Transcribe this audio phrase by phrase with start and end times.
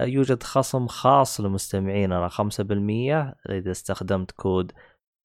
[0.00, 2.40] يوجد خصم خاص لمستمعيننا 5%
[3.50, 4.72] إذا استخدمت كود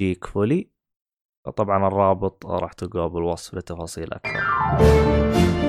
[0.02, 0.72] جيك فولي
[1.56, 5.61] طبعا الرابط راح تلقاه بالوصف لتفاصيل أكثر.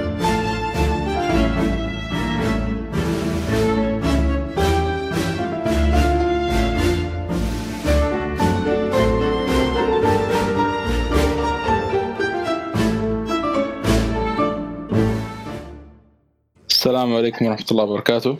[16.82, 18.38] السلام عليكم ورحمة الله وبركاته.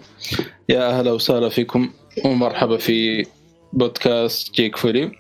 [0.68, 1.90] يا أهلا وسهلا فيكم
[2.24, 3.26] ومرحبا في
[3.72, 5.12] بودكاست جيك فولي.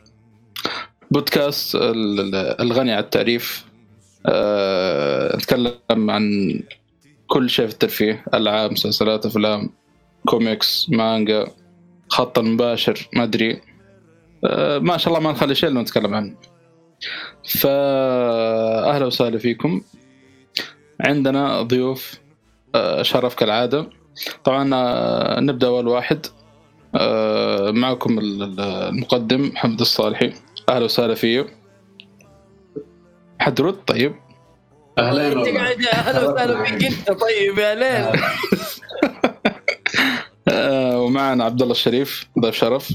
[1.10, 1.74] بودكاست
[2.60, 3.64] الغني عن التعريف.
[4.26, 6.24] أه نتكلم عن
[7.26, 8.24] كل شيء في الترفيه.
[8.34, 9.70] ألعاب مسلسلات أفلام
[10.26, 11.46] كوميكس مانجا
[12.08, 13.60] خط المباشر ما أدري.
[14.44, 16.34] أه ما شاء الله ما نخلي شيء إلا نتكلم عنه.
[17.44, 19.82] فأهلا وسهلا فيكم.
[21.00, 22.22] عندنا ضيوف
[23.02, 23.86] شرف كالعادة.
[24.44, 24.64] طبعا
[25.40, 26.26] نبدأ أول واحد.
[27.74, 30.32] معكم المقدم محمد الصالحي.
[30.68, 31.46] أهلا وسهلا فيه.
[33.40, 34.14] حد رد؟ طيب.
[34.98, 38.20] أهلا انت قاعد أهلا وسهلا فيك انت طيب يا ليل
[40.96, 42.26] ومعنا عبد الله الشريف.
[42.40, 42.92] ضيف شرف.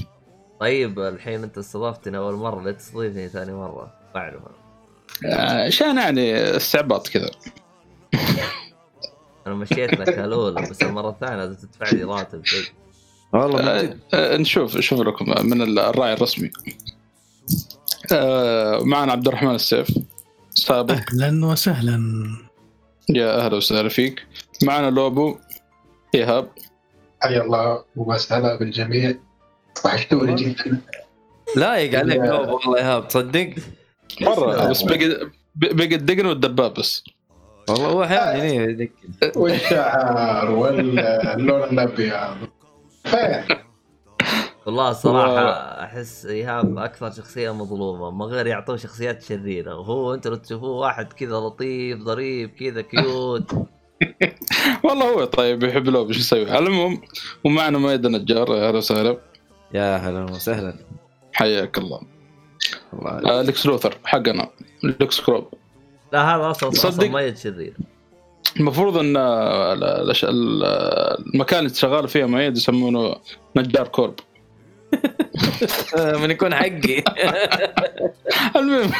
[0.60, 3.92] طيب الحين أنت استضفتني أول مرة لا تستضيفني ثاني مرة.
[4.16, 4.40] أعرف.
[5.66, 7.30] عشان يعني استعباط كذا.
[9.48, 12.42] أنا مشيت لك الاولى بس المرة الثانية لازم تدفع لي راتب
[13.32, 16.50] والله آه آه نشوف نشوف لكم من الراعي الرسمي.
[18.12, 19.98] آه معنا عبد الرحمن السيف.
[20.50, 20.94] سابق.
[20.94, 22.00] أهلا وسهلا.
[23.08, 24.26] يا أهلا وسهلا فيك.
[24.62, 25.38] معنا لوبو.
[26.14, 26.48] إيهاب.
[27.20, 29.14] حيا الله وسهلا بالجميع.
[29.84, 30.80] وحشتوني جدا.
[31.56, 33.54] لايق عليك لوبو والله إيهاب تصدق؟
[34.20, 37.04] مرة بس بقى بقى الدقن والدباب بس.
[37.68, 38.92] والله هو أحيانا يذكر.
[39.36, 42.48] والشعر واللون الأبيض.
[44.66, 45.50] والله الصراحة
[45.84, 49.76] أحس إيهاب أكثر شخصية مظلومة ما غير يعطوه شخصيات شريرة.
[49.78, 53.52] وهو أنت لو تشوفوه واحد كذا لطيف ظريف كذا cute
[54.84, 57.00] والله هو طيب يحب لوب شو يسوي؟ على المهم
[57.44, 59.18] ومعنا ميد النجار أهلا وسهلا.
[59.74, 60.74] يا أهلا وسهلا.
[61.32, 62.00] حياك الله.
[62.92, 64.50] الله لكس لوثر حقنا.
[64.82, 65.48] لكس كورب.
[66.12, 67.74] لا هذا أصلا أصلا ميت شرير
[68.56, 69.14] المفروض إن
[70.24, 73.16] المكان اللي شغال فيه ميت يسمونه
[73.56, 74.14] نجار كورب.
[76.22, 77.02] من يكون حقي.
[78.56, 78.90] المهم.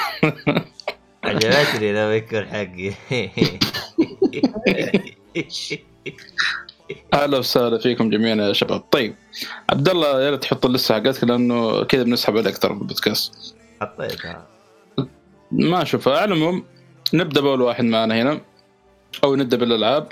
[1.25, 2.93] عجبتني لما يكون حقي.
[7.15, 8.81] أهلا وسهلا فيكم جميعا يا شباب.
[8.81, 9.15] طيب
[9.71, 14.47] عبد الله يا ريت تحط اللسته حقتك لأنه كذا بنسحب عليك ترى بالبودكاست حطيتها.
[15.53, 16.19] ما أشوفها.
[16.19, 16.65] على العموم
[17.15, 18.41] نبدأ بأول واحد معنا هنا
[19.25, 20.09] أو نبدأ بالألعاب.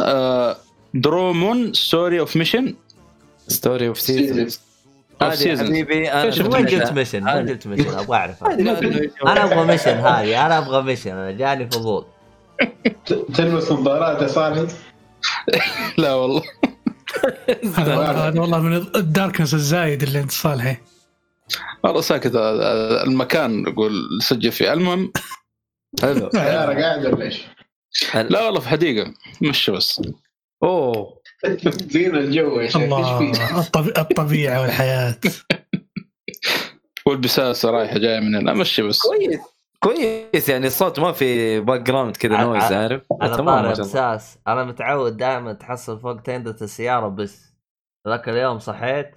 [0.00, 0.56] آه
[0.94, 2.74] Doraemon Story of mission
[3.48, 4.48] Story of Seasons
[5.22, 10.46] هذه حبيبي أنا وين قلت mission؟ وين قلت mission؟ أبغى اعرف أنا أبغى mission هذه
[10.46, 12.04] أنا أبغى mission أنا جاني فضول.
[13.34, 14.72] تلبس نظارات يا صالح؟
[15.98, 16.42] لا والله.
[17.76, 18.40] هذا.
[18.40, 20.76] والله من الداركنس الزايد اللي انت صالحي.
[21.84, 22.32] والله ساكت
[23.06, 24.72] المكان نقول سجل فيه.
[24.72, 25.12] المهم
[26.02, 26.26] حلو.
[26.26, 27.46] أنا قاعد ولا إيش؟
[28.14, 29.14] لا والله في حديقة.
[29.42, 30.02] مشي بس.
[30.62, 31.20] أوه.
[31.92, 32.82] زين الجو يا شيخ
[33.98, 35.16] الطبيعة والحياة.
[37.06, 39.02] والبساسة رايحة جاية من هنا مشي بس.
[39.02, 39.40] كويس.
[39.80, 43.70] كويس يعني الصوت ما في background كذا noise عارف؟ أنا طالع.
[43.70, 47.56] بساس أنا متعود دائما تحصل فوق تندة السيارة بس.
[48.08, 49.10] ذاك اليوم صحيت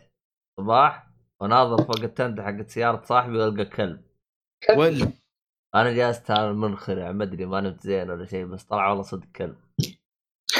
[0.60, 1.08] صباح
[1.42, 4.02] وناظر فوق التندة حقت سيارة صاحبي وألقى كلب.
[4.76, 5.08] ول
[5.76, 9.26] أنا جالس تعال منخرع ما أدري ما نمت زين ولا شيء بس طلع والله صدق
[9.36, 9.56] كلب.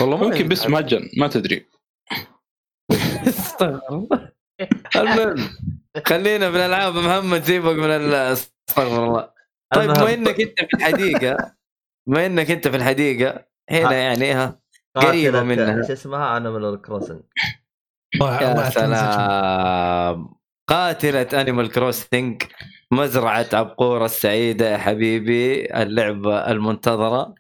[0.02, 1.66] والله ما ممكن بس مهجن ما تدري.
[3.28, 4.32] استغفر الله.
[4.96, 5.50] المهم
[6.08, 9.32] خلينا في الألعاب محمد سيبك من ال- استغفر الله.
[9.74, 11.56] طيب بما إنك أنت في الحديقة
[12.08, 14.60] بما إنك أنت في الحديقة هنا يعني ها
[14.96, 15.88] قريبة قاتلة- منها.
[15.88, 17.22] شو اسمها؟ Animal Crossing
[18.16, 20.36] الله- يا سلام.
[20.70, 22.44] قاتلة Animal Crossing
[22.94, 27.36] مزرعة عبقورة السعيدة يا حبيبي اللعبة المنتظرة.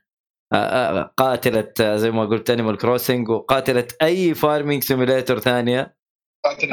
[0.53, 5.97] آه، آه، قاتلة آه، زي ما قلت Animal Crossing وقاتلة أي farming simulator ثانية.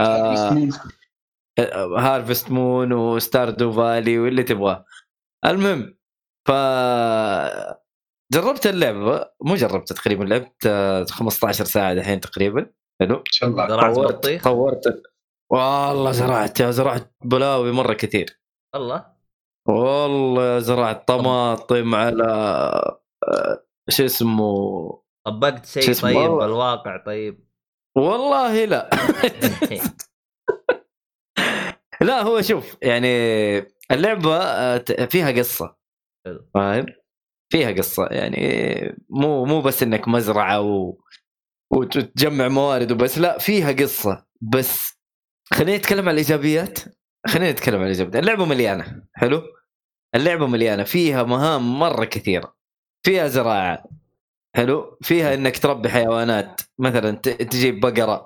[0.01, 1.99] آه.
[1.99, 4.85] Harvest Moon و Stardew Valley واللي تبغاه.
[5.47, 5.99] المهم
[6.49, 6.51] ف
[8.33, 9.31] جربت اللعبة.
[9.41, 12.71] مو جربت تقريبا لعبت آه، 15 ساعة الحين تقريبا.
[13.01, 13.17] حلو.
[13.17, 13.67] إن شاء الله.
[13.95, 15.03] طورت بطيخ؟ طورت.
[15.53, 18.41] والله زرعت يا زرعت بلاوي مرة كثير.
[18.75, 19.07] الله
[19.69, 22.25] والله زرعت طماطم على
[23.29, 26.39] آه، شو اسمه؟ طبقت شيء؟ طيب والله.
[26.47, 27.47] بالواقع طيب؟
[27.97, 28.91] والله لا.
[32.01, 33.09] لا هو شوف يعني
[33.91, 35.77] اللعبة آه، فيها قصة.
[36.55, 36.87] فاهم؟
[37.53, 38.39] فيها قصة يعني
[39.09, 40.99] مو مو بس إنك مزرعة و...
[41.73, 44.27] وتجمع موارد وبس لا فيها قصة.
[44.41, 44.99] بس
[45.53, 46.79] خلينا نتكلم عن الإيجابيات.
[47.27, 49.03] خلينا نتكلم عن الايجابيات اللعبة مليانة.
[49.15, 49.43] حلو؟
[50.15, 50.85] اللعبة مليانة.
[50.85, 52.57] فيها مهام مرة كثيرة.
[53.07, 53.85] فيها زراعة.
[54.57, 56.61] حلو؟ فيها إنك تربي حيوانات.
[56.79, 58.25] مثلا تجيب بقرة.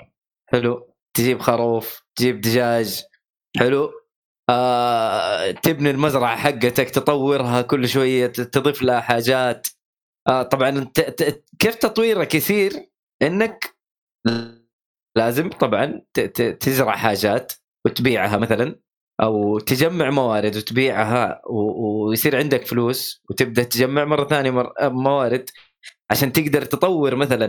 [0.53, 2.03] حلو؟ تجيب خروف.
[2.17, 3.03] تجيب دجاج.
[3.59, 3.93] حلو؟
[4.51, 6.91] آه، تبني المزرعة حقتك.
[6.91, 8.27] تطورها كل شوية.
[8.27, 9.69] تضيف لها حاجات.
[10.29, 10.91] آه، طبعا
[11.59, 12.73] كيف تطويرك يصير
[13.23, 13.75] إنك
[15.17, 16.03] لازم طبعا
[16.61, 17.53] تزرع حاجات
[17.87, 18.81] وتبيعها مثلا.
[19.23, 24.73] أو تجمع موارد وتبيعها ويصير عندك فلوس وتبدأ تجمع مرة ثانية مر...
[24.83, 25.51] موارد
[26.11, 27.49] عشان تقدر تطور مثلا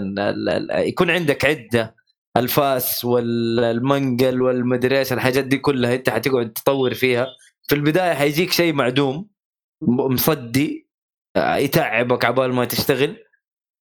[0.79, 1.95] يكون عندك عدة
[2.37, 7.27] الفاس والمنقل والمدري إيش الحاجات دي كلها أنت حتقعد تطور فيها.
[7.67, 9.29] في البداية حيجيك شيء معدوم
[9.87, 10.89] مصدي
[11.35, 13.17] آه، يتعبك عبال ما تشتغل.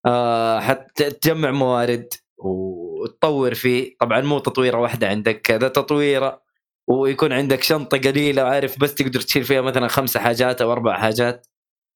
[0.05, 2.07] آه، حتجمع موارد
[2.37, 3.95] وتطور فيه.
[3.99, 6.46] طبعا مو تطويرة واحدة عندك كذا تطويرة
[6.89, 11.47] ويكون عندك شنطة قليلة عارف بس تقدر تشيل فيها مثلا خمسة حاجات أو أربع حاجات.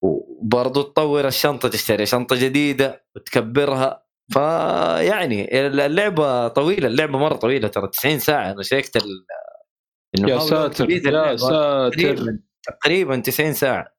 [0.03, 4.05] وبرضو تطور الشنطة تشتري شنطة جديدة وتكبرها.
[4.33, 8.51] فيعني اللعبة طويلة اللعبة مرة طويلة ترى 90 ساعة.
[8.51, 9.25] أنا شيكت ال...
[10.29, 11.91] يا ساتر يا ساتر.
[11.91, 13.95] تقريبا تقريبا 90 ساعة.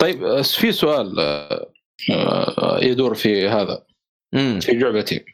[0.00, 1.72] طيب في سؤال آه،
[2.10, 3.86] آه، يدور في هذا
[4.60, 5.24] في لعبتي.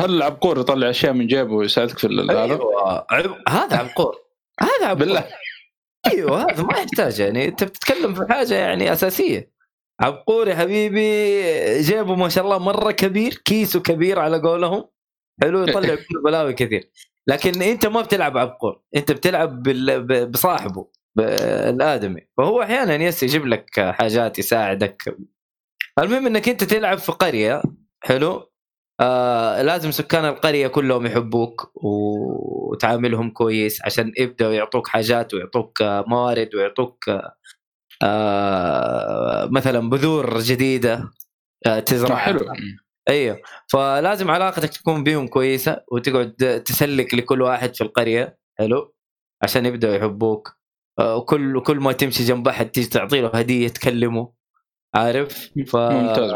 [0.00, 2.58] هل العبقور يطلع أشياء من جيبه ويساعدك في ال- هذا؟
[3.12, 3.38] أيوه.
[3.48, 4.16] هذا عبقور
[4.60, 5.24] هذا عبقور بالله.
[6.06, 7.48] أيوه هذا ما يحتاج يعني.
[7.48, 9.50] أنت بتتكلم في حاجة يعني أساسية.
[10.00, 11.82] عبقور يا حبيبي.
[11.82, 14.84] جيبه ما شاء الله مرة كبير كيسه كبير على قولهم.
[15.42, 16.90] حلو يطلع منه بلاوي كثير.
[17.26, 19.62] لكن أنت ما بتلعب عبقور أنت بتلعب
[20.30, 20.86] بصاحبه
[21.18, 22.20] الآدمي.
[22.38, 25.16] فهو أحيانا يس يجيب لك حاجات يساعدك.
[25.98, 27.62] المهم إنك أنت تلعب في قرية.
[28.00, 28.50] حلو.
[29.00, 36.54] آه لازم سكان القرية كلهم يحبوك وتعاملهم كويس عشان يبدأوا يعطوك حاجات ويعطوك آه، موارد
[36.54, 37.34] ويعطوك آه،
[38.02, 41.10] آه مثلا بذور جديدة
[41.66, 42.40] آه تزرعها حلو.
[43.10, 43.38] إيوه.
[43.72, 48.94] فلازم علاقتك تكون بيهم كويسة وتقعد تسلك لكل واحد في القرية حلو
[49.42, 50.56] عشان يبدأوا يحبوك.
[51.00, 54.32] آه، وكل كل ما تمشي جنب أحد تيجي تعطي له هدية تكلمه
[54.94, 56.32] عارف؟ ف ممتاز.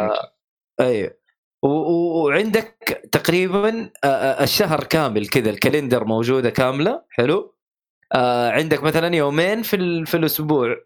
[0.81, 1.18] إيوه.
[1.63, 2.77] وعندك
[3.13, 7.55] تقريبا آه، آه، الشهر كامل كذا الكالندر موجودة كاملة حلو؟
[8.15, 10.77] آه، عندك مثلا يومين في في الأسبوع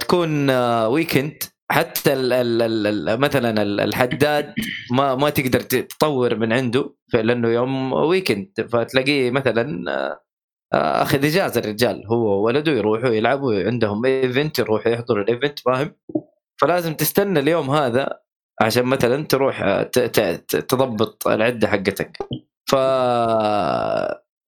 [0.00, 0.50] تكون
[0.86, 4.54] weekend حتى ال ال ال ال مثلا ال- الحداد
[4.90, 9.84] ما ما تقدر تطور من عنده لأنه يوم weekend فتلاقيه مثلا
[10.74, 15.94] أخذ إجازة الرجال هو وولده يروحوا يلعبوا عندهم event يروحوا يحضروا ال event فاهم؟
[16.60, 18.20] فلازم تستنى اليوم هذا
[18.60, 19.82] عشان مثلا تروح آه،
[20.68, 22.18] تضبط العدة حقتك.
[22.70, 22.74] ف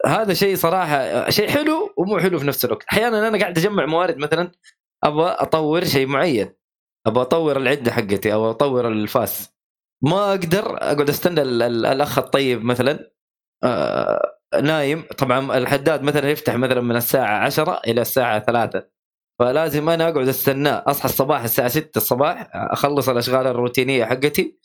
[0.07, 2.85] هذا شيء صراحة شيء حلو ومو حلو في نفس الوقت.
[2.93, 4.51] أحيانا أنا قاعد أجمع موارد مثلا
[5.05, 6.55] أبغى أطور شيء معين
[7.07, 9.53] أبغى أطور العدة حقتي أو أطور الفاس.
[10.05, 13.11] ما أقدر أقعد أستنى ال- ال- الأخ الطيب مثلا
[13.65, 15.05] آه نايم.
[15.19, 18.85] طبعا الحداد مثلا يفتح مثلا من الساعة 10 إلى الساعة 3
[19.39, 24.57] فلازم أنا أقعد استناه أصحى الصباح الساعة 6 الصباح أخلص الأشغال الروتينية حقتي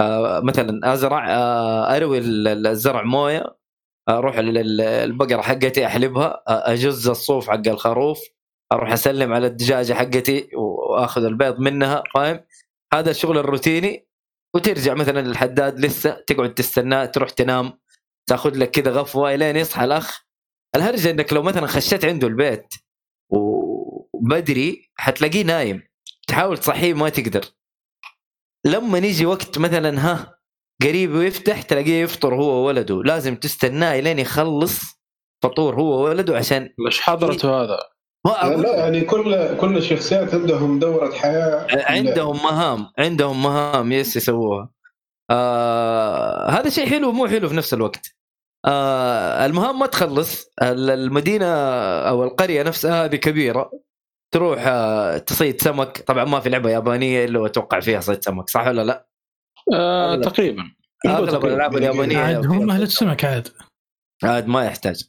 [0.00, 3.44] آه مثلا أزرع آه أروي ال- ال- الزرع موية
[4.08, 8.18] أروح لل- البقرة حقتي أحلبها أجز الصوف حق الخروف
[8.72, 12.40] أروح أسلم على الدجاجة حقتي وأخذ البيض منها فاهم؟
[12.94, 14.06] هذا الشغل الروتيني.
[14.54, 17.72] وترجع مثلا الحداد لسه تقعد تستناه تروح تنام
[18.26, 20.24] تاخذ لك كذا غفوة إلين يصحى الأخ.
[20.76, 22.74] الهرجة إنك لو مثلا خشيت عنده البيت
[24.20, 25.82] وبدري حتلاقيه نايم.
[26.26, 27.44] تحاول تصحيه ما تقدر.
[28.66, 30.38] لما يجي وقت مثلا ها
[30.82, 33.02] قريب ويفتح تلاقيه يفطر هو وولده.
[33.02, 34.80] لازم تستناه لين يخلص
[35.42, 37.78] فطور هو وولده عشان إيش حضرته هذا؟
[38.26, 41.66] ما لا, يعني كل كل الشخصيات عندهم دورة حياة.
[41.70, 44.70] عندهم مهام عندهم مهام يس يسووها.
[45.30, 48.06] آه هذا شيء حلو مو حلو في نفس الوقت.
[48.66, 50.46] آه المهام ما تخلص.
[50.62, 51.46] ال- المدينة
[52.08, 53.70] أو القرية نفسها هذه كبيرة.
[54.34, 58.66] تروح آه تصيد سمك طبعا ما في لعبة يابانية إلا وأتوقع فيها صيد سمك صح
[58.66, 59.06] ولا لا؟
[59.74, 60.22] آه أغلب.
[60.24, 60.62] تقريبا
[61.06, 61.48] اغلب تقريباً.
[61.48, 63.48] الألعاب اليابانية عاد هم أهل السمك عاد
[64.24, 65.04] عاد ما يحتاج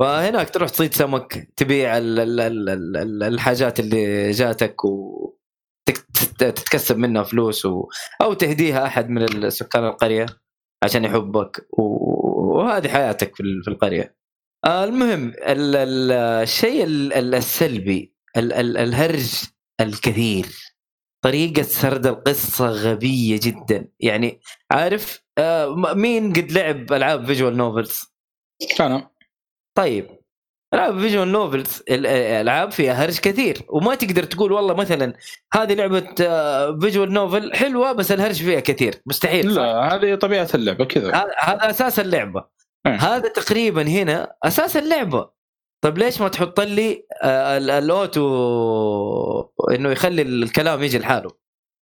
[0.00, 5.14] فهناك تروح تصيد سمك تبيع ال- ال- ال- ال- ال- الحاجات اللي جاتك و
[5.88, 7.88] تك- تت- تتكسب منها فلوس و...
[8.22, 10.26] أو تهديها أحد من سكان القرية
[10.84, 11.82] عشان يحبك و...
[12.58, 14.16] وهذه حياتك في ال- في القرية
[14.64, 19.42] آه، المهم ال- ال- الشيء ال- ال- السلبي ال- ال- الهرج
[19.80, 20.46] الكثير.
[21.24, 23.88] طريقة سرد القصة غبية جدا.
[24.00, 28.02] يعني عارف آه، مين قد لعب ألعاب visual novels
[28.80, 29.10] أنا.
[29.76, 30.06] طيب.
[30.74, 33.62] ألعاب visual novels الالعاب فيها هرج كثير.
[33.68, 35.14] وما تقدر تقول والله مثلا
[35.54, 36.00] هذه لعبة
[36.80, 39.02] visual novel حلوة بس الهرج فيها كثير.
[39.06, 41.26] مستحيل؟ لا هذه طبيعة اللعبة كذا.
[41.40, 42.44] هذا أساس اللعبة.
[42.86, 42.92] مم.
[42.92, 45.33] هذا تقريبا هنا أساس اللعبة.
[45.84, 51.30] طيب ليش ما تحط لي آه، ال- auto انه يخلي الكلام يجي لحاله؟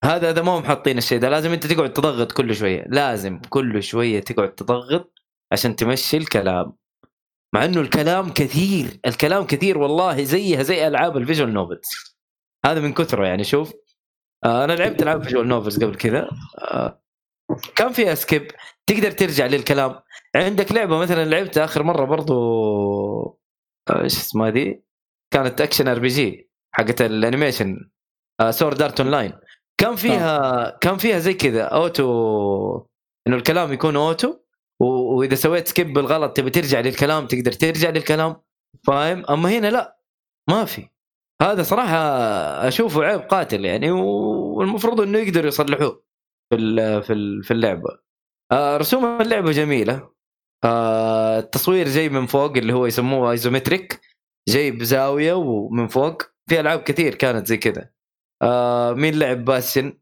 [0.05, 3.83] هذا هذا ما هم حاطين الشيء ده لازم انت تقعد تضغط كل شوية لازم كل
[3.83, 5.13] شوية تقعد تضغط
[5.53, 6.73] عشان تمشي الكلام.
[7.55, 11.89] مع انه الكلام كثير الكلام كثير والله زيها زي ألعاب ال visual novels.
[12.67, 13.73] هذا من كثره يعني شوف.
[14.45, 16.29] آه أنا لعبت ألعاب visual novels قبل كذا.
[16.59, 17.03] آه
[17.77, 18.51] كان فيها skip
[18.87, 20.01] تقدر ترجع للكلام.
[20.37, 23.40] عندك لعبة مثلا لعبتها آخر مرة برضو
[23.91, 24.85] إيش اسمها دي
[25.33, 27.91] كانت action RPG حقت ال animation.
[28.51, 29.33] Sword Art Online
[29.81, 32.87] كان فيها كان فيها زي كذا auto
[33.27, 34.37] إنه الكلام يكون auto
[34.81, 38.37] و- وإذا سويت skip بالغلط تبي ترجع للكلام تقدر ترجع للكلام.
[38.87, 39.99] فاهم؟ أما هنا لا
[40.51, 40.89] ما في.
[41.43, 41.97] هذا صراحة
[42.69, 46.03] أشوفه عيب قاتل يعني والمفروض إنه يقدروا يصلحوه
[46.51, 47.99] في ال- في ال- في اللعبة.
[48.53, 50.11] آه، رسوم اللعبة جميلة.
[50.65, 54.01] آه، التصوير جاي من فوق اللي هو يسموه isometric
[54.49, 56.23] جاي بزاوية ومن فوق.
[56.51, 57.91] في ألعاب كثير كانت زي كذا.
[58.43, 59.93] آه، مين لعب Bastion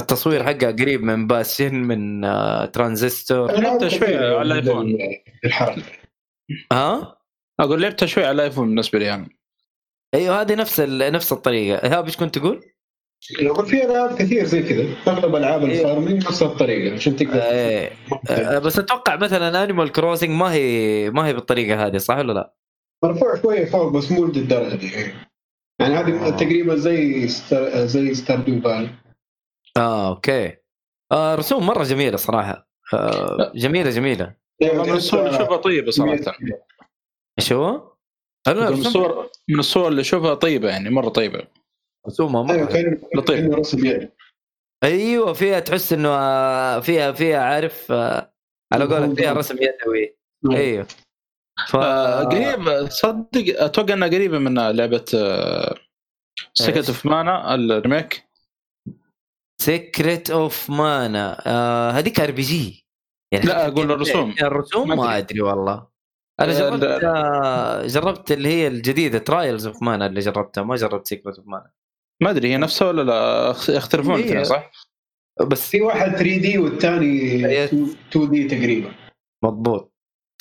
[0.00, 3.52] التصوير حقها قريب من Bastion من آه، ترانزستور.
[3.52, 4.98] لعبتها شوي على الايفون
[5.44, 5.82] الحرب
[6.72, 7.18] ها؟
[7.60, 9.28] أقول لعبتها شوي على الايفون بالنسبة لي أنا
[10.14, 11.82] أيوه هذه نفس ال- نفس الطريقة.
[11.84, 12.64] ايهاب إيش كنت تقول؟
[13.40, 15.78] يقول في ألعاب كثير زي كذا أغلب ألعاب إيه.
[15.80, 17.90] ال farming نفس الطريقة عشان تقدر آه،
[18.30, 22.54] آه، بس أتوقع مثلا Animal Crossing ما هي ما هي بالطريقة هذه صح ولا لا؟
[23.04, 24.90] مرفوع شوية فوق بس مو للدرجة دي.
[25.80, 26.30] يعني هذه آه.
[26.30, 28.90] تقريبا زي Star زي Stardew Valley
[29.76, 30.56] آه أوكي.
[31.12, 32.68] آه رسوم مرة جميلة صراحة.
[32.94, 34.34] آه جميلة جميلة.
[34.62, 36.38] والله من الصور اللي أشوفها طيبة صراحة.
[37.38, 37.92] إيش هو؟
[38.46, 41.57] أنا أقول من الصور من الصور اللي أشوفها طيبة يعني مرة طيبة.
[42.08, 44.08] رسومها أيوه مره كان لطيف.
[44.84, 48.32] أيوه فيها تحس إنه آه، فيها فيها عارف آه،
[48.72, 50.16] على قولك فيها رسم يدوي.
[50.50, 50.86] أيوه.
[51.68, 55.04] ف آه، قريب صدق أتوقع إنها قريبة من لعبة
[56.54, 58.24] Secret إيش؟ of Mana ال remake.
[59.62, 61.42] Secret of Mana
[61.98, 62.86] هذيك RPG
[63.32, 64.34] يعني لا، أقول الرسوم.
[64.42, 65.18] الرسوم ما.
[65.18, 65.40] أدري.
[65.40, 65.88] والله.
[66.40, 66.94] أنا جربت
[67.94, 71.70] جربت اللي هي الجديدة Trials of Mana اللي جربتها ما جربت Secret of Mana
[72.22, 74.70] ما أدري هي نفسها ولا لا؟ يختلفون الاثنين صح؟
[75.46, 77.64] بس في واحد 3D والثاني أيوة.
[78.10, 78.92] 2D تقريبا.
[79.44, 79.92] مضبوط.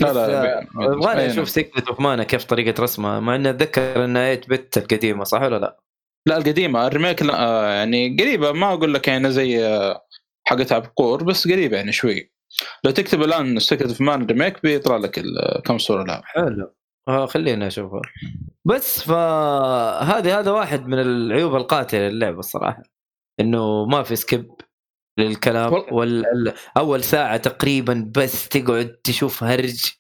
[0.02, 4.36] لا لا آه، أي أشوف Secret of Mana كيف طريقة رسمها مع إني أتذكر انها
[4.36, 5.80] 8 bit القديمة صح ولا لا؟
[6.28, 6.88] لا القديمة.
[6.88, 8.52] ال remake لا آه، يعني قريبة.
[8.52, 10.06] ما أقول لك يعني زي آه،
[10.48, 12.32] حقت عبقور بس قريبة يعني شوي.
[12.84, 15.24] لو تكتب الآن Secret of Mana remake بيطلع لك
[15.66, 16.22] كم صورة لها.
[16.26, 16.74] حلو.
[17.08, 18.02] آه خلينا اشوفها
[18.66, 22.84] بس فهذه هذا واحد من العيوب القاتلة للعبه الصراحة.
[23.40, 24.52] إنه ما في skip
[25.20, 25.74] للكلام.
[25.92, 26.26] وال...
[26.26, 29.92] ال- أول ساعة تقريبا بس تقعد تشوف هرج.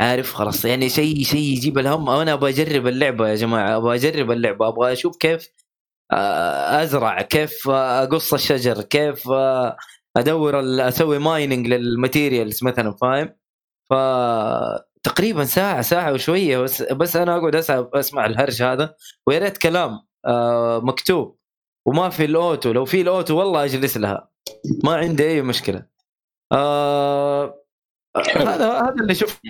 [0.00, 0.64] عارف خلاص.
[0.64, 2.10] يعني شيء شيء يجيب الهم.
[2.10, 3.76] أنا أبغى أجرب اللعبة يا جماعة.
[3.76, 4.68] أبغى أجرب اللعبة.
[4.68, 5.48] أبغى أشوف كيف
[6.12, 9.76] آه، أزرع كيف أقص الشجر كيف آه،
[10.16, 13.34] أدور ال- أسوي mining لل materials مثلا فاهم؟
[13.90, 13.94] ف
[15.02, 17.54] تقريبا ساعة ساعة وشوية بس بس أنا أقعد
[17.94, 18.94] أسمع الهرج هذا
[19.26, 21.38] ويا ريت كلام آه، مكتوب.
[21.86, 24.30] وما في ال auto لو في ال auto والله أجلس لها.
[24.84, 25.86] ما عندي أي مشكلة.
[26.52, 27.64] آه.
[28.36, 29.40] هذا هذا اللي شفته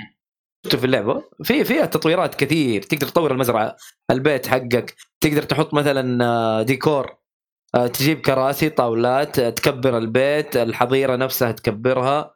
[0.78, 1.24] في اللعبة.
[1.42, 2.82] في فيها تطويرات كثير.
[2.82, 3.76] تقدر تطور المزرعة
[4.10, 4.96] البيت حقك.
[5.20, 7.16] تقدر تحط مثلا آه، ديكور.
[7.74, 12.34] آه، تجيب كراسي طاولات تكبر البيت الحظيرة نفسها تكبرها.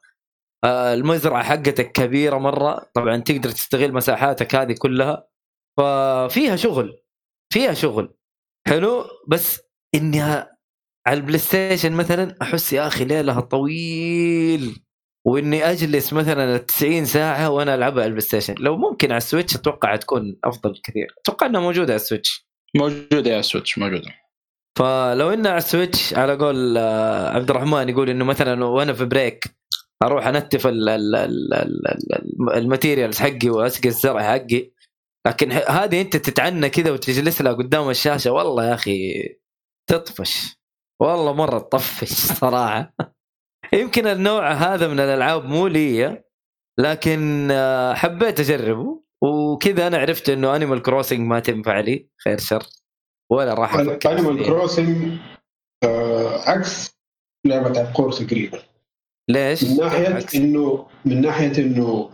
[0.64, 2.90] المزرعة حقتك كبيرة مرة.
[2.94, 5.26] طبعا تقدر تستغل مساحاتك هذه كلها.
[5.78, 6.98] ففيها شغل
[7.52, 8.14] فيها شغل.
[8.68, 9.60] حلو؟ بس
[9.94, 10.46] إني على
[11.10, 14.82] ال PlayStation مثلا أحس يا أخي ليلها طويل.
[15.26, 19.56] وإني أجلس مثلا 90 ساعة وأنا ألعبها على ال PlayStation لو ممكن على ال Switch
[19.56, 21.14] أتوقع تكون أفضل كثير.
[21.22, 22.46] أتوقع إنها موجودة على ال Switch.
[22.76, 24.14] موجودة يا Switch موجودة.
[24.78, 29.04] فلو إنها على ال Switch على قول آه، عبد الرحمن يقول إنه مثلا وأنا في
[29.04, 29.44] break
[30.02, 34.70] أروح أنتف ال- ال- ال- ال- ال- ال materials حقي وأسقي الزرع حقي.
[35.26, 39.22] لكن هذه أنت تتعنى كذا وتجلس لها قدام الشاشة والله يا أخي
[39.90, 40.56] تطفش.
[41.00, 42.94] والله مرة تطفش صراحة.
[43.72, 46.22] يمكن النوع هذا من الألعاب مو لي
[46.78, 49.02] لكن آه، حبيت أجربه.
[49.22, 52.66] وكذا أنا عرفت إنه Animal Crossing ما تنفع لي خير شر.
[53.30, 53.98] ولا راح Animal.
[54.46, 55.18] Crossing
[55.84, 56.98] آه، عكس
[57.46, 58.62] لعبة عبقور تقريبا.
[59.28, 60.26] ليش؟ من ناحية.
[60.34, 62.10] انه من ناحية إنه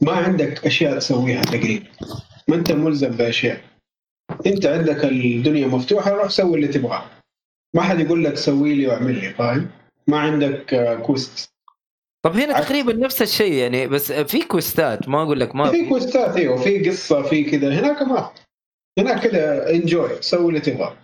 [0.00, 1.86] ما عندك أشياء تسويها تقريبا
[2.48, 3.60] ما أنت ملزم بأشياء
[4.46, 7.04] أنت عندك الدنيا مفتوحة روح سوي اللي تبغاه
[7.74, 9.70] ما حد يقول لك سوي لي واعمل لي فاهم
[10.06, 11.48] ما عندك آه، كويست
[12.24, 12.60] طب هنا.
[12.60, 16.36] تقريبا نفس الشيء يعني بس في quest ات ما أقول لك ما في quest ات
[16.36, 18.30] أيوه في قصة في كذا هناك ما
[18.98, 20.96] هناك كذا enjoy سوي اللي تبغاه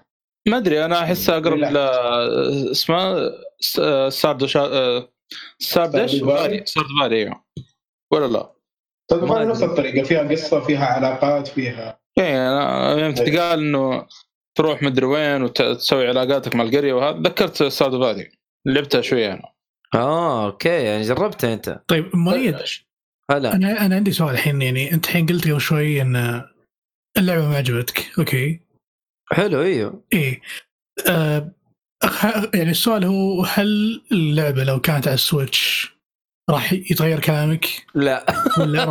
[0.48, 1.58] ما أدري أنا احسها أقرب.
[1.58, 1.76] ل
[2.70, 3.30] اسمها
[4.10, 6.64] Stardew Stardew Stardew Valley.
[6.64, 7.44] Stardew Valley أيوه
[8.12, 8.52] ولا لا؟
[9.10, 9.62] طيب ما ما نفس.
[9.62, 13.14] الطريقة فيها قصة فيها علاقات فيها إيه أنا يوم.
[13.14, 14.06] تقال إنه
[14.58, 18.30] تروح مدري وين وتسوي علاقاتك مع القرية وهذا ذكرت Stardew Valley
[18.66, 19.52] لعبتها شوية أنا
[19.94, 22.56] آه okay يعني جربتها أنت طيب مؤيد
[23.30, 26.42] هلا أنا أنا عندي سؤال الحين يعني أنت الحين قلت قبل شوي إن
[27.18, 28.60] اللعبة ما عجبتك okay
[29.32, 30.02] حلو إيوه.
[30.12, 30.40] إيه.
[31.08, 31.50] آه
[32.54, 35.92] يعني السؤال هو هل اللعبة لو كانت على ال Switch
[36.50, 38.26] راح يتغير كلامك؟ لا.
[38.58, 38.84] ولا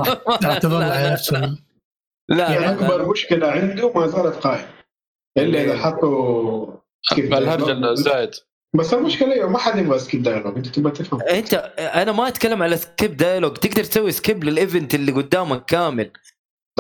[0.44, 1.14] راح تظل على لا.
[1.14, 1.34] نفس.
[1.34, 2.52] لا.
[2.52, 3.10] يعني لا, أكبر لا.
[3.12, 4.68] مشكلة عنده ما زالت قائمة.
[5.38, 6.68] إلا إذا حطوا
[7.14, 7.92] skip الهرجه.
[7.92, 8.32] الزايد
[8.76, 11.22] بس المشكلة أيوه ما حد يبغى skip dialogue أنت تبغى تفهم.
[11.22, 16.12] أنت أنا ما أتكلم على skip dialogue تقدر تسوي skip لل event اللي قدامك كامل.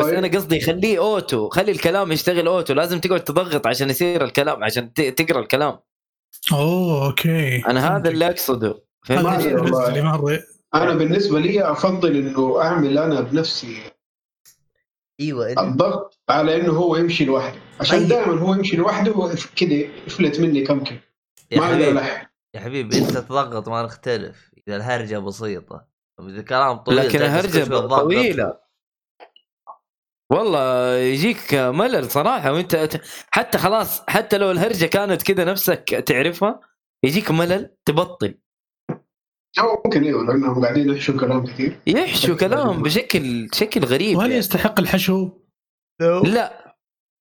[0.01, 0.17] بس طيب.
[0.17, 4.93] أنا قصدي خليه auto خلي الكلام يشتغل auto لازم تقعد تضغط عشان يصير الكلام عشان
[4.93, 5.80] ت- تقرأ الكلام.
[6.54, 7.65] أوه okay.
[7.65, 8.84] أنا هذا اللي أقصده.
[9.10, 10.39] مره
[10.75, 13.78] أنا بالنسبة لي أفضل إنه أعمل أنا بنفسي
[15.19, 17.60] إيوه الضغط على إنه هو يمشي لوحده.
[17.80, 18.08] عشان طيب.
[18.08, 19.73] دائما هو يمشي لوحده كذا
[20.08, 20.84] يفلت مني كم
[21.52, 22.32] يا ما أقدر حبيبي ألحق.
[22.56, 25.86] يا حبيبي أنت تضغط ما نختلف إذا الهرجة بسيطة.
[26.17, 28.02] طب إذا كلام طويل لكن زي هرجه الدسكشن والضغط.
[28.02, 28.58] طويلة.
[30.32, 36.60] والله يجيك ملل صراحة وانت حتى خلاص حتى لو الهرجة كانت كذا نفسك تعرفها
[37.04, 38.38] يجيك ملل تبطل.
[39.60, 44.39] أو ممكن أيوه لانهم قاعدين يحشوا كلام كثير يحشو كلام بشكل شكل غريب وهل يعني.
[44.39, 45.30] يستحق الحشو؟
[46.24, 46.76] لا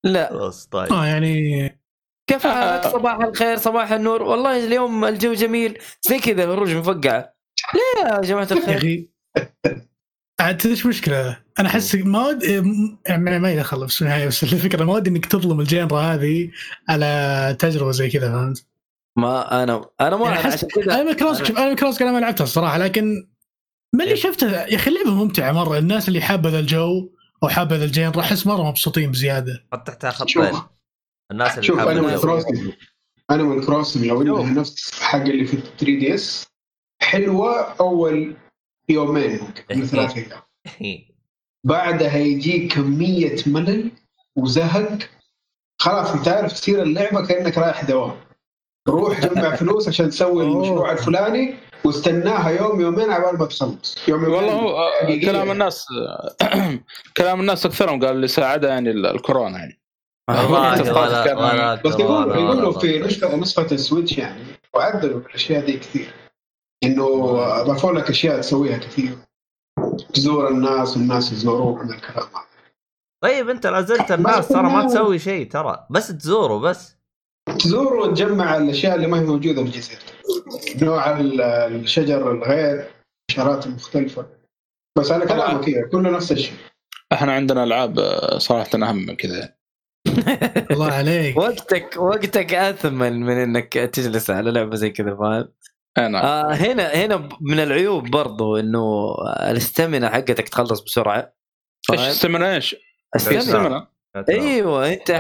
[0.05, 0.29] لا.
[0.31, 0.93] خلاص طيب.
[0.93, 1.81] آه يعني
[2.27, 4.23] كيف حالك صباح الخير صباح النور.
[4.23, 5.79] والله اليوم الجو جميل.
[6.03, 7.35] زي كذا الهروج مفقعة.
[7.75, 9.09] ليه يا جماعة الخير.
[10.41, 12.43] عاد تدري إيش مشكلة؟ أنا أحس ما ود
[13.07, 16.51] يعني ما يدخل بس في النهاية بس الفكرة ما ودي إنك تظلم الجينرا هذه
[16.89, 18.67] على تجربة زي كذا فهمت؟
[19.19, 22.45] ما أنا أنا ما يعني أنا أحس أنا كروس شوف أنا كروس أنا ما لعبتها
[22.45, 23.29] الصراحة لكن
[23.95, 27.11] ما اللي شفته يا أخي اللعبة ممتعة مرة الناس اللي حابة ذا الجو
[27.43, 30.53] أو حابة ذا ال genre أحس مرة مبسوطين بزيادة حط تحتها خطين
[31.31, 32.19] الناس اللي شوف حابة أنا من.
[32.19, 32.73] Crossing
[33.31, 36.47] أنا من Crossing لو انها نفس حق اللي في 3DS
[37.03, 38.37] حلوة أول
[38.91, 40.99] يومين ممكن من ثلاث أيام
[41.67, 43.91] بعدها يجي كميه ملل
[44.37, 44.99] وزهق.
[45.83, 48.17] خلاص انت عارف تصير اللعبة كأنك رايح دوام.
[48.89, 50.45] روح جمع فلوس عشان تسوي.
[50.45, 54.37] المشروع الفلاني واستناها يوم يومين على ما تخلص يوم يومين.
[54.37, 55.21] والله هو آه،.
[55.21, 55.87] كلام الناس
[57.19, 59.81] كلام الناس أكثرهم قال اللي ساعدها يعني ال- الكورونا يعني.
[60.31, 62.73] ولا بس يقولوا يقولوا.
[62.81, 66.15] في نسخه نسخه السويتش يعني وعدلوا الاشياء دي كثير.
[66.85, 67.05] إنه
[67.61, 69.19] اضافوا لك أشياء تسويها كثير.
[70.15, 72.45] تزور الناس والناس يزوروك من الكلام هذا.
[73.23, 75.87] طيب أنت لا زلت الناس ترى ما تسوي شيء ترى.
[75.91, 76.97] بس تزوروا بس.
[77.59, 80.15] تزور وتجمع الأشياء اللي ما هي موجودة في جزيرتك
[80.83, 82.91] نوع ال- الشجر الغير
[83.31, 84.27] الحشرات المختلفة.
[84.99, 86.55] بس على كلامك كذا كله نفس الشيء.
[87.13, 89.55] إحنا عندنا ألعاب آه، صراحة أهم من كذا.
[90.71, 91.37] الله عليك.
[91.37, 95.49] وقتك وقتك أثمن من إنك تجلس على لعبة زي كذا فاهم؟
[95.99, 99.15] أنا آه هنا هنا من العيوب برضو إنه
[99.51, 101.33] الاستامينا حقتك تخلص بسرعة.
[101.93, 102.77] إيش فاهم؟ استمنا إيش؟
[103.17, 103.87] استامينا استمنا
[104.29, 105.11] أيوه أنت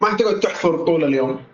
[0.00, 1.44] ما حتقعد تحفر طول اليوم.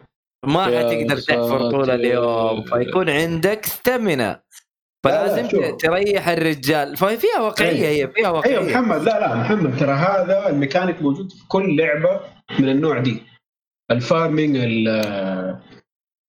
[0.46, 1.90] ما حتقدر تحفر طول.
[1.90, 2.64] اليوم.
[2.64, 4.42] فيكون عندك stamina.
[5.04, 6.96] فلازم تريح الرجال.
[6.96, 8.58] ففيها واقعية هي فيها أيوه واقعية.
[8.58, 12.20] محمد لا لا محمد ترى هذا الميكانيك موجود في كل لعبة
[12.58, 13.22] من النوع دي.
[13.90, 15.60] ال farming ال-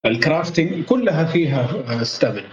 [0.05, 2.49] ال crafting كلها فيها stamina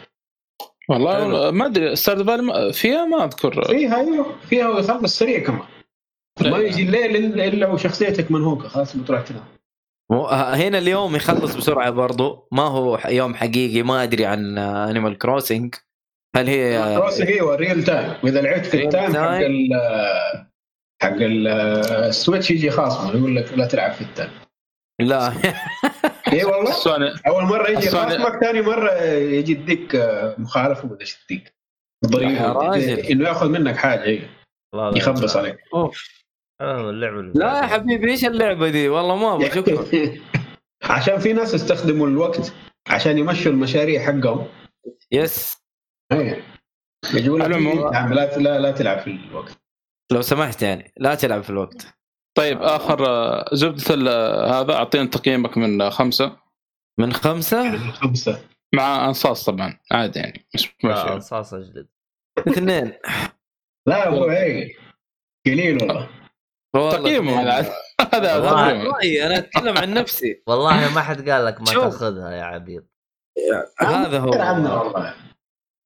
[0.88, 3.64] والله ما أدري Stardew Valley فيها ما أذكر.
[3.64, 5.62] فيها أيوه فيها ويخلص سريع كمان.
[6.40, 9.44] ما يجي الليل الا إلا وشخصيتك منهوكة خلاص بتروح تنام.
[10.10, 12.48] مو- هنا اليوم يخلص بسرعة برضو.
[12.52, 15.74] ما هو يوم حقيقي ما أدري عن Animal Crossing
[16.36, 19.42] هل هي Crossing أيوه real time وإذا لعبت في ال time حق time.
[19.42, 19.68] ال
[21.02, 21.48] حق ال-
[22.08, 24.30] ال Switch يجي خاصمه يقول لك لا تلعب في ال time
[25.00, 25.32] لا.
[26.32, 27.88] اي والله؟ أول مرة يجي.
[27.88, 29.96] خصمك ثاني مرة يجي يديك
[30.38, 31.54] مخالفة ولا إيش يديك
[32.04, 32.98] يا ضريبه راجل.
[32.98, 34.20] إنه يأخذ منك حاجة
[34.74, 35.58] لا يخبص عليك.
[36.60, 37.66] آه، اللعبه لا يا.
[37.66, 39.86] حبيبي إيش اللعبة دي؟ والله ما أبغى شكرا.
[40.94, 42.52] عشان في ناس استخدموا الوقت
[42.88, 44.46] عشان يمشوا المشاريع حقهم.
[45.12, 45.56] يس.
[46.12, 46.42] إيه.
[47.14, 49.58] لك لا لا تلعب في الوقت.
[50.12, 51.95] لو سمحت يعني لا تلعب في الوقت.
[52.36, 54.08] طيب آخر آه، زبدة ال-
[54.52, 56.36] هذا أعطينا تقييمك من آه، خمسة.
[56.98, 58.40] من خمسة؟ خمسة.
[58.74, 61.86] مع أنصاص طبعا عادي يعني مش لا ماشي رصاص اجلد
[62.38, 62.92] اثنين.
[63.86, 64.76] لا هو إيه
[65.46, 66.08] قليل والله.
[66.90, 67.40] تقييمه.
[68.14, 70.42] هذا رأيي أنا أتكلم عن نفسي.
[70.46, 71.66] والله ما حد قال لك ما.
[71.66, 72.86] تأخذها يا عبيد.
[73.80, 75.12] هذا هو.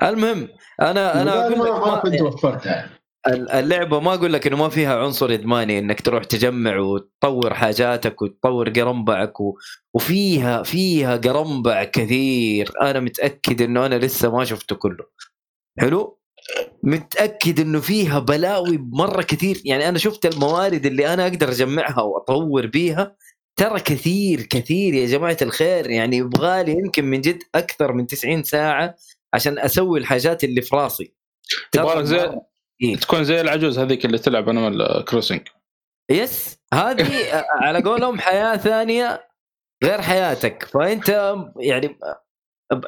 [0.03, 0.49] المهم
[0.81, 2.91] أنا أنا أقول لك ما- كنت وفرتها.
[3.29, 8.69] اللعبة ما أقول لك إنه ما فيها عنصر إدماني إنك تروح تجمع وتطور حاجاتك وتطور
[8.71, 9.59] قرنبعك و...
[9.95, 12.73] وفيها فيها قرنبع كثير.
[12.81, 15.05] أنا متأكد إنه أنا لسه ما شفته كله.
[15.81, 16.19] حلو؟
[16.83, 19.63] متأكد إنه فيها بلاوي مرة كثير.
[19.65, 23.17] يعني أنا شفت الموارد اللي أنا أقدر أجمعها وأطور بيها.
[23.57, 25.91] ترى كثير كثير يا جماعة الخير.
[25.91, 28.95] يعني يبغالي يمكن من جد أكثر من 90 ساعة
[29.35, 31.15] عشان أسوي الحاجات اللي في راسي.
[31.75, 32.41] يبغالك زي
[32.81, 32.99] كثير.
[32.99, 35.41] تكون زي العجوز هذيك اللي تلعب Animal Crossing
[36.11, 37.09] yes هذه
[37.65, 39.31] على قولهم حياة ثانية
[39.85, 40.65] غير حياتك.
[40.65, 41.99] فأنت يعني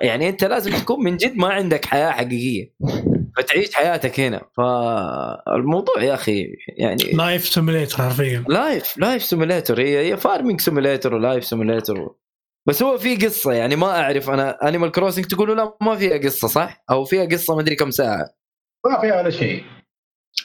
[0.01, 2.75] يعني أنت لازم تكون من جد ما عندك حياة حقيقية.
[3.37, 4.43] فتعيش حياتك هنا.
[4.57, 8.45] فالموضوع يا أخي يعني life simulator حرفيا.
[8.49, 12.09] life life simulator هي هي farming simulator و life simulator
[12.69, 16.49] بس هو في قصة يعني ما أعرف أنا Animal Crossing تقولوا لا ما فيها قصة
[16.49, 18.35] صح؟ أو فيها قصة ما أدري كم ساعة.
[18.87, 19.65] ما فيها ولا شيء.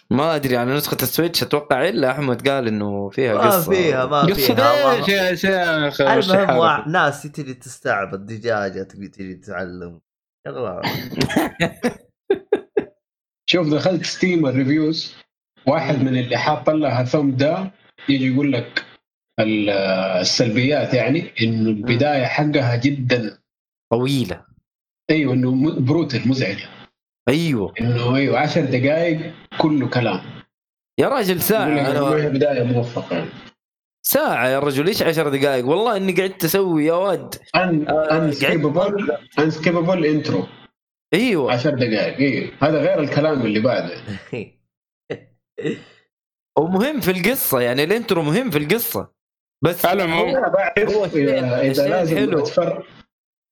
[0.09, 3.71] ما أدري على نسخة ال Switch أتوقع إلا أحمد قال إنه فيها ما قصة.
[3.71, 5.29] فيها ما قصة فيها.
[5.29, 9.99] إيش يا شيخ؟ المهم ناس تجي تستعبط دجاجة تبي تجي تتعلم
[10.47, 10.81] شغله
[13.49, 15.15] شوف دخلت Steam ال reviews
[15.67, 17.71] واحد من اللي حاط لها ثم ده
[18.09, 18.85] يجي يقول لك
[19.39, 19.69] ال-
[20.21, 23.37] السلبيات يعني إنه البداية حقها جدا
[23.91, 24.45] طويلة.
[25.09, 26.67] إيوه إنه brutal مزعجة.
[27.29, 27.73] أيوه.
[27.81, 30.21] إنه أيوه 10 دقائق كله كلام.
[30.99, 33.15] يا راجل لك أنا بداية موفقة.
[33.15, 33.29] يعني
[34.07, 37.35] ساعة يا رجل إيش عشر دقائق والله إني قعدت أسوي يا ود.
[37.55, 40.47] ان آه، unskippable unskippable intro
[41.13, 41.53] أيوه.
[41.53, 43.95] 10 دقائق أيوه هذا غير الكلام اللي بعده.
[46.59, 49.11] ومهم في القصة يعني ال intro مهم في القصة.
[49.63, 52.37] بس على العموم بعرف إذا, لازم.
[52.37, 52.83] أتفرج.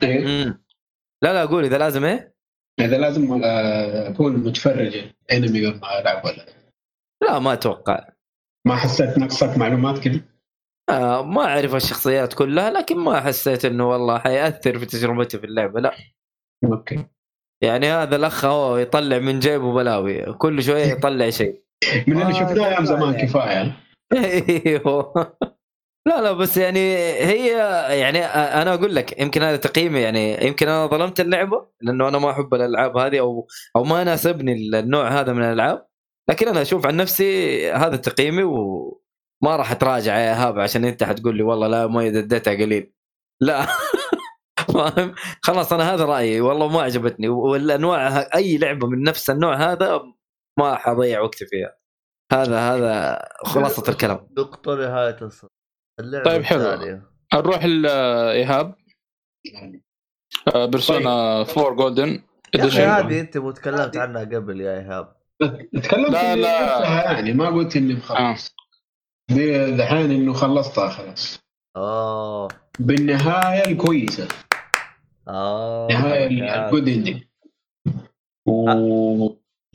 [0.04, 0.46] إيه؟
[1.24, 2.35] لا لا قول إذا لازم إيه؟
[2.80, 4.96] إذا لازم آه، أكون متفرج
[5.32, 6.46] انمي قبل ما ألعب ولا؟
[7.24, 8.10] لا ما أتوقع.
[8.68, 10.22] ما حسيت نقصك معلومات كذا
[10.90, 15.80] آه ما أعرف الشخصيات كلها لكن ما حسيت إنه والله حيأثر في تجربتي في اللعبة
[15.82, 15.96] لا.
[16.66, 17.06] أوكي.
[17.64, 21.62] يعني هذا الأخ هو يطلع من جيبه بلاوي كل شوية يطلع شيء.
[22.08, 23.28] من اللي شفناه أيام زمان يعني.
[23.28, 23.78] كفاية.
[24.66, 25.38] أيوه.
[26.08, 26.80] لا لا بس يعني
[27.26, 27.48] هي
[28.00, 30.46] يعني أنا أقول لك يمكن هذا تقييمي يعني.
[30.48, 35.08] يمكن أنا ظلمت اللعبة لأنه أنا ما أحب الألعاب هذه أو أو ما يناسبني النوع
[35.08, 35.88] هذا من الألعاب.
[36.30, 41.38] لكن أنا أشوف عن نفسي هذا تقييمي وما راح أتراجع يا ايهاب عشان أنت حتقول
[41.38, 42.94] لي والله لا ما اديتها قليل.
[43.42, 43.66] لا.
[44.74, 46.42] فاهم؟ خلاص أنا هذا رأيي.
[46.42, 47.28] والله ما عجبتني.
[47.30, 50.02] والأنواع أي لعبة من نفس النوع هذا
[50.60, 51.76] ما حضيع وقتي فيها.
[52.34, 54.28] هذا هذا خلاصة الكلام.
[54.38, 55.55] نقطة نهاية الصف
[56.00, 57.02] اللعبة طيب، حلو.
[57.34, 58.76] نروح لايهاب
[60.56, 62.20] آه، بيرسونا 4 golden يا
[62.56, 65.16] أخي edition هذه أنت مو تكلمت عنها قبل يا إيهاب.
[65.84, 67.12] تكلمت لا، لا.
[67.12, 67.98] يعني ما قلت إني آه.
[67.98, 68.56] مخلص
[69.32, 71.40] دي دحين انه خلصتها خلاص.
[71.78, 72.48] اوه
[72.80, 74.28] بالنهاية الكويسة.
[75.28, 77.24] آه النهايه يعني ال good ending
[78.48, 78.70] و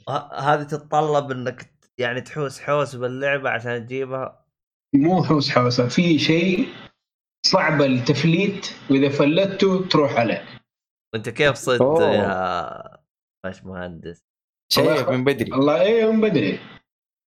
[0.08, 4.44] ه- هذه تتطلب إنك يعني تحوس حوس باللعبة عشان تجيبها.
[4.94, 6.68] مو حوس حوسة في شيء
[7.46, 10.44] صعب التفليت وإذا فلته تروح عليك
[11.14, 12.02] وأنت كيف أوه.
[12.04, 12.98] يا
[13.44, 14.24] باش مهندس
[14.72, 15.52] شايف من بدري.
[15.54, 16.60] الله إيه من بدري.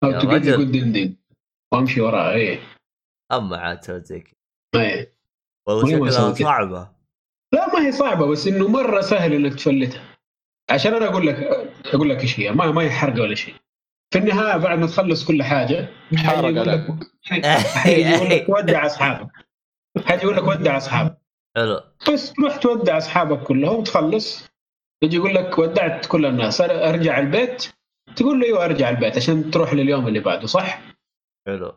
[0.04, 0.42] أو تقول.
[0.42, 1.16] good ending
[1.72, 2.60] وأمشي وراه إيه.
[3.32, 4.34] أما عاد سويت زي كذا.
[4.76, 5.16] إيه.
[5.68, 6.32] والله والله شكلها.
[6.34, 6.92] صعبة.
[7.54, 10.18] لا ما هي صعبة بس إنه مرة سهل إنك تفلتها.
[10.70, 11.36] عشان أنا أقول لك
[11.94, 13.54] أقول لك إيش هي ما ما هي حرقه ولا شيء.
[14.12, 16.86] في النهاية بعد ما تخلص كل حاجة حرق يقول عليك.
[17.32, 17.46] لك
[17.76, 19.30] حيجي يقول لك ودع أصحابك.
[20.04, 21.18] حيجي يقول لك ودع أصحابك.
[21.56, 21.80] حلو.
[22.12, 24.50] بس تروح تودع أصحابك كلهم تخلص.
[25.02, 27.72] يجي يقول لك ودعت كل الناس أرجع البيت.
[28.16, 30.80] تقول له أيوه أرجع البيت عشان تروح لليوم اللي بعده صح؟
[31.46, 31.72] حلو.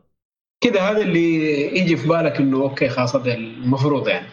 [0.63, 4.27] كذا هذا اللي يجي في بالك إنه أوكي خلاص هذا المفروض يعني.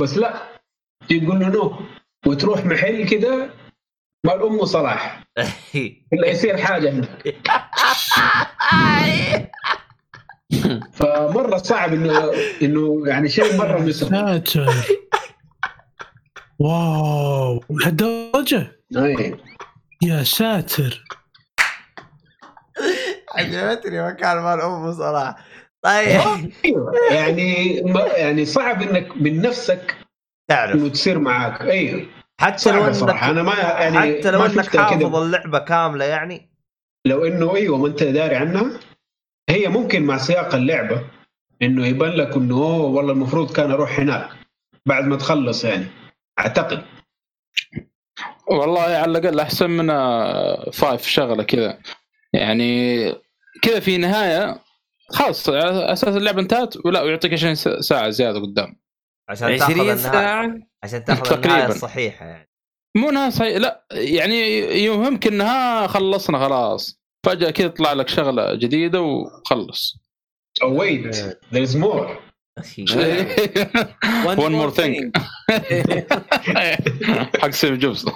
[0.00, 0.42] بس لا
[1.08, 1.80] تقول له no.
[2.26, 3.50] وتروح محل كذا
[4.26, 5.24] مال ام صلاح.
[6.12, 7.34] إلا يصير حاجة هناك
[10.92, 14.72] فمرة صعب انه إنه يعني شيء مرة ساتر.
[16.58, 17.64] واو.
[17.70, 19.36] لهالدرجة؟ أي.
[20.02, 21.04] يا ساتر.
[23.34, 25.36] عجبتني مكان مال ام صلاح
[25.82, 26.20] طيب.
[26.64, 26.92] أيوه.
[27.10, 29.96] يعني ما يعني صعب إنك من نفسك
[30.48, 30.74] تعرف.
[30.74, 31.62] إنه تصير معاك.
[31.62, 32.06] أيوه.
[32.40, 33.30] حتى لو صراحة.
[33.30, 35.22] انك أنا ما يعني حتى لو انك حافظ كده.
[35.22, 36.50] اللعبة كاملة يعني.
[37.06, 38.80] لو إنه إيوه ما أنت داري عنها
[39.50, 41.04] هي ممكن مع سياق اللعبة
[41.62, 44.28] إنه يبان لك إنه أوه والله المفروض كان أروح هناك
[44.86, 45.86] بعد ما تخلص يعني.
[46.38, 46.82] أعتقد.
[48.46, 49.86] والله على الأقل أحسن من
[50.72, 51.78] five شغلة كذا.
[52.32, 53.12] يعني
[53.62, 54.60] كذا في نهاية
[55.10, 58.76] خلاص على أساس اللعبة انتهت ولا ويعطيك 20 ساعة زيادة قدام.
[59.28, 59.96] عشان تأخذ 20 النهاية.
[59.96, 61.34] ساعة؟ عشان تاخذ.
[61.34, 62.48] النهاية الصحيحة يعني.
[62.96, 67.00] مو نهاية صحيح لا يعني يوهمك إنها خلصنا خلاص.
[67.26, 69.96] فجأة كذا طلع لك شغلة جديدة وخلص.
[70.62, 71.16] oh wait
[71.52, 72.18] there is more
[74.26, 74.96] One more thing.
[77.42, 78.06] حق سيف جوبز.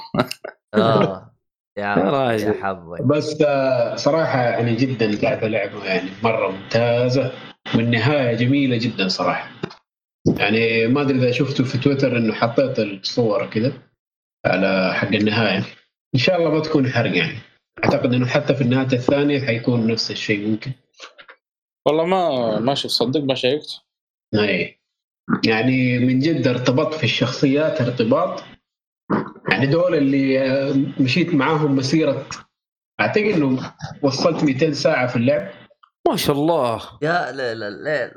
[0.75, 1.29] آه.
[1.79, 2.49] يا راجل.
[2.49, 3.03] يا حظك.
[3.03, 7.33] بس آه، صراحة يعني جدا قاعدة لعبه يعني مرة ممتازة
[7.75, 9.51] والنهاية جميلة جدا صراحة.
[10.27, 13.73] يعني ما أدري إذا شفتوا في تويتر إنه حطيت الصور كذا
[14.47, 15.65] على حق النهاية.
[16.15, 17.39] إن شاء الله ما تكون حرق يعني.
[17.85, 20.73] أعتقد إنه حتى في النهاية الثانية حيكون نفس الشيء ممكن.
[21.87, 23.69] والله ما ما شفت صدق ما شيكت
[24.35, 24.81] اي
[25.47, 28.45] يعني من جد ارتبطت في الشخصيات ارتباط.
[29.51, 32.27] يعني دول اللي مشيت معاهم مسيرة
[33.01, 35.51] أعتقد إنه وصلت 200 ساعة في اللعب.
[36.09, 36.83] ما شاء الله.
[37.03, 38.11] يا ليل الليل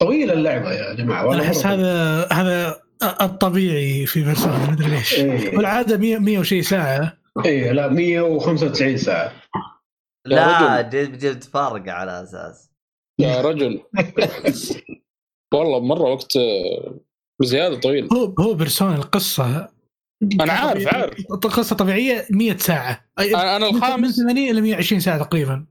[0.00, 2.80] طويله اللعبة يا جماعة أنا والله احس هذا هذا
[3.20, 5.14] الطبيعي في بيرسونا ما أدري ليش.
[5.14, 5.56] إيه.
[5.56, 7.18] والعادة 100 100 وشي ساعة.
[7.44, 9.32] إيه لا 195 ساعة.
[10.26, 12.70] لا جد جد فارقه على أساس.
[13.20, 13.80] يا رجل.
[15.54, 16.94] والله مرة وقت آه،
[17.40, 18.08] بزياده طويل.
[18.12, 19.68] هو هو بيرسونا القصة
[20.40, 21.14] أنا عارف- عارف.
[21.32, 23.04] قصه طبيعية 100 ساعة.
[23.20, 25.66] أي- أنا أنا من الخامس 80 إلى 120 ساعة تقريبا.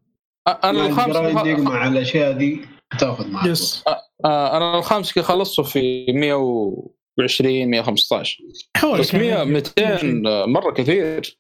[0.64, 2.62] أنا الخامس ال grinding مع الأشياء دي.
[3.00, 3.84] تاخذ معك yes.
[4.26, 8.38] آه، أنا الخامس خلصته في 120 115
[8.78, 11.38] حول بس 100 200 مرة كثير.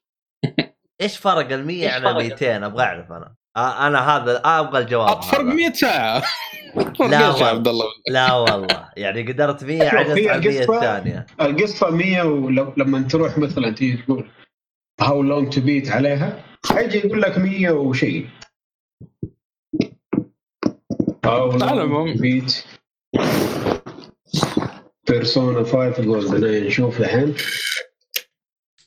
[1.01, 3.35] إيش فرق ال 100 عن ال 200 أبغى أعرف أنا.
[3.57, 5.53] آه أنا هذا آه أبغى الجواب فرق هذا.
[5.53, 6.23] 100 ساعة.
[6.99, 7.29] لا
[7.65, 7.85] والله.
[8.09, 8.89] لا والله.
[8.97, 11.25] يعني قدرت 100 عجزت هي على 100 القصة- الثانية.
[11.41, 14.29] القصة 100 ولما تروح مثلا تيجي تقول
[15.01, 18.27] how long to beat عليها حيجي يقول لك 100 وشيء.
[21.27, 22.07] على العموم.
[22.07, 22.63] long beat
[25.09, 27.35] بيرسونا 5 golden نشوف الحين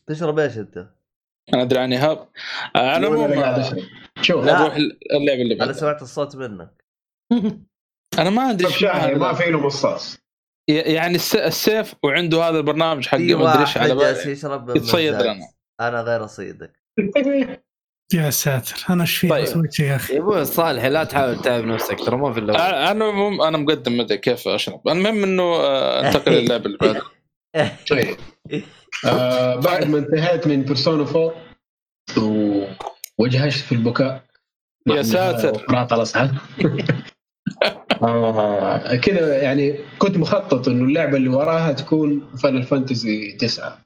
[0.07, 0.89] تشرب إيش أنت؟
[1.55, 2.29] أنا أدري عن ايهاب
[2.77, 3.33] على العموم.
[4.23, 4.45] شوف.
[4.45, 4.75] نروح
[5.13, 6.85] اللعبه اللي أنا بعدها سمعت الصوت منك
[8.19, 10.19] أنا ما أدري إيش ما في له مصاص
[10.71, 13.93] ي- يعني الس- السيف وعنده هذا البرنامج حق في ما أدري إيش على
[15.13, 15.15] يتصيد.
[15.15, 15.49] لنا.
[15.81, 16.73] أنا غير أصيدك
[18.15, 19.67] يا ساتر أنا إيش فيه طيب.
[19.81, 23.41] يا أخي؟ يا أبوي صالح لا تحاول تتعب نفسك ترى ما في إلا أنا مم
[23.43, 24.89] أنا مقدم مدري كيف أشرب.
[24.89, 27.03] المهم إنه آه، أنتقل للعبه اللي بعدها
[27.91, 28.17] طيب.
[29.07, 31.35] آه بعد ما انتهيت من بيرسونا 4
[33.19, 34.25] ووجهشت في البكاء.
[34.87, 35.51] يا ساتر.
[35.51, 36.31] قرأت الأصحاب
[38.03, 43.79] آه كذا يعني كنت مخطط إنه اللعبة اللي وراها تكون فاينل فانتزي 9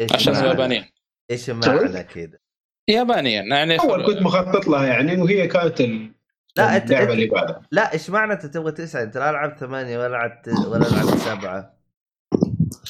[0.00, 0.84] إيش عشان معنى- يابانيين
[1.30, 2.38] إيش معنى كذا؟
[2.88, 6.10] يابانيين يعني أول كنت مخطط لها يعني وهي كانت ال-
[6.56, 7.62] لا انت اللعبة اللي بعدها.
[7.70, 11.74] لا إيش معنى أنت تبغى تسعه؟ أنت لا لعبت ثمانية ولا لعبت ولا لعبت سبعة.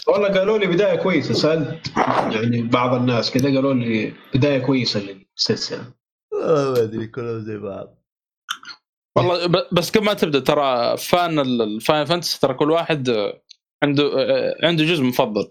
[0.08, 1.92] والله قالوا لي بداية كويسة سالت
[2.34, 5.84] يعني بعض الناس كذا قالوا لي بداية كويسة للسلسله
[6.32, 7.98] ما أدري كلهم زي بعض.
[9.16, 13.08] والله ب- بس قبل ما تبدأ ترى فان ال Final Fantasy ترى كل واحد
[13.82, 14.10] عنده
[14.62, 15.50] عنده جزء مفضل.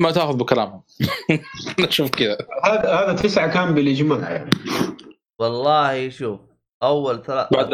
[0.00, 0.82] ما تاخذ بكلامهم.
[1.80, 2.38] نشوف كذا.
[2.64, 4.50] هذا هذا تسعة كان بالاجماع يعني
[5.40, 6.40] والله شوف
[6.82, 7.70] أول ثلاث بعد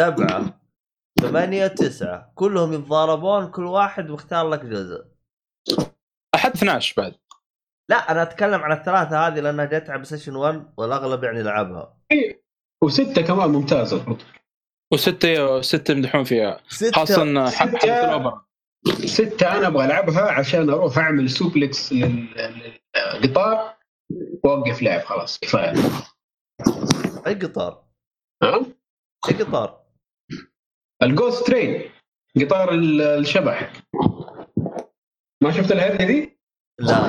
[0.00, 0.60] سبعة
[1.20, 2.32] ثمانية تسعة.
[2.34, 5.04] كلهم يتضاربون كل واحد مختار لك جزء.
[6.34, 7.14] أحد 12 بعد.
[7.90, 11.96] لا أنا أتكلم عن الثلاثة هذه لأنها جت على ستيشن 1 والأغلب يعني لعبها.
[12.84, 14.16] وستة كمان ممتازة.
[14.92, 16.60] وستة ستة يمدحون فيها.
[16.94, 18.44] خاصة إن حتى ستة.
[18.88, 22.70] ستة أنا أبغى ألعبها عشان أروح أعمل suplex لل-
[23.14, 23.74] للقطار
[24.44, 25.72] وأوقف لعب خلاص كفاية.
[27.26, 27.84] أي قطار؟
[28.42, 28.66] ها؟
[29.28, 29.80] أي قطار؟
[31.02, 31.90] ال ghost train
[32.40, 33.72] قطار ال- الشبح.
[35.42, 36.38] ما شفت الهرجة دي؟
[36.80, 37.08] لا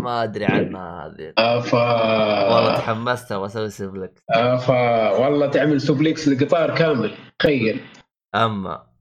[0.00, 1.60] ما أدري عنها هذه.
[1.60, 4.70] ف والله تحمست واسوي آه ف
[5.20, 7.80] والله تعمل suplex لقطار كامل تخيل.
[8.34, 8.91] أما.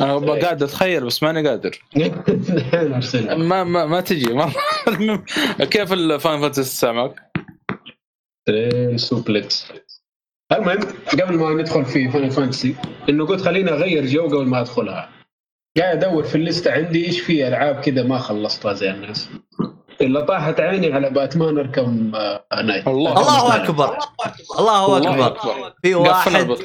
[0.00, 1.78] أبغى قاعد أتخيل بس ماني قادر.
[3.36, 4.54] ما ما, ما تجي مرة
[5.70, 7.32] كيف ال Final Fantasy 9 معك؟
[8.46, 9.66] train suplex
[10.52, 10.78] المهم
[11.12, 12.74] قبل ما ندخل في Final Fantasy
[13.08, 15.10] إنه قلت خليني أغير جو قبل ما أدخلها
[15.78, 19.28] قاعد أدور في ال list ة عندي إيش في ألعاب كذا ما خلصتها زي الناس
[20.00, 22.88] إلا طاحت عيني على باتمان Arkham آه، Knight.
[22.88, 23.98] الله الله أكبر.
[24.58, 25.26] الله الله أكبر.
[25.26, 25.74] أكبر.
[25.82, 26.56] في واحد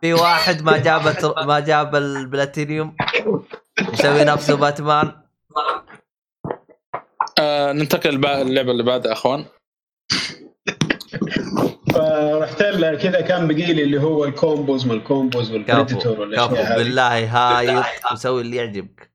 [0.00, 1.02] في واحد ما جاب
[1.46, 2.96] ما جاب البلاتينيوم.
[3.92, 5.12] يسوي نفسه باتمان.
[7.38, 9.44] آه ننتقل للع- اللعبة اللي بعدها أخوان.
[11.94, 12.94] فرحت لها.
[12.94, 17.24] كذا كان بقي لي اللي هو ال combos ما ال combos وال predator والأشياء بالله
[17.26, 19.09] هايط وسوي اللي يعجبك.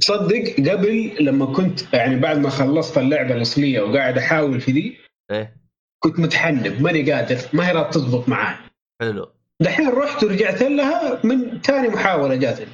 [0.00, 4.98] تصدق قبل لما كنت يعني بعد ما خلصت اللعبة الاصليه وقاعد أحاول في دي
[5.30, 5.56] إيه.
[6.02, 8.56] كنت متحنب ماني قادر ما هي راح تضبط معاي.
[9.00, 9.32] حلو.
[9.60, 12.66] دحين رحت ورجعت لها من ثاني محاولة جاتني.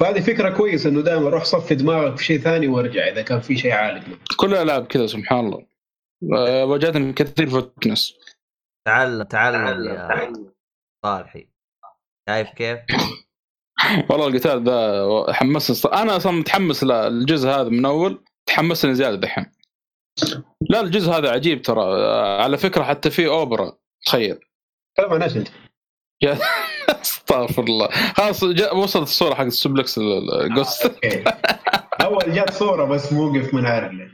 [0.00, 3.56] فهذه فكرة كويسة إنه دائما روح صفي دماغك في شيء ثاني وارجع إذا كان في
[3.56, 4.02] شيء عالق
[4.36, 5.66] كل الألعاب كذا سبحان الله.
[6.36, 8.18] آه وجدت كثير فتنس
[8.86, 10.28] تعلم تعلم يا
[11.04, 11.48] صالحي.
[12.28, 12.78] شايف كيف؟
[14.10, 19.46] والله القتال ذا حمسني أنا أصلا متحمس للجزء هذا من أول تحمسني زيادة دحين.
[20.70, 21.82] لا الجزء هذا عجيب ترى.
[21.82, 23.72] آه، على فكرة حتى في أوبرا
[24.06, 24.38] تخيل.
[24.98, 25.48] طبعا إيش أنت؟
[27.02, 31.24] استغفر الله خلاص وصلت الصورة حق ال suplex ال ghost أوكي.
[32.00, 34.10] أول جات صورة بس موقف من عارف ليه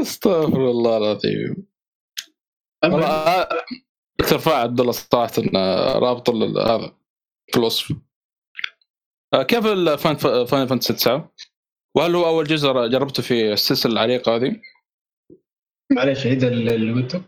[0.00, 1.66] استغفر الله العظيم
[2.84, 3.48] والله آه،
[4.18, 6.92] دكتور عبد الله صراحة آه، رابط هذا
[7.52, 8.05] في الوصف آه،
[9.42, 11.32] كيف الفان Final Fantasy 9
[11.96, 14.56] وهل هو أول جزء جربته في السلسلة العريقة هذه؟
[15.92, 17.22] معلش عيد اللي قلته.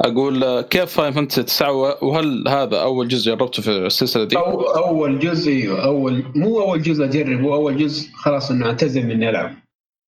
[0.00, 4.60] أقول آه، كيف Final Fantasy 9 وهل هذا أول جزء جربته في السلسلة دي؟ أو
[4.60, 9.56] أول جزء اول مو أول جزء اجربه أول جزء خلاص إنه اعتزم اني ألعب.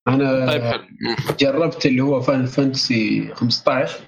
[0.09, 0.85] أنا طيب حلو.
[1.41, 4.01] جربت اللي هو Final Fantasy 15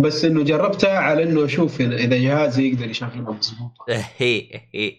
[0.00, 3.72] بس إنه جربتها على إنه أشوف اذا جهازي يقدر يشغلها مضبوط
[4.18, 4.96] هي هي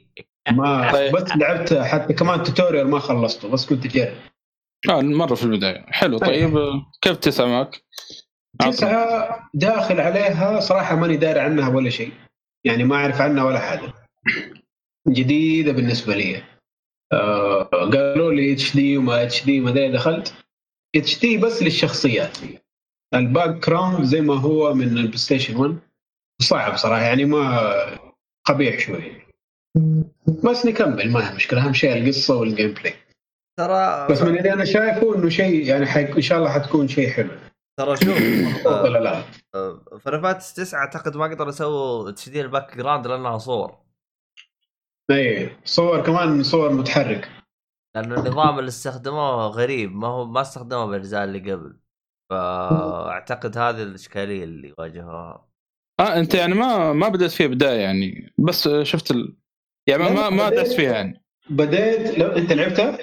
[0.52, 1.16] ما طيب.
[1.16, 4.14] بس لعبت حتى كمان tutorial ما خلصته بس كنت اجرب
[4.90, 5.86] آه مرة في البداية.
[5.88, 6.18] حلو.
[6.18, 6.58] طيب.
[6.58, 7.84] آه، كيف تسعة معك؟
[8.60, 12.12] تسعة داخل عليها صراحة ماني داري عنها ولا شيء.
[12.66, 13.94] يعني ما أعرف عنها ولا حاجة.
[15.08, 16.44] جديدة بالنسبة لي.
[17.14, 20.34] آه قالوا لي اتش دي وما اتش دي ما أدري دخلت.
[20.96, 22.38] HD بس للشخصيات.
[23.14, 25.80] ال background زي ما هو من ال PlayStation 1
[26.42, 27.70] صعب صراحة يعني ما
[28.46, 29.22] قبيح شوي.
[30.44, 31.66] بس نكمل ما هي مشكلة.
[31.66, 32.94] أهم شيء القصة وال gameplay
[33.60, 36.14] ترى بس من اللي أنا شايفه إنه شيء يعني حي...
[36.14, 37.30] إن شاء الله حتكون شيء حلو.
[37.80, 39.24] ترى شوف ولا لا
[39.98, 43.78] Final Fantasy 9 أعتقد ما قدروا يسووا HD ال background لأنها صور.
[45.12, 47.30] اي صور كمان صور متحرك.
[47.96, 51.80] لأنه النظام اللي استخدموه غريب ما هو ما استخدمه بالأجزاء اللي قبل.
[52.32, 55.50] فأعتقد هذه الإشكالية اللي واجهوها.
[56.00, 59.38] آه أنت يعني ما ما بدأت فيها بداية يعني بس شفت ال...
[59.90, 61.22] يعني ما ما, دعست فيها يعني.
[61.50, 62.98] بديت لو أنت لعبتها؟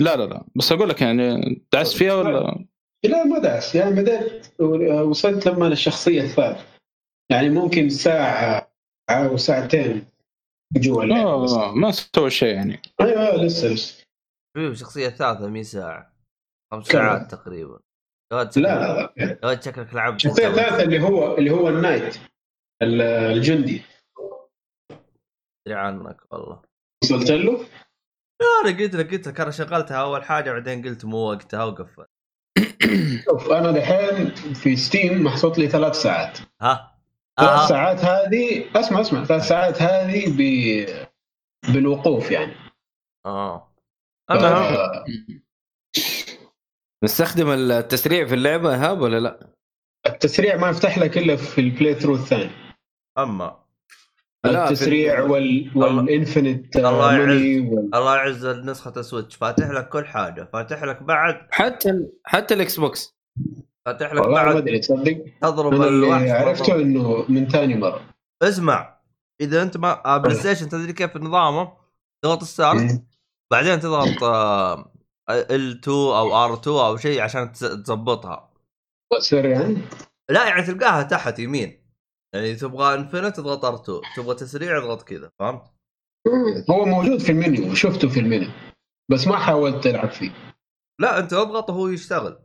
[0.00, 0.44] لا لا لا.
[0.56, 1.40] بس أقول لك يعني
[1.72, 2.64] دعست فيها ولا؟
[3.04, 6.64] لا ما داس يعني بديت وصلت لما الشخصيه الثالثه
[7.30, 8.72] يعني ممكن ساعة
[9.10, 10.04] أو ساعتين
[10.72, 11.04] جوا.
[11.04, 12.82] آه ما سوى شيء يعني.
[13.00, 14.04] أيوه لسه لسه.
[14.56, 16.12] شوف شخصية ثالثة 100 ساعة.
[16.72, 17.78] خمس؟ ساعات تقريبا.
[18.32, 19.60] لا لا لا.
[19.60, 22.16] شكلك لعبت الشخصيه الثالثه اللي هو اللي هو النايت
[22.82, 23.82] ال- الجندي.
[25.66, 26.62] أدري عنك والله.
[27.04, 27.66] وصلت له؟
[28.40, 32.06] لا أنا قلت لك قلت لك أنا شغلتها أول حاجة بعدين قلت مو وقتها وقفل.
[33.24, 36.38] شوف أنا دحين في ستيم محطوط لي ثلاث ساعات.
[36.60, 37.00] ها؟
[37.40, 37.66] ثلاث آه.
[37.66, 40.40] ساعات هذه اسمع اسمع ثلاث ساعات هذه ب...
[41.72, 42.54] بالوقوف يعني.
[43.26, 43.70] آه.
[44.30, 45.04] آه،
[47.04, 49.50] نستخدم التسريع في اللعبة هاب ولا لا؟
[50.06, 52.50] التسريع ما يفتح لك إلا في البلاي ثرو الثاني.
[53.18, 53.59] أما
[54.46, 57.28] التسريع وال والانفنت الله يعز.
[57.72, 57.94] وال...
[57.94, 59.36] الله يعز نسخه السويتش.
[59.36, 60.48] فاتح لك كل حاجة.
[60.52, 61.46] فاتح لك بعد.
[61.50, 63.16] حتى ال- حتى الإكس بوكس.
[63.86, 64.56] فاتح لك والله ما بعد.
[64.56, 66.74] أدري تصدق؟ تضرب اللي عرفته.
[66.74, 68.00] إنه من ثاني مرة.
[68.42, 69.00] اسمع.
[69.40, 71.72] إذا أنت ما آه، PlayStation تدري كيف نظامه؟
[72.24, 73.04] تضغط start إيه.
[73.52, 74.92] بعدين تضغط آه،
[75.30, 78.50] L2 أو R2 أو شيء عشان تظبطها.
[79.18, 79.76] سريعا
[80.30, 81.79] لا يعني تلقاها تحت يمين.
[82.34, 85.62] يعني تبغى infinite تضغط R2 تبغى تسريع اضغط كذا فهمت؟
[86.70, 88.50] هو موجود في المنيو شفته في المنيو
[89.10, 90.54] بس ما حاولت ألعب فيه.
[91.00, 92.38] لا أنت أضغط وهو يشتغل.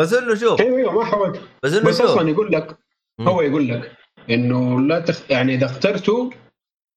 [0.00, 1.40] بس إنه شوف أيوه أيوه ما حاولت.
[1.62, 2.10] بس إنه بس شوف.
[2.10, 2.78] أصلا يقول لك.
[3.20, 3.96] هو يقول لك
[4.30, 5.30] إنه لا تخ...
[5.30, 6.30] يعني إذا اخترته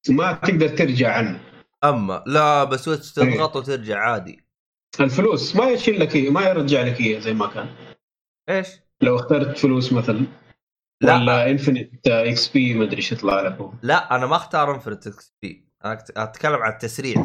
[0.10, 1.40] ما تقدر ترجع عنه.
[1.84, 4.44] أما لا ب Switch تضغط وترجع عادي.
[5.00, 7.70] الفلوس ما يشيل لك إيه ما يرجع لك اياه زي ما كان.
[8.50, 8.68] إيش؟
[9.02, 10.26] لو اخترت فلوس مثلا.
[11.02, 11.16] لا.
[11.16, 13.72] ولا infinite XP ما أدري إيش يطلع لك هو.
[13.82, 17.24] لا أنا ما أختار infinite XP أنا أتكلم عن التسريع.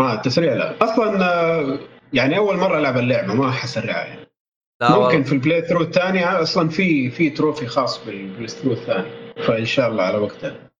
[0.00, 0.84] آه التسريع لا.
[0.84, 1.78] أصلا آه،
[2.12, 4.26] يعني أول مرة ألعب اللعبة ما حسرعها يعني.
[4.80, 5.22] لا ممكن.
[5.22, 9.32] في ال playthrough الثاني أصلا في في trophy خاص بال playthrough الثاني.
[9.46, 10.70] فإن شاء الله على وقتها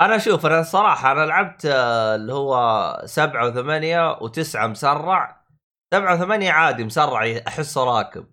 [0.00, 5.44] أنا شوف أنا الصراحه أنا لعبت آه، اللي هو سبعة وثمانية وتسعة مسرع.
[5.94, 8.26] سبعة وثمانية عادي مسرع أحسه راكب.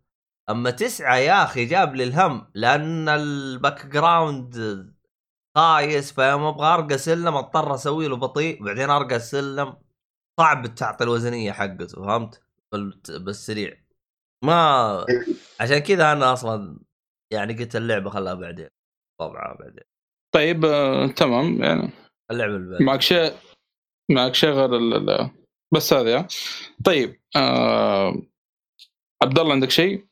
[0.49, 4.55] أما تسعة يا أخي جاب لي الهم لأن ال background
[5.57, 9.77] خايس فيوم أبغى أرقى سلم أضطر أسوي له بطيء بعدين أرقى السلم
[10.39, 13.77] صعب تعطي الوزنية حقته فهمت؟ بال- بالسريع
[14.43, 15.05] ما
[15.59, 16.79] عشان كذا أنا أصلا
[17.33, 18.67] يعني قلت اللعبة خلاها بعدين
[19.19, 19.83] طبعا بعدين
[20.33, 21.89] طيب آه، تمام يعني
[22.31, 22.81] اللعبة البعد.
[22.81, 23.33] معك شيء
[24.11, 25.31] معك شيء غير ال- ال-
[25.73, 26.27] بس هذا.
[26.85, 28.21] طيب آه...
[29.23, 30.07] عبد الله عندك شيء؟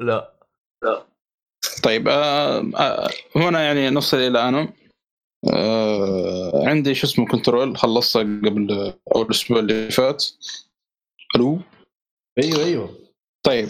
[0.00, 0.34] لا.
[1.84, 2.58] طيب آه...
[2.76, 3.10] آه...
[3.36, 4.72] هنا يعني نصل إلى أنا.
[5.52, 6.68] آه...
[6.68, 10.24] عندي شو اسمه Control خلصته قبل أول الأسبوع اللي فات.
[11.36, 11.58] ألو
[12.42, 12.98] أيوه أيوه.
[13.46, 13.68] طيب.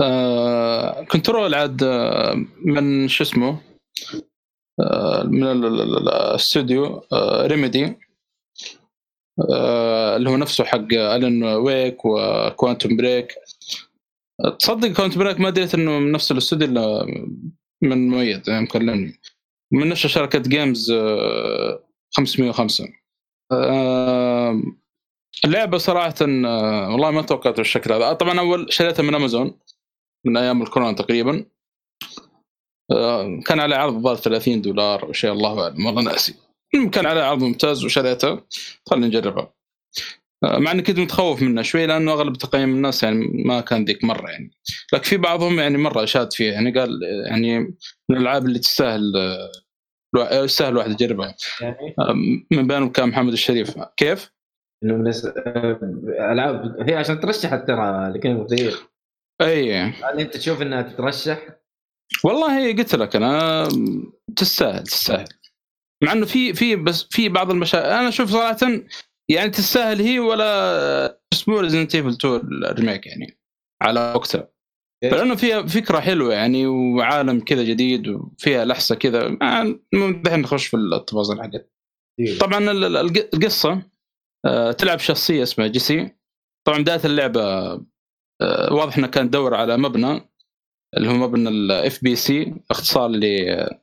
[0.00, 2.34] آه Control عاد آه،
[2.64, 3.60] من شو اسمه؟
[4.80, 7.96] آه من ال- ال- ال- الاستوديو آه Remedy
[9.52, 13.34] آه اللي هو نفسه حق Alan Wake و Quantum Break
[14.50, 17.06] تصدق Quantum Break ما دريت إنه من نفس الاستوديو إلا
[17.82, 19.20] من مؤيد يعني مكلمني.
[19.72, 21.84] من نفس شركة جيمز آه
[22.16, 22.88] 505
[23.52, 24.62] آه
[25.44, 28.12] اللعبة صراحة آه، والله ما توقعت بالشكل هذا.
[28.12, 29.58] طبعا أول شريتها من امازون
[30.24, 31.44] من أيام الكورونا تقريبا.
[33.46, 36.34] كان على عرض الظاهر 30 دولار أو شيء الله أعلم والله ناسي.
[36.92, 38.44] كان على عرض ممتاز وشريتها.
[38.86, 39.54] خلينا نجربها.
[40.44, 44.30] مع إني كنت متخوف منها شوي لأنه أغلب تقييم الناس يعني ما كان ذيك مرة
[44.30, 44.50] يعني.
[44.92, 47.58] لكن في بعضهم يعني مرة شاد فيها يعني قال يعني
[48.08, 49.02] من الألعاب اللي تستاهل
[50.16, 51.34] يستاهل الواحد يجربها.
[51.60, 51.94] يعني؟
[52.50, 53.78] من بينهم كان محمد الشريف.
[53.96, 54.32] كيف؟
[54.84, 58.76] ألعاب هي عشان ترشحت ترى لكن مغير
[59.40, 59.74] أي.
[59.74, 61.38] هل أنت تشوف إنها تترشح؟
[62.24, 63.68] والله قلت لك أنا
[64.36, 65.28] تستاهل تستاهل.
[66.04, 68.56] مع إنه في في بس في بعض المشاكل أنا أشوف صراحة
[69.30, 72.34] يعني تستاهل هي ولا أسبوع Resident Evil 2
[72.64, 73.38] ال remake يعني
[73.82, 74.48] على وقتها.
[75.02, 79.28] لأنه فيها فكرة حلوة يعني وعالم كذا جديد وفيها لحسه كذا.
[79.28, 81.72] ما- المهم دحين نخش في التفاصيل حقت.
[82.40, 83.82] طبعا ال- الق- القصة
[84.46, 86.10] آه، تلعب شخصية اسمها جيسي.
[86.66, 87.42] طبعا بداية اللعبة
[88.42, 90.20] آه، واضح انها كانت تدور على مبنى
[90.96, 93.81] اللي هو مبنى ال FBC اختصار لمكتب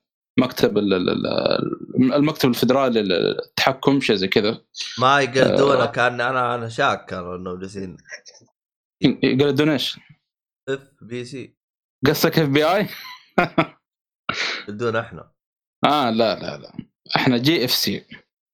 [0.77, 4.61] ال- المكتب الفدرالي للتحكم شيء زي كذا.
[4.99, 5.85] ما يقلدونه آه.
[5.85, 7.97] كان أنا أنا شاك كانوا انه جالسين.
[9.23, 9.99] قال دونيش
[10.69, 11.55] اف بي سي
[12.07, 12.87] قصدك اف بي اي؟
[14.67, 15.31] بدون إحنا.
[15.85, 16.73] آه لا لا لا.
[17.15, 18.05] إحنا جي اف سي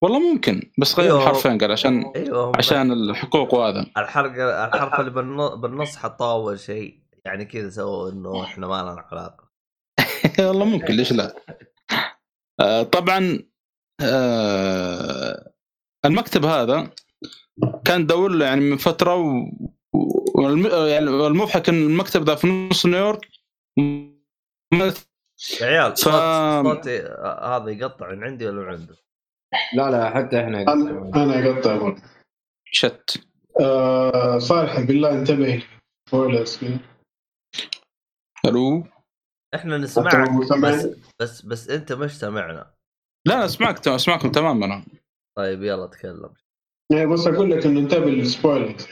[0.03, 1.21] والله ممكن بس غير أيوه.
[1.21, 3.85] الحرفين قال عشان هم عشان الحقوق وهذا.
[3.97, 4.31] الحرق
[4.73, 5.11] الحرف اللي
[5.61, 9.49] بالنص حطوه اول شيء يعني كذا سووا إنه إحنا ما لنا علاقة.
[10.47, 11.35] والله ممكن ليش لا؟
[12.59, 13.39] آه طبعا
[14.01, 15.53] آه
[16.05, 16.91] المكتب هذا
[17.85, 19.51] كان دور له يعني من فترة و...
[20.35, 20.87] والم...
[20.87, 23.27] يعني والمضحك إن المكتب ذا في نص نيويورك
[25.61, 26.13] يا عيال ف- صوت
[26.65, 28.95] صوتي آه، هذا يقطع من عندي ولا من عنده؟
[29.73, 32.01] لا لا حتى إحنا أنا أنا اقطع برضه
[32.71, 33.23] شت.
[33.61, 35.63] آه صالح بالله انتبه.
[38.45, 38.83] ألو؟
[39.55, 40.29] إحنا نسمعك
[40.61, 40.87] بس
[41.21, 42.53] بس بس انت مش سمعنا
[43.27, 44.85] لا لا اسمعك اسمعكم تماما أنا.
[45.37, 46.29] طيب يلا تكلم.
[46.91, 48.87] يعني بس أقول لك إنه انتبه للسبويلرز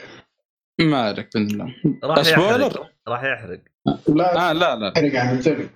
[0.81, 3.61] ما عليك باذن الله راح سبويلر؟ يحرق راح يحرق.
[4.07, 4.89] لا آه لا لا.
[4.89, 5.69] تحرق عن انتبه.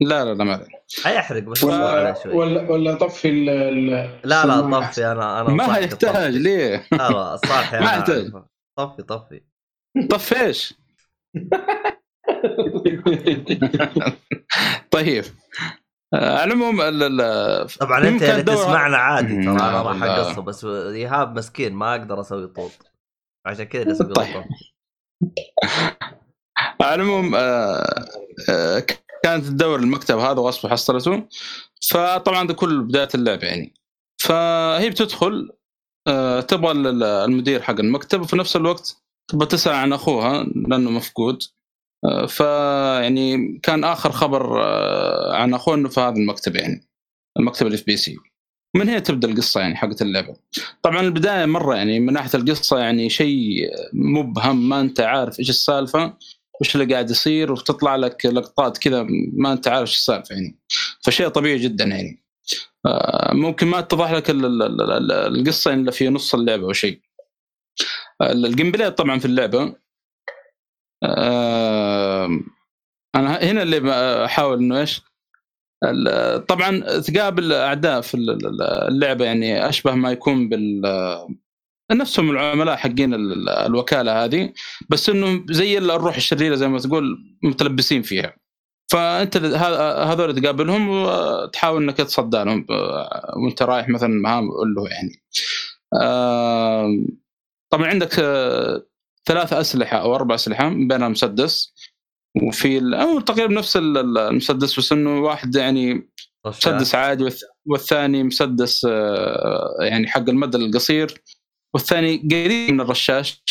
[0.00, 0.68] لا لا لا ما علينا
[1.04, 2.32] حيحرق بس ولا شوي.
[2.32, 4.80] ولا ولا طفي ال ال- لا لا.
[4.80, 6.38] طفي أنا أنا ما يحتاج طفي.
[6.38, 8.32] ليه؟ لا لا صاحي ما يحتاج.
[8.78, 9.40] طفي طفي.
[10.10, 10.74] طف إيش؟
[14.90, 15.24] طيب
[16.14, 20.16] آه، على العموم ال- ال- طبعا أنت اللي تسمعنا عادي ترى أنا راح والله.
[20.16, 22.70] اقصه بس إيهاب مسكين ما أقدر أسوي طوط
[23.46, 24.34] عشان كذا أسوي طيب.
[24.34, 24.44] طوط.
[26.82, 28.04] على العموم آه،
[28.50, 28.82] آه،
[29.22, 31.28] كانت تدور المكتب هذا وأصبح حصلته
[31.90, 33.74] فطبعا ده كل بداية اللعبه يعني
[34.22, 35.50] فهي بتدخل
[36.48, 38.96] تبغى ال- المدير حق المكتب وفي نفس الوقت
[39.30, 41.42] تبغى تسأل عن أخوها لأنه مفقود
[42.28, 46.88] فيعني كان آخر خبر آه، عن أخوه إنه في هذا المكتب يعني
[47.38, 48.16] المكتب ال FBC
[48.76, 50.36] من هنا تبدأ القصة يعني حقت اللعبة.
[50.82, 53.56] طبعا البداية مرة يعني من ناحية القصة يعني شيء
[53.92, 56.14] مبهم ما أنت عارف إيش السالفة
[56.60, 60.58] وش اللي قاعد يصير وتطلع لك لقطات كذا ما أنت عارف إيش السالفة يعني.
[61.02, 62.24] فشيء طبيعي جدا يعني.
[62.86, 66.72] آه، ممكن ما اتضح لك ال- ال- ال- ال- القصة إلا في نص اللعبة أو
[66.72, 67.00] شيء.
[68.22, 69.76] ال- ال gameplay طبعا في اللعبة آه،
[73.14, 75.02] أنا هنا اللي بحاول إنه إيش؟
[76.48, 80.82] طبعا تقابل اعداء في ال- ال- اللعبة يعني أشبه ما يكون بال
[81.92, 84.52] نفسهم العملاء حقين ال- الوكالة هذه
[84.90, 88.36] بس انه زي الروح الشريرة زي ما تقول متلبسين فيها.
[88.92, 94.44] فأنت هذول تقابلهم وتحاول إنك تصدى لهم آه، وأنت رايح مثلا مهام
[94.76, 95.22] له يعني.
[97.70, 98.86] طبعا عندك آه،
[99.24, 101.74] ثلاث أسلحة أو أربع أسلحة من بينها مسدس
[102.42, 106.10] وفي أو تقريبا نفس ال- ال- المسدس بس إنه واحد يعني.
[106.46, 111.22] مسدس عادي والث- والثاني مسدس آه، يعني حق المدى القصير
[111.74, 113.42] والثاني قريب من الرشاش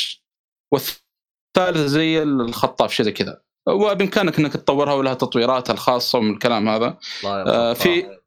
[0.74, 6.98] والثالث زي الخطاف شيء زي كذا وبإمكانك إنك تطورها ولها تطويراتها الخاصة ومن الكلام هذا
[7.26, 7.74] آه،.
[7.74, 8.18] في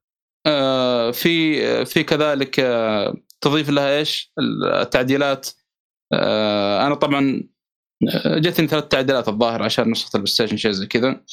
[0.47, 4.33] آه، في في كذلك آه، تضيف لها إيش
[4.65, 5.49] التعديلات
[6.87, 7.43] أنا طبعا
[8.09, 11.25] آه، جتني ثلاث تعديلات الظاهر عشان نسخة البلاي ستيشن شيء زي كذا.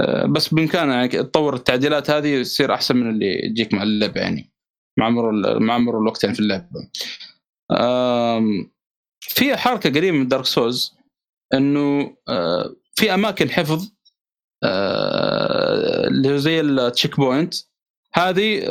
[0.00, 4.50] آه، بس بامكانها يعني تطور التعديلات هذه يصير أحسن من اللي يجيك مع اللعبة يعني.
[4.98, 6.90] مع مرور مع مرور الوقت يعني في اللعبة.
[9.20, 10.96] في حركة قريبة من دارك سولز
[11.54, 13.92] إنه آه، في أماكن حفظ
[14.64, 17.54] آه، اللي زي ال checkpoint
[18.14, 18.62] هذه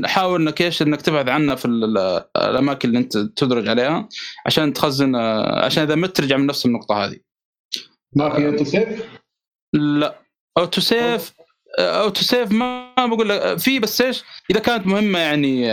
[0.00, 4.08] نحاول إنك إيش إنك تبعد عنها في ال- ال- الأماكن اللي أنت تدرج عليها
[4.46, 5.16] عشان تخزن
[5.64, 7.16] عشان إذا مت ترجع من نفس النقطة هذه.
[8.16, 9.02] ما في auto save؟
[9.72, 10.18] لا.
[10.58, 11.32] auto save
[11.78, 15.68] auto save ما بقول لك في بس إيش؟ إذا كانت مهمة يعني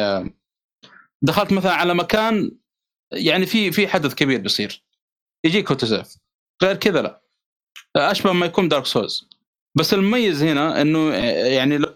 [1.22, 2.52] دخلت مثلا على مكان
[3.14, 4.84] يعني في في حدث كبير بيصير.
[5.46, 6.16] يجيك auto save.
[6.64, 7.22] غير كذا لا.
[7.98, 9.30] أشبه ما يكون دارك سولز
[9.78, 11.14] بس المميز هنا إنه
[11.56, 11.89] يعني لو-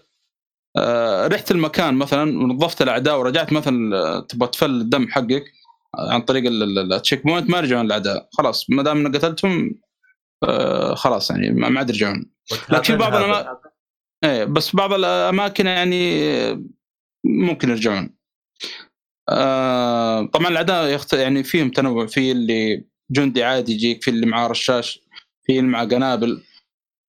[1.26, 5.44] رحت المكان مثلا ونظفت الأعداء ورجعت مثلا آه، تبغى تفل الدم حقك
[5.98, 8.28] عن طريق ال checkpoint ما يرجعون الأعداء.
[8.32, 9.80] خلاص ما دام إنك قتلتهم
[10.44, 12.30] آه، خلاص يعني ما عاد يرجعون.
[12.70, 13.48] لكن في بعض الأما-
[14.24, 16.34] إيه بس بعض الأماكن يعني
[17.24, 18.14] ممكن يرجعون.
[19.28, 21.12] آه طبعا الأعداء يخت...
[21.12, 25.00] يعني فيهم تنوع في اللي جندي عادي يجيك في اللي معاه رشاش
[25.46, 26.42] في اللي معاه قنابل.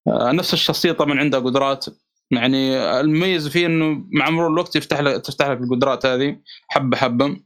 [0.08, 1.86] آه نفس الشخصية طبعا عندها قدرات.
[2.30, 6.36] يعني المميز فيه إنه مع مرور الوقت يفتح لك تفتح لك القدرات هذه
[6.68, 7.36] حبة حبة.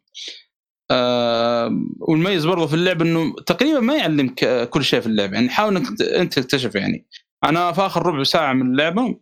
[0.91, 5.49] آه والمميز برضه في اللعب إنه تقريبا ما يعلمك آه، كل شيء في اللعبه يعني
[5.49, 7.07] حاول إنك إنت تكتشف يعني.
[7.45, 9.21] أنا في آخر ربع ساعة من اللعبة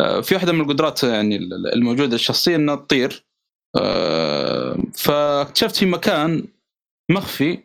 [0.00, 1.36] آه، في واحدة من القدرات يعني
[1.74, 3.26] الموجودة الشخصية إنها تطير.
[3.76, 6.48] آه، فاكتشفت في مكان
[7.10, 7.58] مخفي.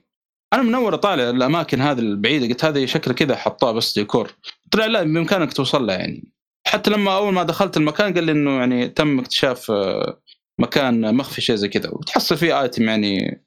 [0.54, 4.32] أنا من أول طالع الأماكن هذه البعيدة قلت هذه شكل كذا حطاه بس ديكور.
[4.72, 6.35] طلع لا بإمكانك توصل لها يعني.
[6.68, 10.22] حتى لما أول ما دخلت المكان قال لي إنه يعني تم اكتشاف آه،
[10.60, 11.90] مكان مخفي شيء زي كذا.
[11.90, 13.44] وتحصل فيه ايتم يعني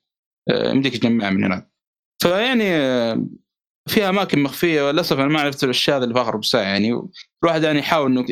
[0.50, 1.72] آه، يمديك تجمعها من هناك.
[2.22, 3.26] فيعني آه،
[3.88, 4.90] في أماكن مخفية.
[4.90, 7.00] للأسف أنا ما عرفت الأشياء اللي في آخر ساعه يعني
[7.44, 8.26] الواحد يعني يحاول إنه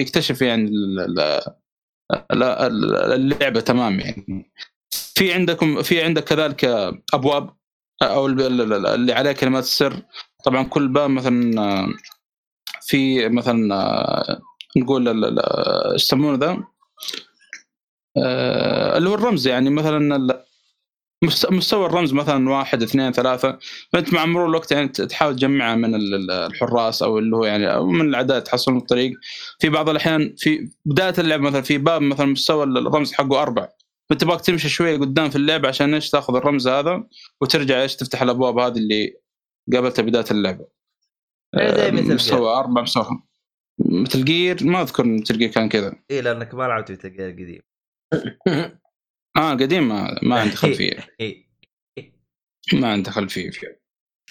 [0.00, 0.70] يكتشف يعني
[2.32, 4.52] اللعبة تمام يعني.
[4.90, 6.64] في عندكم في عندك كذلك
[7.14, 7.50] أبواب
[8.02, 10.02] أو ال- ال- ال- اللي عليها كلمات السر.
[10.44, 11.52] طبعا كل باب مثلا
[12.88, 14.40] في مثلا آه،
[14.76, 15.08] نقول
[15.92, 16.64] إيش يسمونه ذا؟
[18.16, 20.44] آه، اللي هو الرمز يعني مثلا
[21.50, 23.58] مستوى الرمز مثلا واحد اثنين ثلاثة.
[23.92, 27.74] فأنت مع مرور الوقت يعني تحاول تجمعها من ال- ال- الحراس أو اللي هو يعني
[27.74, 29.12] أو من الأعداء تحصلهم الطريق.
[29.58, 33.68] في بعض الأحيان في بداية اللعبة مثلا في باب مثلا مستوى الرمز حقه أربع.
[34.10, 37.04] فأنت باك تمشي شوية قدام في اللعبة عشان إيش تاخذ الرمز هذا
[37.40, 39.14] وترجع إيش تفتح الأبواب هذه اللي
[39.72, 40.77] قابلتها بداية اللعبة
[41.56, 43.22] زي مثل مستوى أربع مستوى
[43.78, 45.96] ميتل جير ما أذكر ميتل جير كان كذا.
[46.10, 47.62] اي لأنك ما لعبت ميتل جير قديم.
[49.36, 51.48] آه قديم ما, ما عندي خلفيه اي
[52.72, 53.80] ما عندي خلفيه فيه.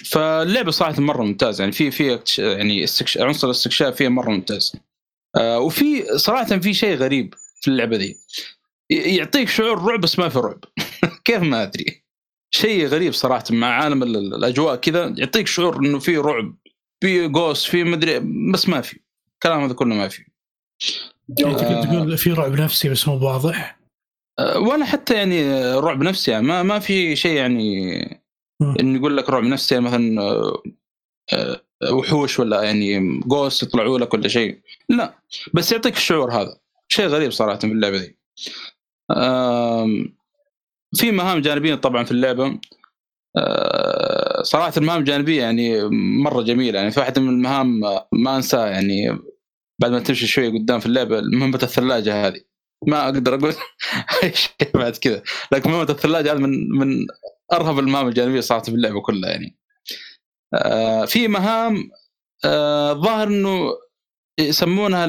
[0.06, 3.18] فاللعبة صراحة مرة ممتازة يعني في في يعني استكش...
[3.18, 4.76] عنصر الاستكشاف فيها مرة ممتاز.
[5.38, 8.16] آه وفي صراحة في شيء غريب في اللعبة دي
[8.90, 10.64] يعطيك شعور رعب بس ما في رعب.
[11.26, 12.04] كيف ما أدري.
[12.52, 16.56] شيء غريب صراحة مع عالم الأجواء كذا يعطيك شعور إنه في رعب.
[17.02, 18.20] في جوس في مدري
[18.54, 19.00] بس ما في.
[19.34, 20.26] الكلام هذا كله ما في.
[21.40, 23.80] يعني تقدر تقول في رعب نفسي بس مو واضح؟
[24.40, 28.02] آه، ولا حتى يعني رعب نفسي يعني ما ما في شيء يعني
[28.80, 30.62] انه يقول لك رعب نفسي يعني مثلا آه،
[31.34, 31.62] آه،
[31.94, 34.60] وحوش ولا يعني جوست يطلعوا لك ولا شيء.
[34.90, 35.20] لا
[35.54, 36.58] بس يعطيك الشعور هذا.
[36.88, 38.18] شيء غريب صراحة في اللعبة دي.
[40.96, 42.60] في مهام جانبية طبعا في اللعبة.
[44.48, 45.84] صراحة المهام الجانبية يعني
[46.24, 46.80] مرة جميلة.
[46.80, 47.80] يعني في واحدة من المهام
[48.12, 49.20] ما انساها يعني
[49.82, 52.42] بعد ما تمشي شوية قدام في اللعبة مهمة الثلاجة هذه.
[52.88, 53.54] ما أقدر أقول
[54.24, 55.24] أي شيء بعد كذا.
[55.52, 57.08] لكن مهمة الثلاجة هذه من من
[57.54, 59.58] أرهب المهام الجانبية صراحة في اللعبة كلها يعني.
[60.54, 61.90] آه في مهام
[62.46, 63.70] آه ظاهر إنه
[64.40, 65.06] يسمونها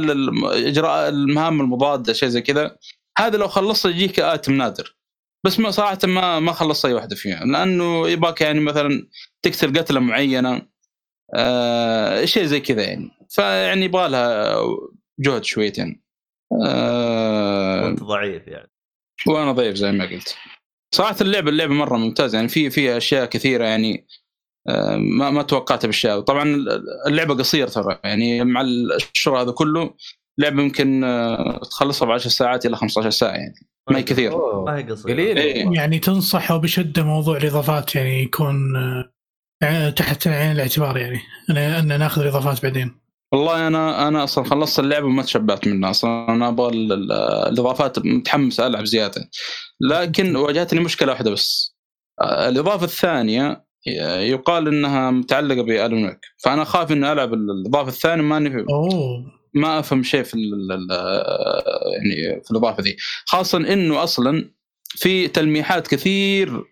[0.68, 2.76] إجراء المهام المضادة شيء زي كذا.
[3.18, 4.97] هذا لو خلصت يجيك آتم نادر.
[5.44, 7.44] بس ما صراحة ما ما خلصت أي واحدة فيها.
[7.44, 9.08] لأنه يباك يعني مثلا
[9.42, 10.62] تقتل قتلة معينة
[11.34, 13.10] آه شيء زي كذا يعني.
[13.30, 14.56] فيعني يبغى لها
[15.20, 16.02] جهد شويتين
[16.66, 18.70] آه وأنت ضعيف يعني.
[19.26, 20.36] وأنا ضعيف زي ما قلت.
[20.94, 22.48] صراحة اللعبه اللعبة مرة ممتازة يعني.
[22.48, 24.06] في في أشياء كثيرة يعني
[24.68, 26.64] آه، ما ما توقعتها بالاشياء طبعا
[27.06, 29.94] اللعبة قصيرة ترى يعني مع الشغل هذا كله.
[30.38, 33.54] لعبه يمكن آه، تخلصها ب 10 ساعات إلى 15 ساعة يعني.
[33.90, 34.30] ما هي كثير.
[34.64, 35.12] ما هي قصيرة.
[35.12, 35.66] قليل إيه.
[35.72, 38.76] يعني تنصح بشدة موضوع الإضافات يعني يكون
[39.62, 41.20] آه، تحت عين الاعتبار يعني
[41.50, 43.00] ان ناخذ الإضافات بعدين.
[43.32, 46.76] والله أنا أنا أصلا خلصت اللعبه وما تشبعت منها أصلا أنا أبغى
[47.48, 49.30] الإضافات متحمس ألعب زيادة.
[49.80, 51.76] لكن واجهتني مشكلة واحدة بس.
[52.22, 53.68] الإضافة الثانية
[54.20, 58.64] يقال إنها متعلقة بالون ويك فأنا اخاف إني ألعب الإضافة الثانية ماني في
[59.58, 60.36] ما أفهم شيء في
[61.92, 62.96] يعني في الأضافة دي.
[63.26, 64.50] خاصه إنه أصلا
[64.86, 66.64] في تلميحات كثير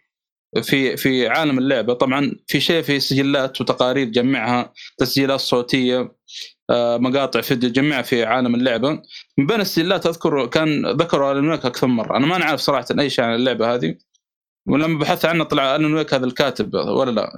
[0.63, 1.95] في في عالم اللعبة.
[1.95, 6.17] طبعا في شيء في سجلات وتقارير جمعها تسجيلات صوتية
[6.71, 9.03] آه، مقاطع فيديو جمعها في عالم اللعبة.
[9.39, 12.17] من بين السجلات أذكر كان ذكروا الون أكثر مرة.
[12.17, 13.97] أنا ما نعرف صراحة أي شيء عن اللعبة هذه.
[14.69, 17.33] ولما بحثت عنه طلع الون ويك هذا الكاتب ولا لا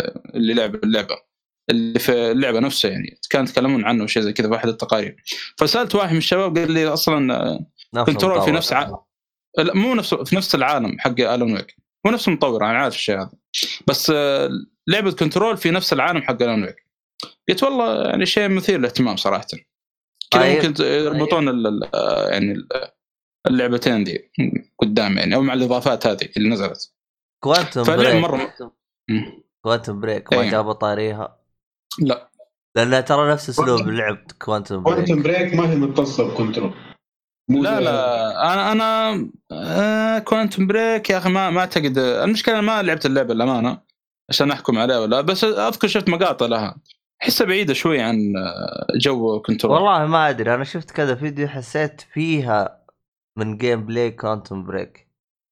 [0.00, 1.29] آه، اللي لعب اللعبة.
[1.70, 3.18] اللي في اللعبة نفسها يعني.
[3.30, 5.16] كانوا يتكلمون عنه وشيء زي كذا في أحد التقارير.
[5.58, 7.66] فسألت واحد من الشباب قال لي أصلا
[8.06, 8.96] كنترول في نفس ع...
[9.58, 13.16] لا مو نفس في نفس العالم حق ألن ويك هو نفس المطور أنا عارف الشيء
[13.16, 13.32] هذا.
[13.86, 14.50] بس آه،
[14.86, 16.76] لعبة كنترول في نفس العالم حق ألن ويك
[17.48, 19.46] قلت والله يعني شيء مثير للاهتمام صراحة.
[20.30, 20.64] كذا طيب.
[20.64, 21.46] ممكن يربطون.
[22.30, 22.54] يعني
[23.46, 24.30] اللعبتين دي
[24.78, 26.94] قدام يعني أو مع الإضافات هذه اللي نزلت.
[27.44, 28.54] كوانتم بريك مره
[29.64, 31.39] كوانتم بريك ما جابوا طاريها.
[31.98, 32.30] لا.
[32.76, 36.72] لانها ترى نفس أسلوب لعب كوانتم بريك كوانتم بريك ما هي متصلة بكنترول.
[37.48, 41.98] لا لا أنا أنا آه كوانتم بريك يا أخي ما ما أعتقد.
[41.98, 43.80] المشكلة ما لعبت اللعبة الامانه
[44.28, 46.76] عشان أحكم عليها ولا بس أذكر شفت مقاطع لها.
[47.22, 49.74] أحسها بعيدة شوي عن آه، جو كنترول.
[49.74, 52.80] والله ما أدري أنا شفت كذا فيديو حسيت فيها
[53.36, 55.08] من gameplay كوانتم بريك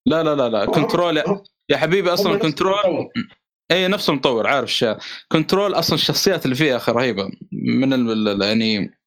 [0.07, 1.25] لا لا لا لا كنترول يا,
[1.69, 2.75] يا حبيبي أصلا كنترول
[3.71, 4.97] اي نفس المطور عارف الشيء
[5.33, 8.99] كنترول أصلا الشخصيات اللي فيها أخي رهيبه من يعني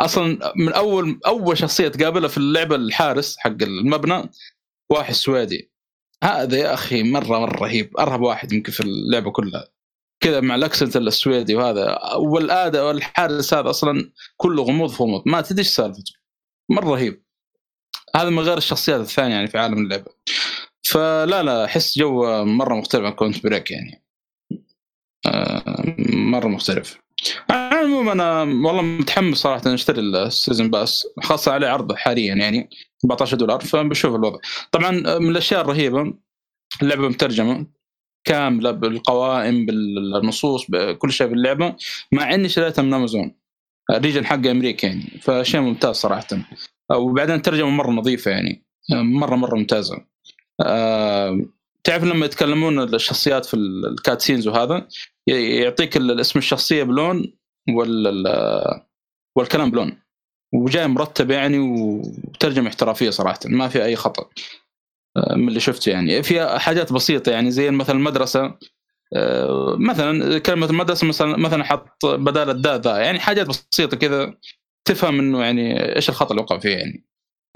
[0.00, 4.30] أصلا من اول أول شخصية تقابلها في اللعبة الحارس حق المبنى
[4.90, 5.70] واحد سويدي.
[6.24, 7.96] هذا يا أخي مره مرة رهيب.
[7.98, 9.68] أرهب واحد يمكن في اللعبة كلها.
[10.20, 11.98] كذا مع ال accent السويدي وهذا.
[12.16, 15.22] والآداء والحارس هذا أصلا كله غموض غموض.
[15.26, 16.12] ما تدري إيش سالفته
[16.70, 17.24] مرة رهيب.
[18.16, 20.12] هذا من غير الشخصيات الثانية يعني في عالم اللعبة.
[20.84, 24.09] فلا لا أحس جو مرة مختلف عن كوانتم بريك يعني.
[26.08, 26.98] مرة مختلف.
[27.50, 32.70] عموما أنا والله متحمس صراحة أشتري ال season pass خاصة عليه عرض حاليا يعني
[33.04, 34.38] 14 دولار فبشوف الوضع.
[34.72, 36.14] طبعا من الأشياء الرهيبة
[36.82, 37.66] اللعبة مترجمة
[38.24, 41.76] كاملة بالقوائم بالنصوص بكل شيء باللعبة
[42.12, 43.34] مع إني شريتها من امازون
[43.90, 46.26] ال region حق أمريكا يعني فشيء ممتاز صراحة.
[46.90, 50.04] وبعدين ترجمة مرة نظيفة يعني مرة مرة ممتازة.
[50.60, 51.40] أه
[51.84, 54.88] تعرف لما يتكلمون الشخصيات في ال cutscenes وهذا
[55.26, 57.32] يعطيك اسم الشخصية بلون
[57.68, 58.26] وال
[59.36, 60.02] والكلام بلون.
[60.54, 64.30] وجاي مرتب يعني وترجمة احترافية صراحة ما في أي خطأ
[65.16, 66.22] آه، من اللي شفته يعني.
[66.22, 68.58] في حاجات بسيطة يعني زي مثلا المدرسة
[69.16, 74.34] آه، مثلا كلمة المدرسة مثلا مثلا حط بدال الداء ذا يعني حاجات بسيطة كذا
[74.84, 77.04] تفهم إنه يعني إيش الخطأ اللي وقع فيه يعني.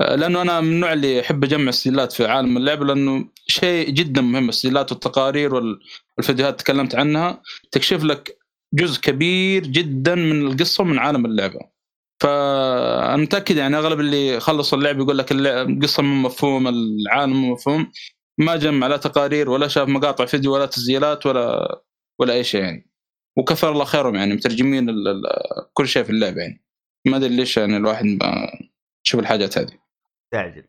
[0.00, 4.48] لأنه أنا من النوع اللي يحب اجمع السجلات في عالم اللعبه لأنه شيء جدا مهم.
[4.48, 7.42] السجلات والتقارير والفيديوهات تكلمت عنها
[7.72, 8.38] تكشف لك
[8.74, 11.60] جزء كبير جدا من القصة من عالم اللعبة.
[12.22, 17.92] فأنا متأكد يعني أغلب اللي خلص اللعبه يقول لك القصة مو مفهوم العالم مو مفهوم.
[18.38, 21.78] ما جمع لا تقارير ولا شاف مقاطع فيديو ولا تسجيلات ولا
[22.20, 22.90] ولا أي شيء يعني.
[23.38, 24.86] وكثر الله خيرهم يعني مترجمين
[25.72, 26.64] كل شيء في اللعبه يعني.
[27.06, 28.50] ما أدري ليش يعني الواحد ما
[29.06, 29.83] يشوف الحاجات هذه.
[30.34, 30.64] مستعجل.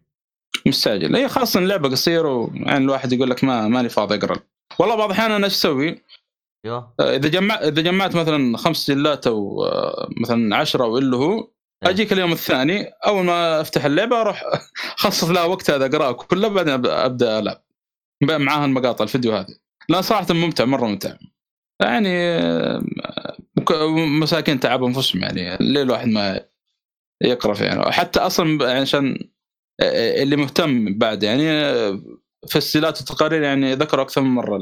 [0.65, 1.15] مستعجل.
[1.15, 4.39] هي خاصة اللعبة قصيرة ويعني الواحد يقول لك ما ماني فاضي أقرأ.
[4.79, 6.03] والله بعض الأحيان أنا إيش أسوي؟
[6.65, 11.39] أيوه إذا جمعت إذا جمعت مثلا خمس سجلات أو آه، مثلا عشرة أو اللي هو
[11.39, 11.89] إيه.
[11.89, 14.43] أجيك اليوم الثاني أول ما أفتح اللعبة أروح
[14.97, 17.61] أخصص لها وقت هذا أقرأه كله بعدين أبدأ ألعب.
[18.23, 19.55] معاها المقاطع الفيديو هذه
[19.89, 21.13] لا صراحة ممتع مرة ممتع.
[21.81, 22.83] يعني آه،
[24.21, 26.41] مساكين تعبوا أنفسهم يعني ليه الواحد ما
[27.21, 29.29] يقرأ فيه يعني حتى أصلا يعني عشان
[29.81, 31.47] اللي مهتم بعد يعني
[32.47, 34.59] في السيلات والتقارير يعني ذكروا أكثر من مرة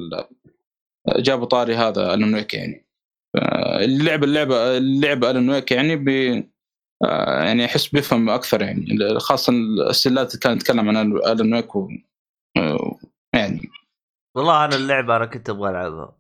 [1.18, 2.86] جابوا طاري هذا الون ويك يعني.
[3.84, 6.08] اللعبه اللعبه اللعبه الون ويك يعني ب
[7.42, 8.86] يعني احس بيفهم أكثر يعني
[9.20, 9.54] خاصة
[9.90, 11.90] السلات كانت تتكلم عن Alan Wake و...
[13.36, 13.70] يعني.
[14.36, 16.18] والله أنا اللعبه أنا كنت أبغى ألعبها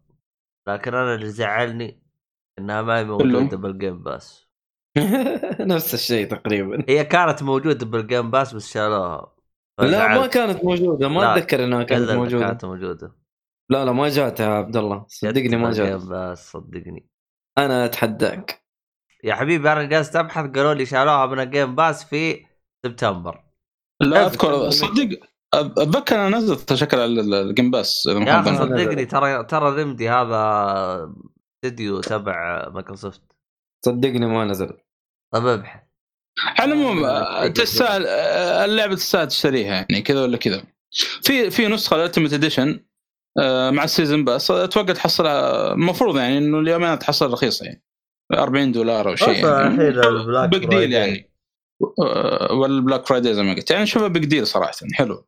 [0.68, 2.04] لكن أنا اللي زعلني
[2.60, 4.43] إنها ما هي موجودة بال Game Pass
[5.74, 6.84] نفس الشيء تقريبا.
[6.89, 9.34] هي كانت موجودة بال Game Pass بس شالوها.
[9.80, 11.08] لا ما كانت موجودة.
[11.08, 12.48] ما أتذكر إنها كانت موجودة.
[12.48, 13.16] كانت موجودة.
[13.70, 15.06] لا لا ما جات يا عبد الله.
[15.08, 17.08] صدقني ما جات بس صدقني.
[17.58, 18.64] أنا أتحداك.
[19.24, 22.46] يا حبيبي أنا جالس أبحث قالوا لي شالوها من ال Game Pass في
[22.86, 23.44] سبتمبر
[24.02, 25.20] لا أذكر صدق
[25.54, 26.98] أتذكر أنا نزلت شكل
[27.30, 31.14] ال Game Pass يا أخي صدقني ترى ترى Remedy هذا
[31.66, 33.32] استديو تبع مايكروسوفت
[33.86, 34.77] صدقني ما نزل.
[35.34, 35.84] طيب أبحث.
[36.39, 37.07] على العموم
[37.47, 38.07] تستاهل
[38.69, 40.63] اللعبة تستاهل تشتريها يعني كذا ولا كذا.
[41.21, 42.80] في في نسخة ال Ultimate Edition
[43.39, 47.84] آه، مع ال season pass أتوقع تحصلها المفروض يعني إنه اليومين تحصل رخيصة يعني.
[48.34, 50.47] 40 دولار أو شيء يعني.
[50.47, 51.31] big deal يعني.
[52.01, 53.71] آه، ولا ال Black Friday زي ما قلت.
[53.71, 55.27] يعني شوفها big deal صراحة حلو.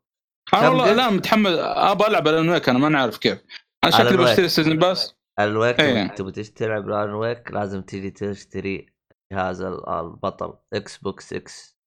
[0.53, 1.51] أنا والله لا متحمس.
[1.59, 3.39] أبى ألعب Alan Wake أنا ما عارف كيف.
[3.83, 6.07] أنا شكلي بشتري ال season pass الويك إيه.
[6.07, 8.85] تبغى تلعب Alan Wake لازم تيجي تشتري
[9.33, 11.77] جهاز البطل Xbox X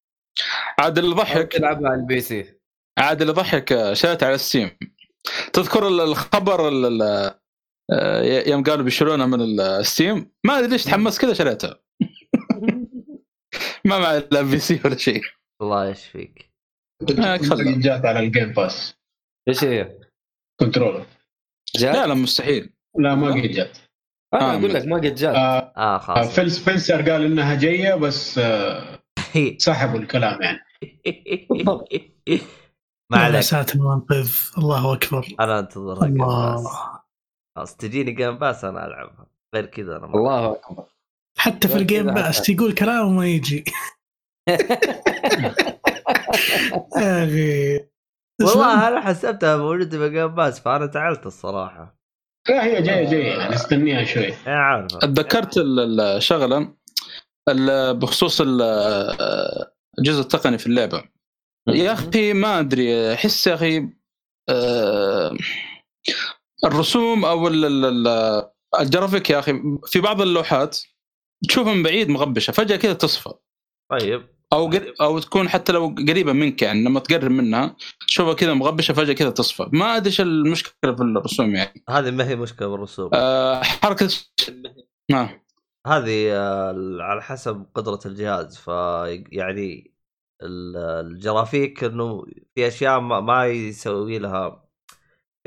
[0.79, 2.59] عاد اللي ضحك تلعبها على ال PC.
[2.99, 4.71] عاد اللي ضحك شريت على Steam
[5.53, 6.71] تذكر الخبر
[7.93, 11.81] آه، يوم قالوا بيشيلونها من ال Steam ما أدري ليش تحمست كذا شريتها
[13.89, 15.23] ما معي لا PC ولا شيء.
[15.63, 16.51] الله يشفيك.
[17.03, 17.37] آه،
[17.79, 18.95] جات على ال Game Pass
[19.49, 19.99] إيش هي؟
[20.61, 21.07] Control
[21.77, 22.78] جات؟ لا لا مستحيل.
[22.99, 23.79] لا ما قد جات
[24.35, 26.35] أنا أقول لك ما قد جات آه, آه خلاص.
[26.35, 28.99] Phil Spencer قال إنها جاية بس آه
[29.59, 30.59] سحبوا الكلام يعني.
[33.13, 33.41] ما عليك.
[33.41, 35.27] ساتر المنقذ الله أكبر.
[35.41, 36.65] أنا انتظر الله.
[37.57, 37.77] خلاص.
[37.77, 39.27] تجيني Game Pass أنا ألعبها.
[39.55, 40.85] غير كذا أنا الله أكبر.
[41.39, 43.65] حتى في ال Game Pass يقول كلام وما يجي.
[46.97, 47.79] يا أخي.
[48.43, 51.98] والله أنا حسبتها موجودة في ال Game Pass فأنا تعلت الصراحة.
[52.49, 53.51] لا هي جاية جاية.
[53.51, 54.33] نستنيها شوي.
[54.47, 54.97] عارف.
[54.97, 56.75] تذكرت الشغله
[57.93, 61.05] بخصوص الجزء التقني في اللعبة.
[61.69, 63.15] يا أخي ما أدري.
[63.15, 63.89] أحس يا أخي
[64.49, 65.37] آه،
[66.65, 67.49] الرسوم أو
[68.81, 69.53] الجرافيك يا أخي
[69.87, 70.79] في بعض اللوحات
[71.49, 73.33] تشوفها من بعيد مغبشة فجأة كذا تصفى.
[73.91, 74.38] طيب.
[74.53, 74.71] أو
[75.01, 77.77] أو تكون حتى لو قريبة منك يعني لما تقرب منها
[78.07, 79.69] تشوفها كذا مغبشة فجأة كذا تصفى.
[79.73, 81.85] ما أدري إيش المشكلة في الرسوم يعني.
[81.89, 83.11] هذه ما هي مشكلة بالرسوم.
[83.15, 84.09] آه حركة
[85.11, 85.29] نعم
[85.87, 88.57] هذه آه على حسب قدرة الجهاز.
[88.57, 89.95] فيعني
[90.43, 92.25] الجرافيك إنه
[92.55, 94.68] في أشياء ما يسوي لها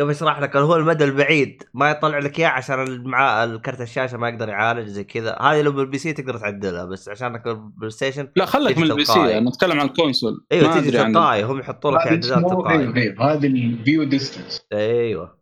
[0.02, 1.64] كيف اشرح لك هو المدى البعيد.
[1.74, 5.38] ما يطلع لك إياه عشان مع الكرت الشاشة ما يقدر يعالج زي كذا.
[5.42, 9.38] هذه لو بال PC تقدر تعدلها بس عشانك بال PlayStation لا خليك من ال PC
[9.38, 13.59] أنا أتكلم عن ال console أيوه تجي تلقائي هم يحطوا لك إعدادات تلقائي هذه ال
[13.59, 15.38] view distance أيوه.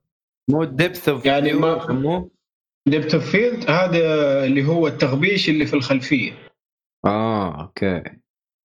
[0.50, 2.30] مو depth of يعني ما
[2.90, 4.00] depth of field هذا
[4.46, 6.32] اللي هو التغبيش اللي في الخلفية.
[7.06, 8.04] آه أوكي.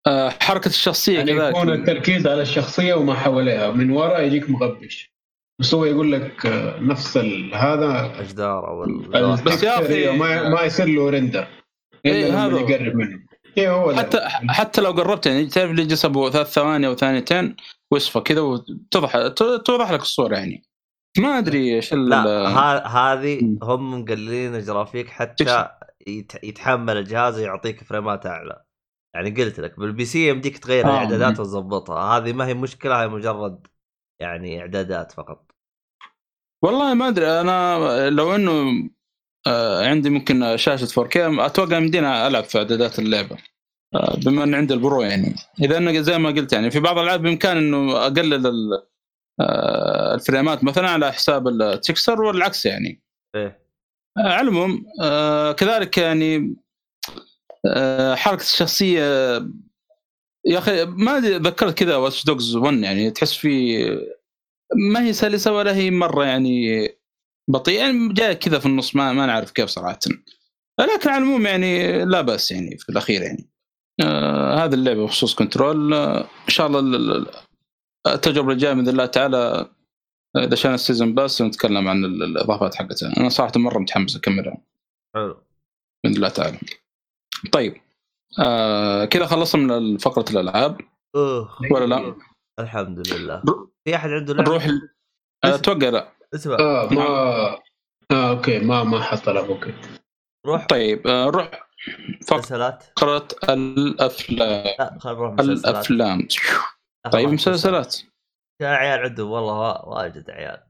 [0.07, 5.12] آه، حركة الشخصية يعني كذلك يكون التركيز على الشخصية وما حواليها من وراء يجيك مغبش.
[5.59, 7.17] بس هو يقول لك آه، نفس
[7.53, 8.85] هذا الجدار أو
[9.45, 11.47] بس يا أخي ما, ما يصير له render
[12.05, 13.19] إلا لما يقرب منه
[13.57, 14.29] إيه هو حتى ده.
[14.29, 17.55] حتى لو قربت يعني تعرف اللي جلس ابو ثلاث ثواني أو ثانيتين
[17.91, 19.27] ويصفى كذا وتوضح
[19.65, 20.63] توضح لك الصورة يعني
[21.17, 22.23] ما أدري إيش ال- لا
[22.87, 23.57] هذه.
[23.63, 25.67] هم مقللين الجرافيك حتى
[26.07, 28.61] يت- يتحمل الجهاز ويعطيك فريمات أعلى
[29.15, 30.89] يعني قلت لك بال PC يمديك تغير آه.
[30.89, 33.67] الإعدادات وتظبطها هذه ما هي مشكلة هي مجرد
[34.19, 35.51] يعني إعدادات فقط.
[36.63, 38.89] والله ما أدري أنا لو إنه
[39.47, 43.37] آه، عندي ممكن شاشة 4K أتوقع يمدينا ألعب في إعدادات اللعبة
[43.95, 45.35] آه، بما ان عندي ال Pro يعني.
[45.61, 48.71] إذا إنه زي ما قلت يعني في بعض الألعاب بامكان إنه أقلل
[49.39, 53.01] آه، الفريمات مثلا على حساب ال texture والعكس يعني.
[53.35, 53.63] إيه.
[54.17, 54.85] على العموم
[55.53, 56.55] كذلك يعني
[58.15, 59.37] حركة الشخصية
[60.45, 63.77] يا أخي ما ذكرت كذا Watch Dogs 1 يعني تحس في
[64.91, 66.87] ما هي سلسة ولا هي مرة يعني
[67.49, 69.99] بطيئة يعني جاية كذا في النص ما, ما نعرف كيف صراحة.
[70.79, 73.49] لكن على العموم يعني لا بأس يعني في الأخير يعني.
[74.01, 75.93] آه هذه اللعبة بخصوص Control.
[75.93, 77.27] آه إن شاء الله ال- ال-
[78.07, 79.37] التجربة الجاية بإذن الله تعالى
[80.35, 83.17] آه، إذا شان ال season pass نتكلم عن ال- الإضافات حقتها.
[83.17, 84.57] أنا صراحة مرة متحمس أكملها.
[85.15, 85.37] حلو.
[86.03, 86.57] بإذن الله تعالى.
[87.51, 87.75] طيب.
[88.39, 90.81] آه كذا خلصنا من فقرة الألعاب.
[91.15, 91.49] أوه.
[91.71, 92.15] ولا لا؟
[92.59, 93.41] الحمد لله
[93.85, 94.89] في أحد عنده لعبة؟ نروح ال-
[95.43, 96.11] آه، أتوقع لا.
[96.35, 96.55] اسمع.
[96.59, 97.03] آه ما
[98.11, 99.73] آه أوكي ما ما حط له أوكي
[100.45, 100.65] روح.
[100.67, 101.51] طيب آه، نروح.
[102.21, 104.65] مسلسلات؟ فقرة الأفلام.
[104.79, 105.75] لا خلينا نروح مسلسلات.
[105.75, 106.27] الأفلام.
[107.05, 107.97] لا، طيب مسلسلات.
[108.61, 110.63] كان عيال عندهم والله وا- واجد عيال.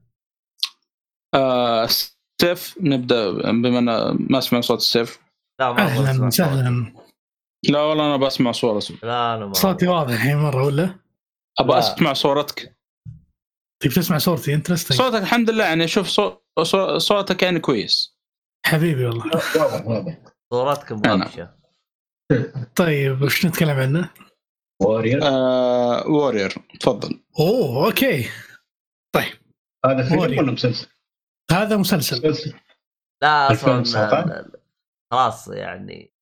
[1.35, 1.87] آه
[2.41, 3.31] سيف نبدأ.
[3.31, 5.19] بما ما اسمع صوت السيف
[5.59, 6.93] لا ما أهلا وسهلا.
[7.69, 9.03] لا والله أنا بسمع صورة صوت.
[9.03, 10.99] لا أنا ما صوتي واضح الحين مرة ولا؟
[11.59, 11.79] أبغى لا.
[11.79, 12.77] أسمع صورتك
[13.83, 16.37] تبي تسمع صورتي انترستنج صوتك الحمد لله يعني شوف صو...
[16.63, 16.97] صو...
[16.97, 18.17] صوتك يعني كويس
[18.65, 20.17] حبيبي والله واضح واضح
[20.53, 20.91] صورتك.
[20.91, 21.55] مبابشه
[22.75, 24.09] طيب وش نتكلم عنه؟
[24.81, 26.07] Warrior آه...
[26.07, 28.29] Warrior تفضل أوه أوكي
[29.85, 30.19] هذا فيلم.
[30.19, 30.87] ولا مسلسل؟
[31.51, 32.53] هذا مسلسل مسلسل
[33.21, 34.59] لا أصلا 2019.
[35.11, 36.12] خلاص يعني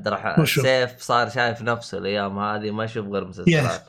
[0.00, 3.82] عبد الرحمن وشو؟ سيف صار شايف نفسه الأيام هذه ما يشوف غير مسلسلات.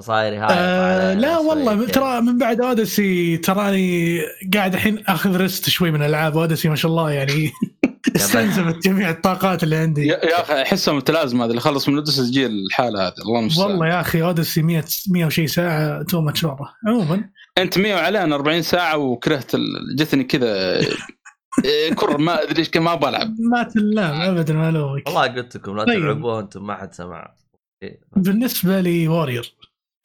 [0.00, 1.86] صاير هايف آه لا والله.
[1.86, 4.20] ترى من بعد Odyssey تراني
[4.54, 7.52] قاعد الحين آخذ rest شوي من الالعاب Odyssey ما شاء الله يعني
[8.16, 10.06] استنزفت جميع الطاقات اللي عندي.
[10.06, 13.14] يا, أخي احسها متلازمه هذا اللي خلص من تسجيل الحالة هذه.
[13.26, 13.70] الله المستعان.
[13.70, 16.46] والله يا أخي اوديسي 100 100 وشي ساعة too much
[16.86, 17.24] عموما.
[17.58, 19.96] أنت 100 وعلينا 40 ساعة وكرهت ال...
[19.96, 20.80] جتني كذا.
[21.64, 25.76] إيه، كره ما أدري إيش ما بلعب ما تلام ابدا ما الومك والله قلت لكم
[25.76, 25.98] لا طيب.
[26.00, 27.34] تلعبوها أنتم ما حد سمع.
[27.82, 28.00] إيه.
[28.16, 29.54] بالنسبة لي Warrior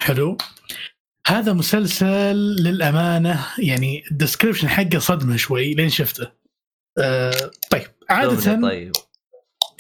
[0.01, 0.37] حلو.
[1.27, 6.31] هذا مسلسل للأمانة يعني ال description حقه صدمة شوي لين شفته.
[6.99, 8.91] آه طيب عاده طيب؟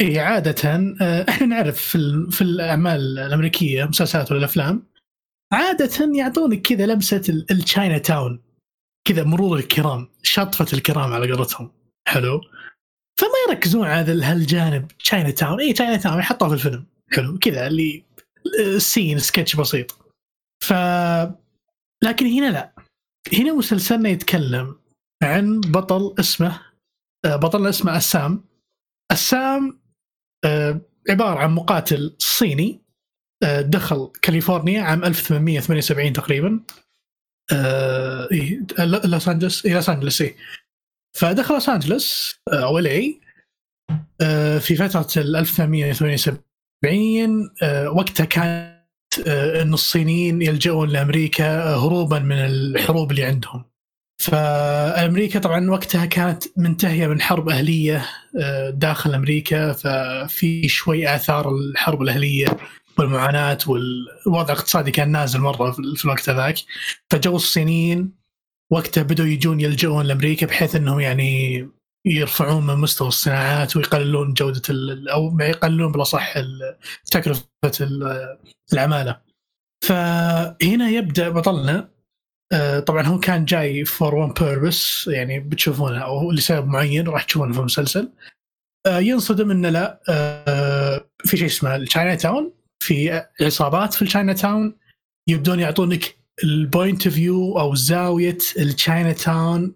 [0.01, 0.69] اي عادة
[1.01, 4.87] آه، إحنا نعرف في, ال- في الأعمال الأمريكية المسلسلات والافلام
[5.53, 8.42] عادة يعطونك كذا لمسة ال- ال Chinatown
[9.05, 11.71] كذا مرور الكرام شطفة الكرام على قولتهم.
[12.07, 12.41] حلو.
[13.19, 14.87] فما يركزون على هالجانب.
[14.87, 16.85] Chinatown اي Chinatown يحطوها في الفيلم.
[17.11, 17.39] حلو.
[17.39, 18.03] كذا اللي
[18.77, 19.91] scene sketch بسيط.
[20.63, 20.73] ف
[22.03, 22.73] لكن هنا لا.
[23.33, 24.79] هنا مسلسلنا يتكلم
[25.23, 26.61] عن بطل اسمه
[27.25, 28.43] آه، بطلنا اسمه آه سام
[29.11, 29.79] آه سام
[30.45, 32.81] آه، عبارة عن مقاتل صيني
[33.43, 36.59] آه، دخل كاليفورنيا عام 1878 تقريبا.
[37.51, 38.59] آه، إيه،
[39.05, 40.35] لوس انجلس إيه، لوس انجلس إيه.
[41.17, 42.87] فدخل لوس انجلس آه، أو ال
[44.59, 48.73] في فترة ال 1878 آه، وقتها كانت
[49.27, 53.65] آه، إن الصينيين يلجؤون لأمريكا آه، هروبا من الحروب اللي عندهم.
[54.21, 58.05] فأمريكا طبعا وقتها كانت منتهية من حرب أهلية
[58.41, 62.47] آه، داخل أمريكا ففي شوي آثار الحرب الأهلية
[62.97, 66.55] والمعاناة والوضع الاقتصادي كان نازل مرة في الوقت هذاك
[67.11, 68.11] فجو الصينيين
[68.71, 71.69] وقتها بدوا يجون يلجؤون لأمريكا بحيث إنهم يعني
[72.05, 74.61] يرفعون من مستوى الصناعات ويقللون جودة
[75.13, 76.77] أو يقللون بالأصح ال-
[77.11, 77.43] تكلفة
[77.81, 78.37] ال-
[78.73, 79.21] العمالة.
[79.83, 81.89] فهنا يبدأ بطلنا.
[82.53, 87.53] آه، طبعا هو كان جاي for one purpose يعني بتشوفونه أو لسبب معين راح تشوفونه
[87.53, 88.11] في المسلسل.
[88.85, 92.53] آه، ينصدم إنه لا آه، في شيء اسمه ال Chinatown
[92.83, 94.75] في عصابات في ال Chinatown
[95.29, 99.75] يبدون يعطونك ال point of view أو زاوية ال Chinatown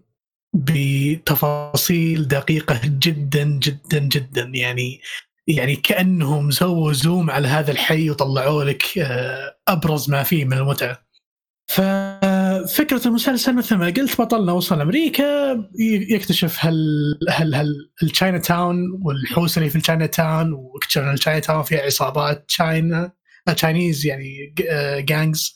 [0.56, 5.02] بتفاصيل دقيقة جدا جدا جدا يعني
[5.48, 11.08] يعني كأنهم سووا zoom على هذا الحي وطلعوا لك آه، أبرز ما فيه من المتعة.
[12.68, 15.24] ففكره المسلسل مثل ما قلت بطلنا وصل أمريكا
[16.10, 16.76] يكتشف هل
[17.30, 22.46] هل هل ال Chinatown والحوسه اللي في ال Chinatown واكتشف إن ال Chinatown فيها عصابات
[22.48, 23.12] China
[23.56, 24.56] Chinese يعني
[25.00, 25.56] gangs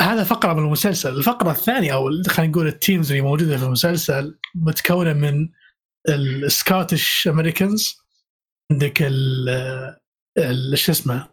[0.00, 1.16] هذا فقرة من المسلسل.
[1.16, 5.48] الفقرة الثانية أو خلينا نقول ال teams اللي موجودة في المسلسل متكونة من
[6.08, 7.96] ال Scotch Americans
[8.72, 11.28] عندك ال شو اسمه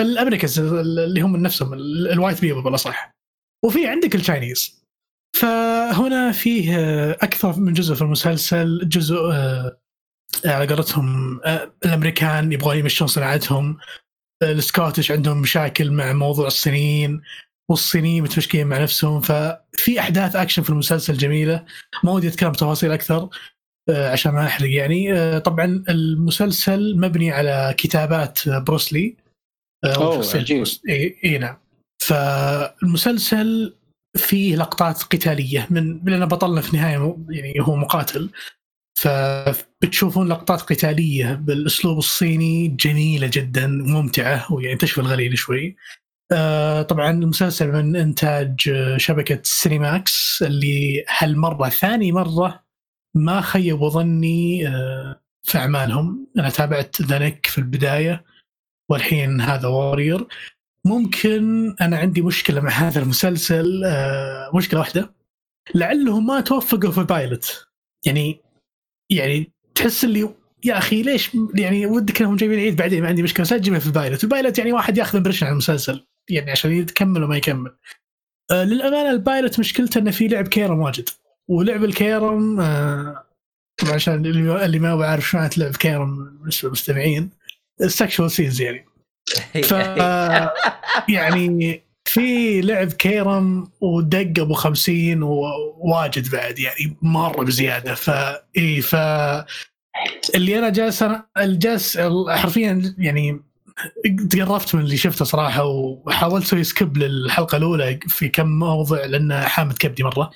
[0.00, 3.11] ال Americans اللي هم نفسهم ال white people بالأصح.
[3.64, 4.82] وفي عندك ال Chinese
[5.36, 6.76] فهنا فيه
[7.10, 9.78] أكثر من جزء في المسلسل جزء آه،
[10.44, 13.78] على قولتهم آه، الأمريكان يبغون يمشون صناعتهم.
[14.42, 17.22] السكوتش عندهم مشاكل مع موضوع الصينيين
[17.70, 19.20] والصينيين متمشكين مع نفسهم.
[19.20, 21.64] ففي أحداث اكشن في المسلسل جميلة.
[22.04, 23.28] ما ودي أتكلم تفاصيل أكثر
[23.88, 25.12] آه، عشان ما أحرق يعني.
[25.12, 29.16] آه، طبعا المسلسل مبني على كتابات بروسلي
[29.84, 30.64] أوه عجيب.
[31.24, 31.61] إي نعم.
[32.06, 33.74] فالمسلسل
[34.16, 38.30] فيه لقطات قتالية من لأن بطلنا في النهاية يعني هو مقاتل.
[38.98, 45.76] فبتشوفون لقطات قتالية بالأسلوب الصيني جميلة جدا ممتعه ويعني تشفي الغليل شوي.
[46.32, 52.64] آه طبعا المسلسل من إنتاج شبكة Cinemax اللي هالمرة ثاني مرة
[53.16, 58.24] ما خيبوا ظني آه في أعمالهم، أنا تابعت ذا في البداية
[58.90, 60.26] والحين هذا Warrior
[60.86, 65.14] ممكن أنا عندي مشكلة مع هذا المسلسل آه مشكلة واحدة.
[65.74, 67.66] لعلهم ما توفقوا في pilot
[68.06, 68.40] يعني
[69.10, 70.28] يعني تحس اللي
[70.64, 73.91] يا أخي ليش يعني ودك إنهم جايبين عيد بعدين؟ ما عندي مشكلة سجلها في ال
[73.91, 77.76] pilot، ال pilot يعني واحد ياخذ impression على المسلسل يعني عشان يكمل وما يكمل.
[78.50, 81.08] آه للأمانة ال pilot مشكلته إنه في لعب كيرم واجد.
[81.48, 83.24] ولعب الكيرم آه
[83.94, 87.30] عشان اللي ما هو عارف شلون تلعب كيرم بالنسبة للمستمعين
[87.80, 88.91] ال sexual scenes يعني.
[89.68, 89.72] ف
[91.08, 97.94] يعني في لعب كيرم ودق ابو 50 وواجد بعد يعني مرة بزيادة.
[97.94, 98.10] ف
[98.58, 98.94] إي ف
[100.34, 101.26] اللي أنا جالس أنا
[102.36, 103.40] حرفيا يعني
[104.30, 109.78] تقرفت من اللي شفته صراحة وحاولت أسوي skip للحلقة الأولى في كم موضع لأن حامت
[109.78, 110.30] كبدي مرة.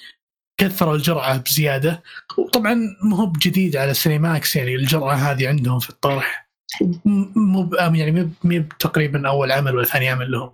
[0.61, 2.03] كثروا الجرعة بزيادة.
[2.39, 6.46] وطبعا مو بجديد على Cinemax يعني الجرعة هذه عندهم في الطرح.
[7.37, 10.53] مو يعني مو تقريبا أول عمل ولا ثاني عمل لهم.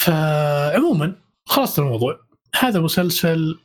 [0.00, 1.14] فعموما
[1.46, 2.20] خلصت الموضوع.
[2.60, 3.58] هذا مسلسل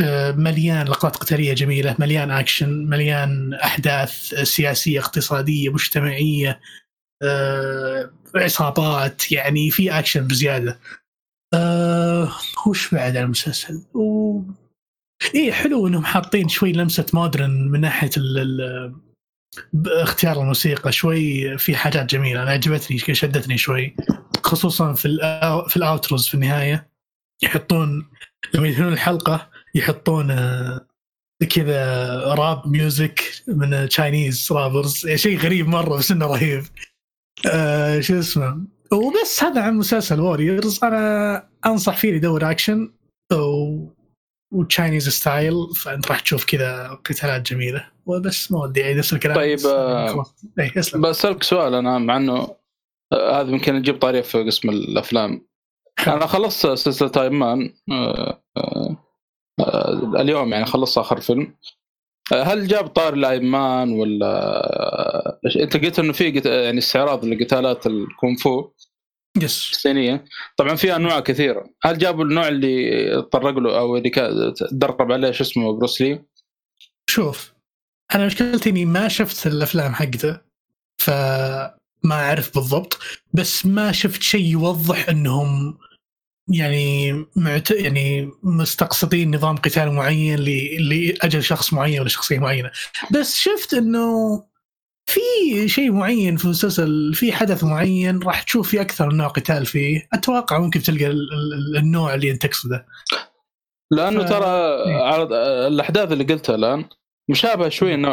[0.00, 6.60] آه، مليان لقطات قتالية جميلة مليان أكشن مليان أحداث سياسية اقتصادية مجتمعية
[7.22, 10.80] آه، عصابات يعني في أكشن بزيادة.
[11.54, 12.32] أه
[12.66, 14.40] وش بعد على المسلسل؟ و...
[15.34, 18.94] إيه حلو إنهم حاطين شوي لمسة modern من ناحية ال...
[19.74, 20.00] ال...
[20.00, 22.42] اختيار الموسيقى شوي في حاجات جميلة.
[22.42, 23.96] أنا عجبتني شدتني شوي.
[24.42, 25.18] خصوصا في
[25.68, 26.90] في ال outros في النهاية.
[27.42, 28.08] يحطون
[28.54, 30.26] لما ينهون الحلقة يحطون
[31.50, 32.04] كذا
[32.34, 36.64] rap music من Chinese rappers شيء غريب مرة بس إنه رهيب.
[37.46, 42.92] آه شو اسمه؟ وبس هذا عن مسلسل Warriors أنا أنصح فيه يدور اكشن
[44.50, 47.86] و Chinese style فأنت راح تشوف كذا قتالات جميلة.
[48.06, 49.36] وبس ما ودي أعيد نفس الكلام.
[49.36, 50.24] طيب آه
[50.58, 52.56] إيه، بسألك سؤال أنا مع إنه
[53.12, 55.46] آه، هذا يمكن نجيب طاريه في قسم الأفلام.
[56.06, 58.96] أنا خلصت سلسلة Ip Man آه، آه،
[60.20, 61.54] اليوم يعني خلصت آخر فيلم.
[62.32, 68.70] هل جاب طار لايمان ولا أنت قلت إنه في يعني استعراض لقتالات الكونفو
[69.36, 70.24] يس الصينية.
[70.56, 71.70] طبعا في أنواع كثيرة.
[71.82, 74.10] هل جابوا النوع اللي تطرق له أو اللي
[74.70, 76.22] تدرب عليه شو اسمه بروسلي
[77.10, 77.52] شوف
[78.14, 80.40] أنا مشكلتي إني ما شفت الأفلام حقته
[81.00, 81.10] ف
[82.02, 82.98] ما أعرف بالضبط
[83.32, 85.78] بس ما شفت شيء يوضح إنهم
[86.48, 87.70] يعني معت...
[87.70, 90.38] يعني مستقصدين نظام قتال معين
[90.78, 92.70] لأجل شخص معين ولا شخصية معينة.
[93.10, 94.44] بس شفت إنه
[95.10, 100.08] في شيء معين في المسلسل في حدث معين راح تشوف في أكثر نوع قتال فيه.
[100.12, 101.12] أتوقع ممكن تلقى
[101.78, 102.86] النوع اللي أنت تقصده.
[103.90, 104.28] لأنه ف...
[104.28, 105.22] ترى إيه.
[105.68, 106.84] الأحداث اللي قلتها الآن
[107.30, 108.08] مشابهة شوي إنه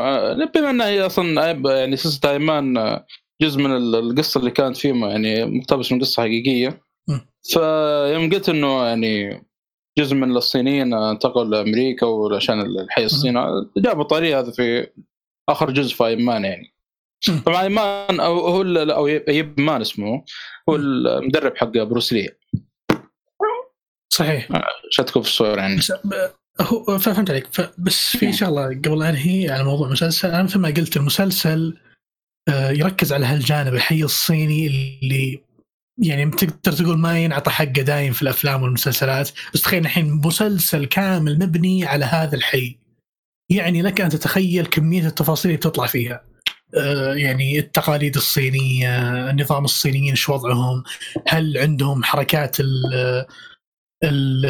[0.45, 2.99] بما إنها هي أصلا يعني سلسلة ايمان
[3.41, 6.81] جزء من القصة اللي كانت فيه يعني مقتبس من قصة حقيقية.
[7.43, 9.43] فيوم قلت إنه يعني
[9.97, 13.39] جزء من الصينيين انتقلوا لأمريكا وعشان الحي الصيني
[13.77, 14.87] جابوا الطريقة هذا في
[15.49, 16.76] آخر جزء في ايمان يعني.
[17.45, 20.23] طبعا إيمان أو هو أو يب مان اسمه.
[20.69, 22.29] هو المدرب حق بروسلي
[24.13, 24.47] صحيح.
[24.89, 25.81] شتكوا في الصور يعني.
[26.61, 27.47] هو فهمت عليك.
[27.77, 30.29] بس في شغلة قبل انهي على موضوع المسلسل.
[30.29, 31.77] أنا مثل ما قلت المسلسل
[32.49, 35.43] آه، يركز على هالجانب الحي الصيني اللي
[36.03, 39.29] يعني تقدر تقول ما ينعطى حقه دايم في الأفلام والمسلسلات.
[39.53, 42.77] بس تخيل الحين مسلسل كامل مبني على هذا الحي.
[43.51, 46.15] يعني لك أن تتخيل كمية التفاصيل اللي بتطلع فيها.
[46.15, 46.36] آه،
[47.15, 50.83] يعني التقاليد الصينية النظام الصينيين إيش وضعهم
[51.27, 52.95] هل عندهم حركات ال
[54.03, 54.45] ال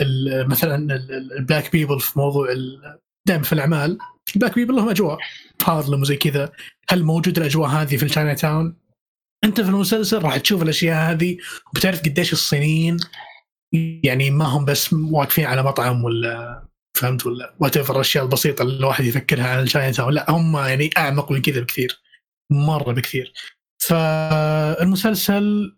[0.00, 0.94] ال مثلا
[1.38, 2.46] ال black people في موضوع
[3.26, 3.98] دائما في الأعمال
[4.34, 5.18] ال black people لهم أجواء
[5.64, 6.52] هارلم وزي كذا
[6.90, 8.76] هل موجود الأجواء هذه في ال Chinatown؟
[9.44, 11.36] أنت في المسلسل راح تشوف الأشياء هذه
[11.70, 12.96] وبتعرف قديش الصينيين
[14.04, 16.64] يعني ما هم بس واقفين على مطعم ولا
[16.94, 21.32] فهمت ولا what الأشياء البسيطة اللي الواحد يفكرها عن ال Chinatown لا هم يعني أعمق
[21.32, 22.00] من كذا بكثير
[22.50, 23.32] مرة بكثير.
[23.78, 25.76] فالمسلسل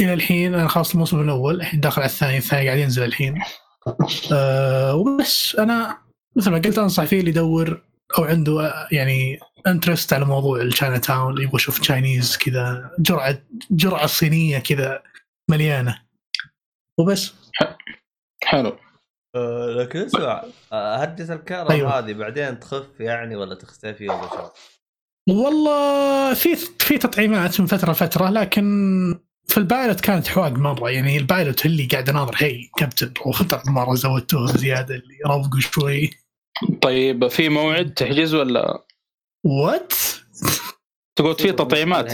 [0.00, 3.42] إلى الحين أنا خلاص الموسم الأول الحين داخل على الثاني الثاني قاعد ينزل الحين.
[4.32, 5.98] أه وبس أنا
[6.36, 7.82] مثل ما قلت أنصح فيه اللي يدور
[8.18, 13.38] أو عنده يعني interest على موضوع ال Chinatown يبغى يشوف Chinese كذا جرعة
[13.70, 15.02] جرعة صينية كذا
[15.50, 16.02] مليانة.
[16.98, 17.34] وبس.
[18.44, 18.76] حلو.
[19.34, 21.98] أه لكن اسمع أه، هدة الكهرباء أيوه.
[21.98, 24.48] هذه بعدين تخف يعني ولا تختفي ولا شو؟
[25.28, 28.64] والله في في تطعيمات من فتره لفتره لكن
[29.46, 34.46] في البايلوت كانت حواق مره يعني البايلوت اللي قاعد اناظر هي كابتن وخطر مره زودتوه
[34.46, 36.10] زياده اللي روقوا شوي
[36.82, 38.84] طيب في موعد تحجز ولا
[39.44, 39.92] وات؟
[41.16, 42.12] تقول في تطعيمات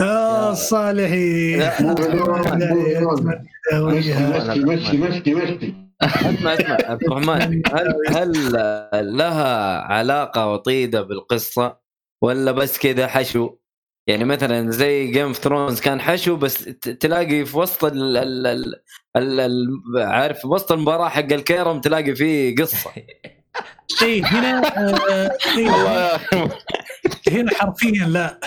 [0.00, 1.56] آه صالحي
[3.72, 4.14] مشي
[4.64, 11.78] مشي مشي مشي اسمع اسمع عبد الرحمن هل هل لها علاقة وطيدة بالقصة
[12.22, 13.56] ولا بس كذا حشو؟
[14.06, 16.58] يعني مثلا زي جيم اوف ثرونز كان حشو بس
[17.00, 18.74] تلاقي في وسط ال ال ال
[19.16, 19.68] ال ال
[20.02, 22.90] عارف وسط المباراة حق الكيرم تلاقي فيه قصة
[24.02, 25.36] اي هنا آه،
[27.32, 28.40] هنا حرفيا لا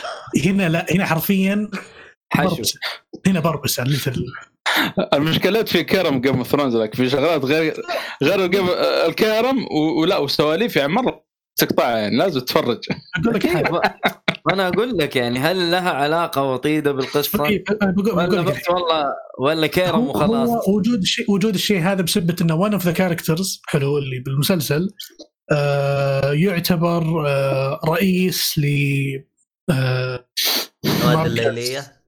[0.46, 1.70] هنا لا هنا حرفيا
[2.34, 2.64] حشو.
[3.28, 4.26] هنا بربسة ليتل
[5.14, 7.74] المشكلات في كرم جيم اوف ثرونز لك في شغلات غير
[8.24, 8.66] غير الجيم
[9.08, 11.26] الكرم و- ولا وسواليف يعني مرة
[11.60, 12.80] تقطعها يعني لازم تتفرج
[13.22, 13.82] أقول لك حاجة
[14.54, 17.62] أنا أقول لك يعني هل لها علاقة وطيدة بالقصة؟ ولا
[17.92, 19.06] بقول لك بس والله
[19.40, 23.98] ولا كيرم وخلاص؟ وجود الشيء وجود الشيء هذا بسبة إنه one of the characters حلو
[23.98, 24.90] اللي بالمسلسل
[25.52, 28.66] آه يعتبر آه رئيس ل
[29.72, 30.28] آه
[30.86, 32.02] المواد الليلية.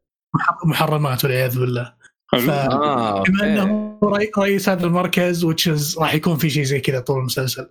[0.65, 1.93] محرمات والعياذ بالله.
[2.31, 3.43] ف- آه بما.
[3.43, 3.99] أنه
[4.37, 7.67] رئيس هذا المركز وتشز راح يكون في شيء زي كذا طول المسلسل.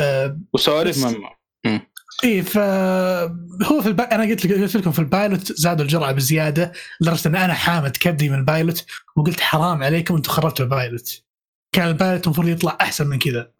[0.00, 1.38] آه وسواليف بس- مهمة.
[2.24, 4.00] إيه فهو في الب...
[4.00, 8.28] أنا قلت قلت لكم في ال pilot زادوا الجرعة بزيادة لدرجة إن أنا حامد كبدي
[8.28, 8.84] من ال pilot
[9.16, 11.22] وقلت حرام عليكم أنتم خربتوا ال pilot.
[11.74, 13.50] كان ال pilot المفروض يطلع أحسن من كذا.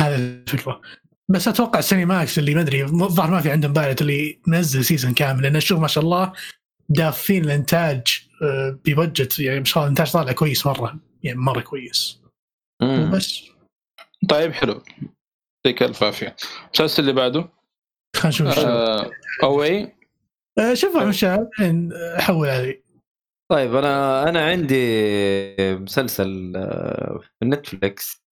[0.00, 0.80] هذه الفكرة.
[1.28, 5.42] بس أتوقع Cinemax اللي ما أدري الظاهر ما في عندهم pilot اللي منزل season كامل
[5.42, 6.32] لأن أشوف ما شاء الله
[6.88, 8.33] دافين الانتاج آه،
[8.84, 12.20] ببجت يعني ما شاء الله الإنتاج طالع كويس مرة يعني مرة كويس.
[12.82, 13.10] مم.
[13.14, 13.42] بس.
[14.28, 14.82] طيب حلو.
[15.66, 16.36] يعطيك ألف عافية.
[16.64, 17.48] المسلسل اللي بعده؟
[18.16, 18.58] خلينا نشوف.
[18.58, 19.10] آه
[19.42, 19.92] أوي.
[20.58, 22.80] آه، شوف احمد شهاب الحين احول هذه
[23.52, 24.76] طيب أنا أنا عندي
[25.76, 28.22] مسلسل آه، في نتفلكس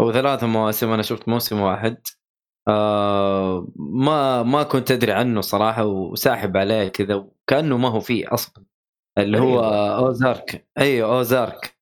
[0.00, 2.06] هو ثلاثة مواسم أنا شفت موسم واحد.
[2.68, 8.64] آه ما ما كنت أدري عنه صراحة وساحب عليه كذا وكأنه ما هو فيه أصلا.
[9.18, 9.60] اللي هو
[10.06, 10.66] Ozark.
[10.78, 11.74] أيوه Ozark.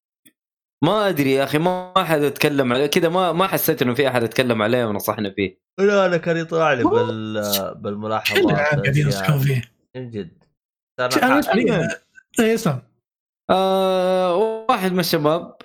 [0.85, 2.87] ما أدري يا أخي ما حد أتكلم عليه.
[2.87, 5.61] كذا ما ما حسيت إنه في أحد أتكلم عليه ونصحنا فيه.
[5.79, 7.43] لا أنا كان يطلع لي بال
[7.75, 9.63] كل بالملاحظات قاعدين ينصحون فيه.
[9.97, 10.45] من جد.
[12.41, 12.57] اي
[13.51, 14.37] آه
[14.69, 15.57] واحد من الشباب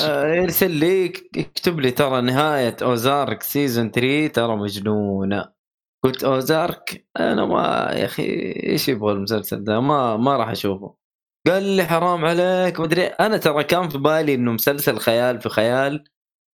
[0.00, 1.04] آه يرسل لي
[1.36, 5.52] يكتب لي ترى نهاية Ozark season 3 ترى مجنونة.
[6.04, 8.22] قلت Ozark؟ أنا ما يا أخي
[8.66, 11.01] إيش يبغى المسلسل ده؟ ما ما راح أشوفه.
[11.46, 16.04] قال لي حرام عليك مدري أنا ترى كان في بالي إنه مسلسل خيال في خيال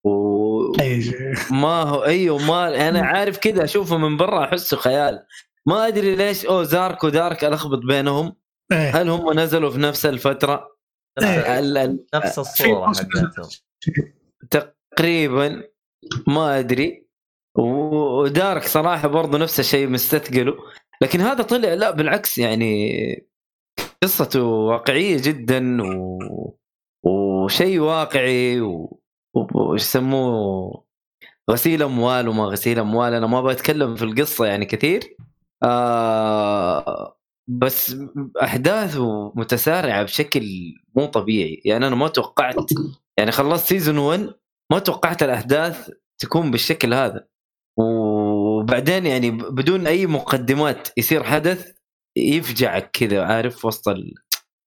[0.05, 5.25] وما أي هو أيوه ما أنا عارف كذا أشوفه من برا أحسه خيال
[5.65, 8.35] ما أدري ليش اوزارك ودارك ألخبط بينهم
[8.71, 9.01] إيه.
[9.01, 10.77] هل هم نزلوا في نفس الفترة؟
[11.21, 11.59] إيه.
[11.59, 13.49] ال- ال- نفس الصورة حقتهم
[14.49, 15.63] تقريبا
[16.27, 17.07] ما أدري
[17.55, 20.53] و- ودارك صراحة برضو نفس الشيء مستثقله
[21.01, 23.27] لكن هذا طلع لا بالعكس يعني
[24.03, 26.19] قصته واقعية جدا و...
[27.03, 28.99] وشيء واقعي و...
[29.33, 30.83] وش يسموه
[31.51, 33.13] غسيل أموال وما غسيل أموال.
[33.13, 35.15] أنا ما بتكلم في القصة يعني كثير.
[35.63, 37.17] آه
[37.47, 37.95] بس
[38.43, 41.61] احداثه متسارعة بشكل مو طبيعي.
[41.65, 42.55] يعني أنا ما توقعت
[43.17, 44.33] يعني خلصت season 1
[44.71, 47.27] ما توقعت الأحداث تكون بالشكل هذا.
[47.77, 51.76] وبعدين يعني بدون أي مقدمات يصير حدث
[52.17, 54.13] يفجعك كذا عارف وسط ال...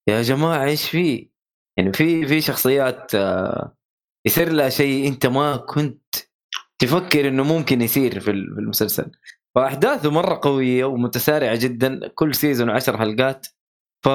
[0.09, 1.29] يا جماعة إيش في؟
[1.77, 3.77] يعني في في شخصيات آه،
[4.27, 6.17] يصير لها شيء أنت ما كنت
[6.79, 9.11] تفكر إنه ممكن يصير في ال- في المسلسل.
[9.55, 13.47] فأحداثه مرة قوية ومتسارعة جدا كل season عشر حلقات.
[14.05, 14.09] ف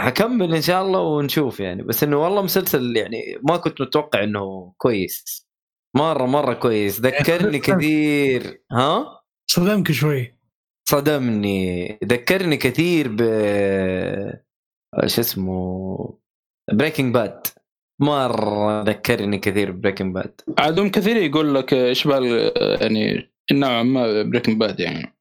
[0.00, 1.82] حكمل إن شاء الله ونشوف يعني.
[1.82, 5.48] بس إنه والله مسلسل يعني ما كنت متوقع إنه كويس.
[5.96, 7.00] مرة مرة كويس.
[7.00, 8.62] ذكرني كثير.
[8.72, 9.20] ها؟
[9.50, 10.34] صدمك شوي.
[10.88, 11.98] صدمني.
[12.04, 13.18] ذكرني كثير ب
[15.06, 16.18] شو اسمه
[16.72, 17.46] Breaking Bad
[18.00, 22.52] مرة ذكرني كثير Breaking Bad عادهم كثير يقول لك يشبه ال-
[22.82, 25.14] يعني نوعا ما Breaking Bad يعني.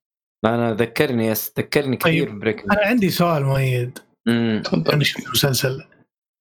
[0.45, 2.39] أنا ذكرني yes ذكرني كثير طيب.
[2.39, 4.91] Breaking أنا عندي سؤال مؤيد امم تفضل.
[4.91, 5.83] أنا شفت المسلسل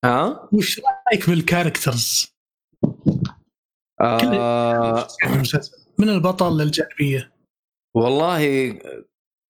[0.05, 0.81] ها؟ وش
[1.11, 2.33] رأيك بال characters؟
[4.01, 5.07] آه.
[5.99, 7.33] من البطل للجانبية؟
[7.95, 8.69] والله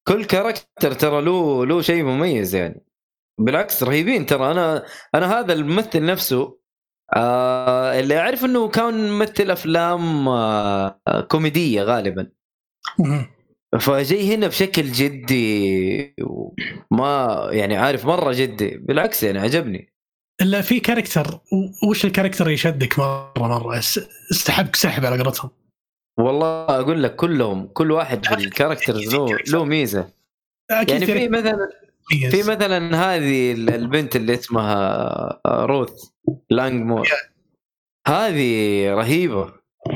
[0.08, 2.86] كل character ترى له له شيء مميز يعني.
[3.40, 4.52] بالعكس رهيبين ترى.
[4.52, 4.86] أنا
[5.16, 6.60] أنا هذا الممثل نفسه
[7.16, 11.00] آه اللي أعرف إنه كان ممثل أفلام آه
[11.32, 12.32] كوميدية غالبا.
[13.80, 16.16] فجاي هنا بشكل جدي
[16.92, 18.78] وما يعني عارف مرة جدي.
[18.78, 19.94] بالعكس يعني عجبني.
[20.42, 21.40] إلا في character
[21.90, 25.50] وش ال character اللي يشدك مرة مرة؟ اس- استحبك سحب على قولتهم.
[26.20, 30.10] والله أقول لك كلهم كل واحد في ال characters له له ميزة.
[30.72, 31.70] أكيد يعني في مثلا.
[32.10, 36.04] في مثلا هذه البنت اللي اسمها روث
[36.50, 37.10] Langmore.
[38.08, 39.54] هذه رهيبة.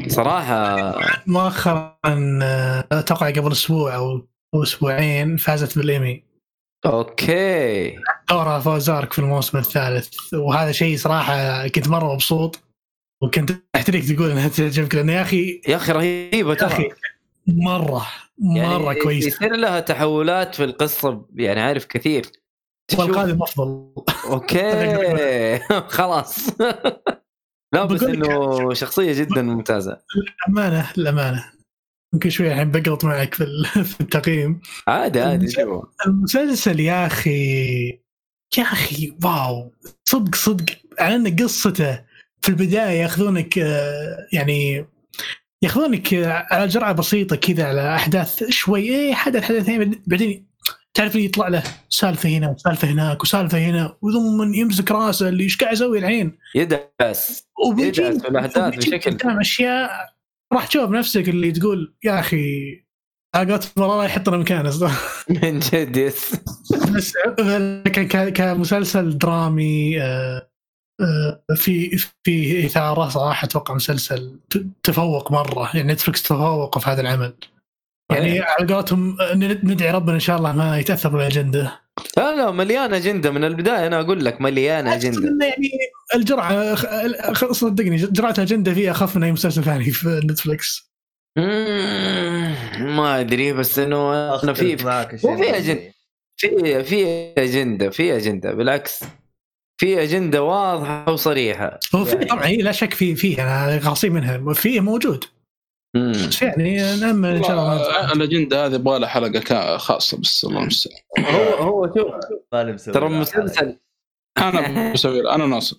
[0.08, 0.94] صراحة
[1.28, 6.24] مؤخرا آه، أتوقع قبل أسبوع أو أو أسبوعين فازت بالإيمي.
[6.86, 7.96] أوكي.
[8.30, 10.34] دورها for Ozark في الموسم الثالث.
[10.34, 12.67] وهذا شيء صراحة كنت مرة مبسوط.
[13.24, 16.96] وكنت احتريك تقول انها تعجبك لأن يا أخي يا أخي رهيبة يا أخي ترى.
[17.48, 18.08] مره
[18.40, 18.58] مرة
[18.92, 19.28] يعني كويسة.
[19.28, 22.26] يصير لها تحولات في القصة يعني عارف كثير.
[22.98, 23.92] والقادم أفضل.
[24.26, 25.60] أوكي.
[25.98, 26.50] خلاص.
[27.74, 30.02] لا بس إنه شخصية جدا ممتازة.
[30.48, 31.52] الامانه الامانه
[32.14, 33.46] يمكن شوي الحين بقلط معك في
[33.84, 34.62] في التقييم.
[34.88, 35.48] عادي عادي
[36.08, 37.88] المسلسل يا أخي
[38.58, 39.72] يا أخي واو.
[40.06, 40.66] صدق صدق.
[41.00, 42.04] على أن قصته
[42.42, 44.86] في البداية ياخذونك آه، يعني
[45.62, 50.48] ياخذونك آه، على جرعة بسيطة كذا على أحداث شوي إيه حدث حدثين بعدين
[50.94, 55.58] تعرف اللي يطلع له سالفة هنا وسالفة هناك وسالفة هنا وثم يمسك راسه اللي إيش
[55.58, 58.02] قاعد يسوي الحين؟ يدعس يدعس في وبيجي
[58.78, 59.90] بشكل- قدام أشياء
[60.54, 62.44] راح تشوف نفسك اللي تقول يا أخي
[63.36, 64.72] علاقات الله يحطنا مكانه.
[65.30, 66.36] من جد يس.
[66.96, 67.14] بس
[68.36, 70.50] كمسلسل درامي آه،
[71.56, 74.40] في في إثارة صراحة أتوقع مسلسل
[74.84, 75.70] تفوق مرة.
[75.76, 77.34] يعني نتفلكس تفوق في هذا العمل.
[78.12, 78.40] يعني.
[78.40, 79.34] على قولتهم آه،
[79.64, 81.80] ندعي ربنا إن شاء الله ما يتأثر بالأجندة.
[82.18, 83.32] لا لا مليان أجندة.
[83.32, 85.46] من البداية أنا أقول لك مليان أجندة.
[85.46, 85.70] يعني
[86.16, 90.92] الجرعة خ- خ- صدقني جرعة الاجنده فيها أخف من أي مسلسل ثاني في نتفلكس
[92.80, 94.14] ما أدري بس إنه
[94.44, 95.94] أنا في أجندة.
[96.38, 98.54] في في أجندة في أجندة.
[98.54, 99.04] بالعكس.
[99.78, 101.80] في أجندة واضحة وصريحة.
[101.96, 104.54] هو في طبعا إيه، لا شك في في أنا غاصين منها.
[104.54, 105.26] في موجود.
[105.96, 106.12] مم.
[106.12, 108.14] بس يعني نامل إن شاء الله.
[108.14, 111.02] الأجندة هذه يبغى لها حلقة خاصة بس الله المستعان.
[111.20, 112.14] هو هو شوف
[112.52, 113.80] ترى لها المسلسل
[114.38, 115.78] أنا بسوي أنا ناصر.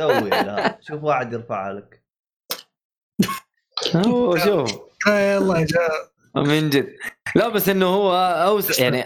[0.00, 0.78] سوي لا.
[0.82, 2.04] شوف واحد يرفعها لك.
[3.96, 4.72] هو شوف.
[5.08, 5.66] يلا يا
[6.36, 6.96] من جد.
[7.36, 9.04] لا بس إنه هو اوسع يعني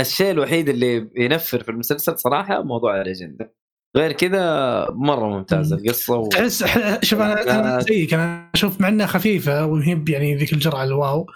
[0.00, 3.54] الشيء الوحيد اللي ينفر في المسلسل صراحة موضوع الأجندة.
[3.96, 6.28] غير كذا مرة ممتازة القصة و...
[6.28, 6.64] تحس
[7.02, 8.14] شوف أنا أنا زيك.
[8.14, 11.26] أنا أشوف مع انها خفيفة وهي يعني ذيك الجرعة الواو.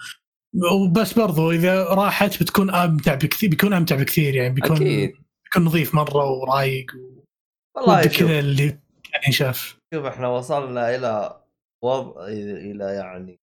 [0.73, 4.53] وبس برضو إذا راحت بتكون أمتع بكثير بيكون أمتع بكثير يعني.
[4.53, 5.13] بيكون أكيد.
[5.45, 6.85] بيكون نظيف مرة ورايق
[7.77, 8.27] والله ودك شوف.
[8.27, 8.65] كذا اللي
[9.13, 11.41] يعني ينشاف شوف إحنا وصلنا إلى
[11.83, 13.39] وضع إلى يعني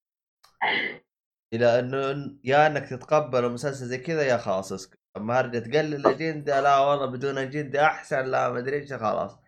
[1.55, 4.99] إلى إنه يا إنك تتقبل مسلسل زي كذا يا خلاص اسكت.
[5.17, 9.39] اما ارجع تقلل أجندة؟ لا والله بدون أجندة أحسن لا ما أدري إيش خلاص.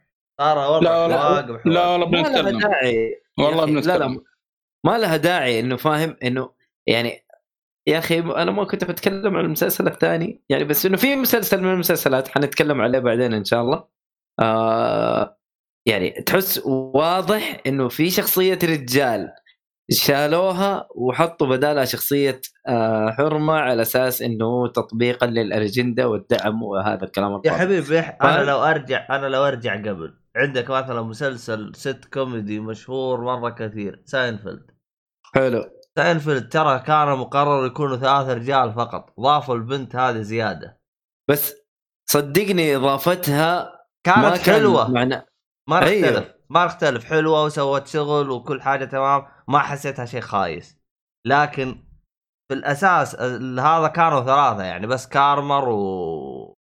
[0.40, 2.58] صار والله لا والله لا والله ما لها بنتكلم.
[2.60, 4.14] داعي والله أخي، لا بنتكلم.
[4.14, 4.20] لا
[4.84, 6.50] ما لها داعي إنه فاهم؟ إنه
[6.86, 7.24] يعني
[7.86, 11.72] يا أخي أنا ما كنت بتكلم عن المسلسل الثاني يعني بس إنه في مسلسل من
[11.72, 13.88] المسلسلات حنتكلم عليه بعدين إن شاء الله.
[14.40, 15.38] آه
[15.86, 19.32] يعني تحس واضح إنه في شخصية رجال.
[19.90, 27.36] شالوها وحطوا بدالها شخصية آه حرمة على أساس إنه تطبيقا للأجندة والدعم وهذا الكلام يا
[27.38, 32.60] الفاضي حبيبي إح- أنا؟ لو أرجع أنا لو أرجع قبل عندك مثلا مسلسل ست كوميدي
[32.60, 34.70] مشهور مرة كثير ساينفيلد.
[35.34, 35.64] حلو.
[35.98, 40.80] ساينفيلد ترى كان مقرر يكونوا ثلاث رجال فقط ضافوا البنت هذه زيادة.
[41.30, 41.54] بس
[42.10, 43.64] صدقني إضافتها
[44.06, 44.90] ما كانت كان حلوة.
[44.90, 45.26] معنى
[45.68, 46.34] ما أيوه.
[46.50, 50.78] ما نختلف حلوة وسوت شغل وكل حاجة تمام ما حسيتها شيء خايس
[51.26, 51.74] لكن
[52.48, 56.54] في الأساس ال- هذا كانوا ثلاثة يعني بس كريمر و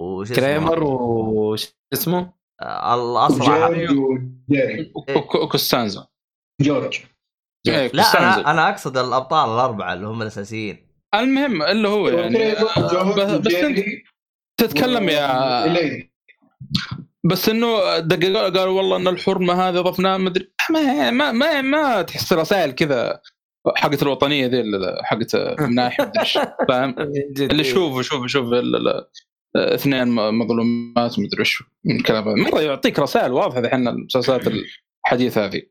[0.00, 2.32] وش اسمه؟ كريمر وش اسمه؟
[2.62, 6.06] الأصلع جورج وجيري وك- وكوستانزا
[6.60, 7.00] جورج
[7.68, 8.02] إيه، لا.
[8.02, 12.54] أنا أنا أقصد الأبطال الأربعة اللي هم الأساسيين المهم اللي هو يعني
[13.38, 13.78] بس أنت
[14.60, 15.64] تتكلم يا.
[17.24, 22.32] بس إنه دققوا قالوا والله إن الحرمة هذه ضفناها مدري ما ما ما, ما تحس
[22.32, 23.20] رسائل كذا
[23.76, 24.64] حقت الوطنية ذي
[25.02, 26.12] حقت الناحية
[26.68, 26.94] فاهم؟
[27.38, 28.46] اللي شوف شوف شوف
[29.56, 34.42] اثنين مظلومات مدري إيش من الكلام هذا مرة يعطيك رسائل واضحة الحين المسلسلات
[35.06, 35.62] الحديثة هذه.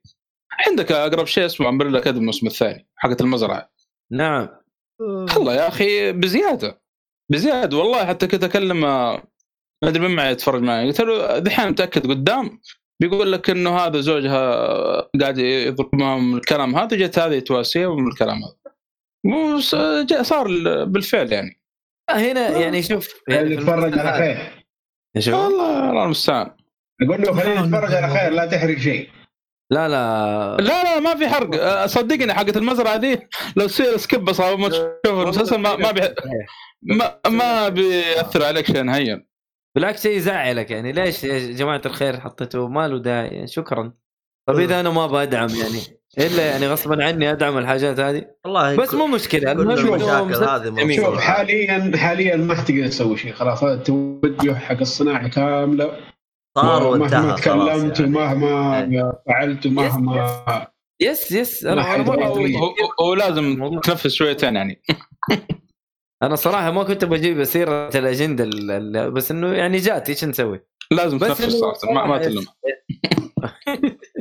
[0.68, 3.72] عندك أقرب شيء اسمه امبريلا كاد الموسم الثاني حقت المزرعة.
[4.12, 4.50] نعم.
[5.36, 6.82] والله يا أخي بزيادة
[7.32, 8.86] بزيادة والله حتى كنت أكلم
[9.84, 10.88] ما أدري من معي يتفرج معي.
[10.88, 12.62] قلت له دحين متأكد قدام.
[13.02, 14.42] بيقول لك إنه هذا زوجها
[15.22, 20.22] قاعد يضربها من الكلام هذا جت هذه تواسية من الكلام هذا.
[20.22, 20.48] صار
[20.86, 21.62] بالفعل يعني.
[22.10, 24.64] هنا يعني شوف يعني يتفرج على خير.
[25.20, 26.52] شوف والله الله المستعان.
[27.02, 29.10] أقول له خلينا نتفرج على خير لا تحرق شيء.
[29.72, 30.58] لا لا.
[30.60, 31.56] لا لا ما في حرق.
[31.56, 35.92] أه، صدقني حقت المزرعة ذي لو تصير skip بس أول ما تشوف المسلسل ما ما
[35.92, 36.02] بي
[36.82, 39.31] ما, ما بيأثر عليك شيء نهائيا
[39.76, 40.92] بالعكس شيء يزعلك يعني.
[40.92, 43.94] ليش يا جماعة الخير حطيتوا ما له داعي شكرا.
[44.48, 46.02] طب إذا أنا ما بدعم يعني.
[46.18, 48.26] إلا يعني غصبا عني أدعم الحاجات هذه.
[48.46, 49.52] والله بس مو مشكلة.
[49.52, 50.96] المشاكل هذه.
[50.96, 51.20] شوف.
[51.20, 53.34] حاليا حاليا ما تقدر تسوي شيء.
[53.34, 55.98] خلاص هذا التوجه حق الصناعة كاملة.
[56.58, 58.18] صار مهما وانتهى تكلمت خلاص يعني.
[58.18, 60.68] ومهما فعلت ومهما
[61.02, 61.32] يس.
[61.32, 62.06] يس أنا
[63.02, 64.82] هو لازم تنفس شويتين يعني.
[66.24, 70.66] أنا صراحة ما كنت بجيب سيره الأجندة ال- ال- بس إنه يعني جات إيش نسوي؟
[70.92, 72.46] لازم بس تنفس صراحة ما, ما صراحة تلم.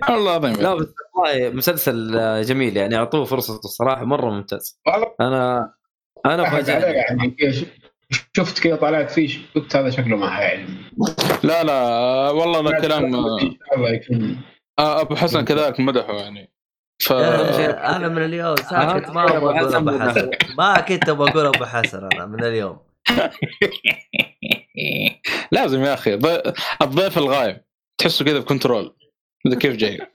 [0.11, 4.81] والله العظيم لا بس والله مسلسل جميل يعني أعطوه فرصته الصراحة مرة ممتاز.
[5.21, 5.73] أنا
[6.27, 7.37] أنا فاجأني يعني
[8.37, 10.77] شفت كذا طلعت فيه قلت هذا شكله ما حيعجبني.
[11.45, 11.81] لا لا
[12.31, 14.37] والله ذا الكلام إن شاء الله يكون
[14.79, 16.50] آه، أبو حسن كذلك مدحه يعني.
[17.01, 20.31] ف أنا من اليوم ساكت ما أبغى أقول حسن أبو حسن.
[20.59, 22.79] ما كنت بقول أبو حسن أنا من اليوم.
[25.53, 26.53] لازم يا أخي ضي-
[26.83, 27.61] الضيف الغايب.
[28.01, 28.97] تحسه كذا بكنترول.
[29.61, 29.99] كيف جاي؟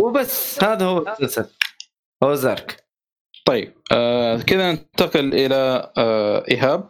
[0.00, 1.46] وبس هذا هو المسلسل
[2.24, 2.84] هو زارك.
[3.46, 6.88] طيب آه كذا ننتقل إلى آه إيهاب.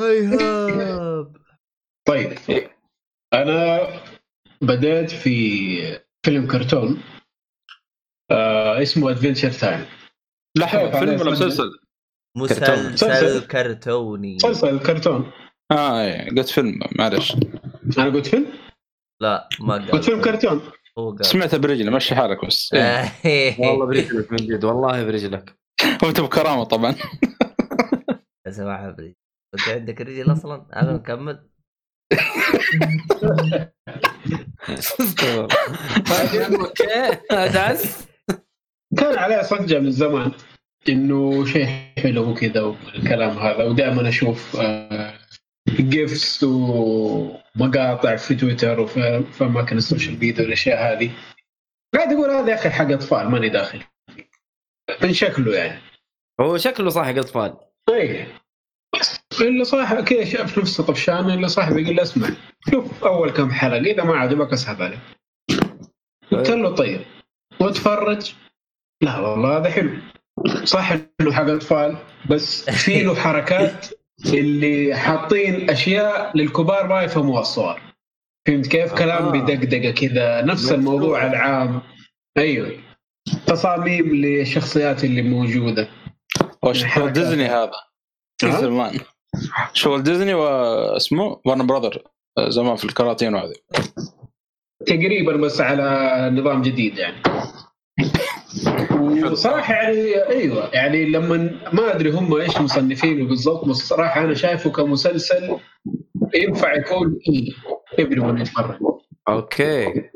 [0.00, 1.36] هيهاب
[2.08, 2.38] طيب
[3.34, 3.88] أنا
[4.60, 7.02] بدأت في فيلم كرتون
[8.30, 9.86] آه اسمه Adventure Time
[10.58, 11.70] لحظه فيلم ولا مسلسل؟
[12.36, 13.46] مسلسل مسلسل.
[13.46, 14.34] كرتوني.
[14.34, 15.32] مسلسل كرتون.
[15.72, 17.36] آه إيه، قلت فيلم معلش
[17.98, 18.46] أنا قلت فيلم؟
[19.22, 20.60] لا ما قال قلت فيلم كرتون.
[20.98, 21.26] هو قال.
[21.26, 22.74] سمعتها برجلي مشي حالك بس.
[22.74, 23.60] إيه.
[23.60, 25.58] والله برجلك من جد والله برجلك.
[26.02, 26.94] وانت بكرامه طبعا.
[28.48, 29.16] اسمعها بريد
[29.54, 31.48] أنت عندك رجل أصلا؟ أنا نكمل
[38.96, 40.32] كان عليه صجة من زمان
[40.88, 41.66] إنه شيء
[41.98, 43.64] حلو وكذا والكلام هذا.
[43.64, 44.56] ودائما أشوف
[45.68, 51.10] GIFs ومقاطع في تويتر وفي في أماكن ال social media والأشياء هذه.
[51.94, 53.82] قاعد أقول هذا يا أخي حق أطفال ماني داخل.
[55.02, 55.80] من شكله يعني.
[56.40, 57.56] هو شكله صح حق أطفال.
[57.88, 58.26] اي
[59.40, 62.28] اللي صاحب كذا شاف نفسه طفشان اللي صاحبه يقول له اسمع
[62.70, 64.98] شوف أول كم حلقة إذا ما عجبك اسحب عليه.
[66.32, 67.00] قلت له طيب
[67.60, 68.34] واتفرج.
[69.02, 69.90] لا والله هذا حلو.
[70.64, 71.96] صح انه حق اطفال
[72.30, 73.86] بس في له حركات
[74.26, 77.82] اللي حاطين أشياء للكبار ما يفهموها الصغار.
[78.46, 79.30] فهمت كيف؟ كلام آه.
[79.30, 81.82] بدقدقة كذا نفس الموضوع العام.
[82.38, 82.72] أيوه.
[83.46, 85.88] تصاميم للشخصيات اللي موجودة.
[86.62, 87.12] وش حركات.
[87.12, 87.86] ديزني هذا؟
[88.44, 89.00] ها؟ زمان
[89.72, 92.02] شغل ديزني واسمه ورن براذر
[92.38, 93.54] آه، زمان في الكراتين وهذه.
[94.86, 97.22] تقريبا بس على نظام جديد يعني.
[99.30, 101.36] وصراحة يعني أيوه يعني لما
[101.72, 105.56] ما أدري هم إيش مصنفينه بالضبط بس صراحة أنا شايفه كمسلسل
[106.34, 107.54] ينفع يكون اي
[107.98, 108.78] يبغى يتفرج
[109.28, 110.10] أوكي.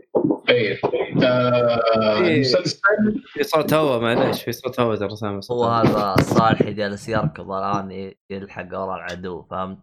[0.50, 0.78] أيوه
[1.24, 2.40] آه إيه.
[2.40, 2.80] مسلسل.
[3.26, 5.64] في صوت هواء معليش في صوت هواء ترى سامع هو.
[5.64, 9.78] هذا الصالح جالس يركض الان يلحق ورا العدو فهمت؟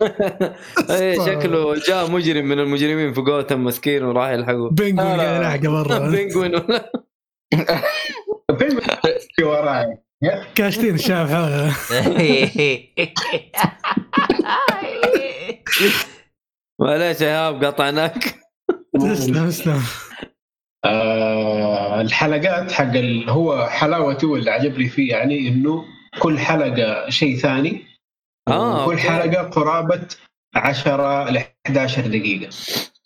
[0.90, 5.40] إيه شكله جاء مجرم من المجرمين في جوثم مسكين وراح يلحقه بنجوين لا.
[5.40, 6.10] قاعد يلحقه برا.
[9.36, 9.98] في وراي.
[10.54, 11.72] كاشتين الشعب حوله
[16.80, 18.43] معليش يا ايهاب قطعناك.
[19.00, 19.82] تسلم تسلم.
[20.84, 23.30] آه الحلقات حق ال...
[23.30, 25.84] هو حلاوته اللي عجبني فيه يعني إنه
[26.18, 27.82] كل حلقة شيء ثاني
[28.48, 28.98] آه كل.
[28.98, 30.06] حلقة قرابة
[30.54, 32.50] 10 ل 11 دقيقة.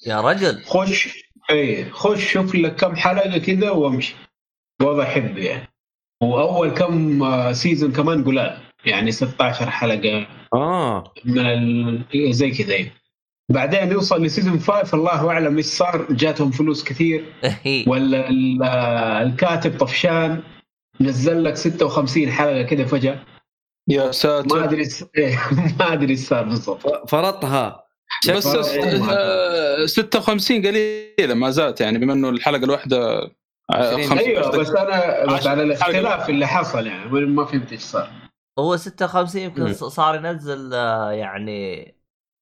[0.07, 0.63] يا رجل.
[0.65, 4.15] خش اي خش شوف لك كم حلقة كذا وامشي.
[4.83, 5.69] وضع حب يعني.
[6.23, 8.59] وأول كم آه، season كمان قلال.
[8.85, 10.27] يعني 16 حلقة.
[10.55, 11.13] آه.
[11.25, 12.05] من ال...
[12.31, 12.91] زي كذا يعني.
[13.51, 17.25] بعدين يوصل ل season 5 الله أعلم إيش صار؟ جاتهم فلوس كثير.
[17.91, 20.43] ولا ال- آه، الكاتب طفشان
[21.01, 23.19] نزل لك 56 حلقة كذا فجأة.
[23.89, 25.39] يا ما ساتر ادري س- إيه،
[25.79, 27.11] ما أدري إيش صار بالضبط.
[27.11, 27.85] فرطها.
[28.29, 33.31] بس شكله- ست- آه، 56 قليلة ما زالت يعني بما إنه الحلقة الواحدة آه،
[33.71, 34.09] عشرين.
[34.09, 35.63] 15 أيوه بس أنا بس على.
[35.63, 38.11] الاختلاف اللي حصل يعني ما فهمت إيش صار.
[38.59, 39.73] هو 56 يمكن.
[39.75, 41.95] صار ينزل آه، يعني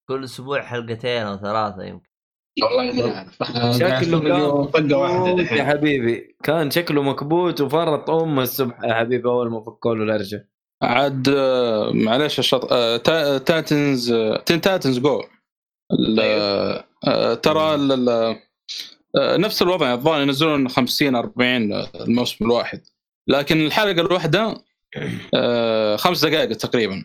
[0.08, 2.06] كل أسبوع حلقتين أو ثلاثة يمكن.
[2.62, 6.36] والله ما اعرف شكله اليوم طقة واحدة يا حبيبي.
[6.42, 10.48] كان شكله مكبوت وفرط امه الصبح يا حبيبي أول ما فكوا له الدرجة
[10.82, 15.22] عاد آه، معلش الشط آه، تا- Titans آه، Teen Titans Go.
[15.92, 16.20] ال-
[17.06, 18.36] آه، ترى ال-
[19.16, 22.80] نفس الوضع الظاهر ينزلون 50 40 الموسم الواحد.
[23.28, 24.54] لكن الحلقة الواحدة
[25.96, 27.04] خمس دقائق تقريبا.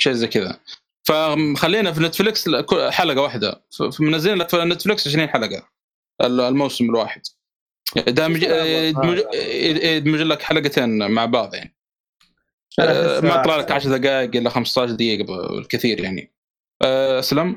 [0.00, 0.58] شيء زي كذا.
[1.06, 3.64] فخلينا في نتفلكس ل- كل- حلقة واحدة.
[4.38, 5.68] لك في نتفلكس 20 حلقة.
[6.20, 7.22] ال- الموسم الواحد.
[7.96, 9.22] دامج يدمج
[9.84, 11.76] يدمج لك حلقتين مع بعض يعني.
[12.80, 16.32] آه، ما طلع لك 10 دقائق إلا 15 دقيقة بالكثير يعني.
[16.82, 17.56] اسلم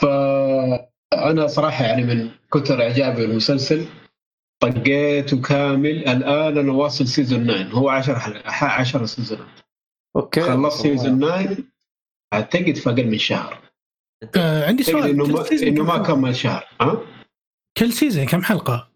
[0.00, 3.86] فانا صراحة يعني من كثر إعجابي بالمسلسل
[4.60, 6.08] طقيته كامل.
[6.08, 9.46] الآن أنا واصل season 9 هو 10 حلقات 10 seasonات
[10.16, 10.40] أوكي.
[10.40, 11.56] خلصت season 9
[12.32, 13.58] أعتقد في أقل من شهر.
[14.36, 15.10] آه عندي سؤال.
[15.10, 17.00] إنه ما إنه كم ما؟ كمل شهر ها؟
[17.76, 18.88] كل season كم حلقة؟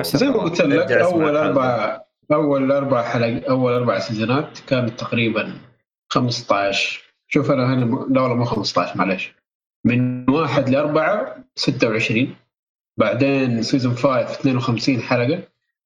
[0.00, 1.36] زي ما قلت لك أول.
[1.36, 2.00] أربع
[2.32, 5.58] أول أربع حلقات أول أربع seasonات كانت تقريبا
[6.12, 9.34] 15 شوف أنا هنا لا والله مو 15 معلش
[9.86, 12.36] من واحد لأربعة 26
[12.98, 15.42] بعدين season 5 52 حلقة.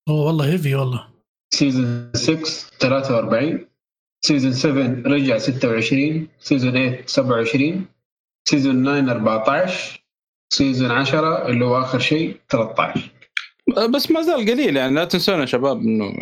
[0.09, 1.07] أوه والله heavy والله.
[1.53, 2.43] سيزون 6
[2.79, 3.65] 43
[4.25, 7.85] سيزون 7 رجع 26 season 8 27
[8.49, 10.01] season 9 14
[10.53, 13.11] season 10 اللي هو آخر شيء 13
[13.77, 16.13] آه، بس ما زال قليل يعني لا تنسون يا شباب إنه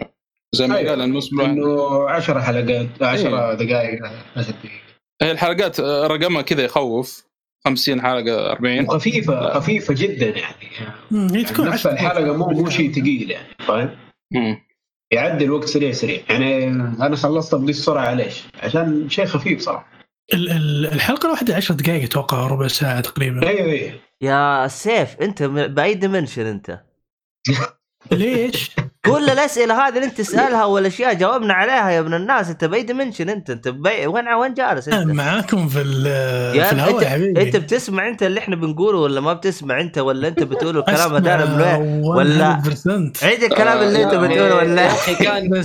[0.56, 0.90] زي ما أيوة.
[0.90, 3.54] قال الموسم إنه 10 حلقات 10 أيوة.
[3.54, 4.06] دقائق
[4.36, 4.82] 10 دقائق
[5.22, 7.30] هي الحلقات آه، رقمها كذا يخوف
[7.66, 10.70] 50 حلقة 40 خفيفة خفيفة جدا يعني
[11.12, 12.48] هي تكون نفس الحلقة مو.
[12.48, 13.90] مو شيء ثقيل يعني فاهم؟
[15.12, 16.22] يعدي الوقت سريع سريع.
[16.30, 19.90] يعني أنا خلصت بدي السرعة ليش؟ عشان شيء خفيف صراحة.
[20.34, 23.48] ال- ال- الحلقة الواحدة 10 دقائق أتوقع ربع ساعة تقريبا.
[23.48, 26.84] أيوه أيوه يا سيف أنت by dimension أنت.
[28.12, 28.72] ليش؟
[29.06, 33.30] كل الأسئلة هذه اللي أنت تسألها والاشياء جاوبنا عليها يا ابن الناس أنت by dimension
[33.30, 34.08] أنت أنت بي...
[34.08, 38.40] وين وين جالس أنت؟ معاكم في في الهواء انت يا حبيبي أنت بتسمع أنت اللي
[38.40, 42.62] إحنا بنقوله ولا ما بتسمع أنت ولا أنت بتقول الكلام هذا من وين؟ ولا-
[43.22, 45.62] 100% عيد الكلام اللي أنت آه، بتقوله ولا يا أخي كان يا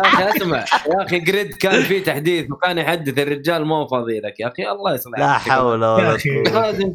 [0.00, 4.48] أخي أسمع يا أخي جريد كان في تحديث وكان يحدث الرجال مو فاضي لك يا
[4.48, 5.32] أخي الله يصلح لا.
[5.32, 6.42] حول يا ولا أخي.
[6.42, 6.92] قوة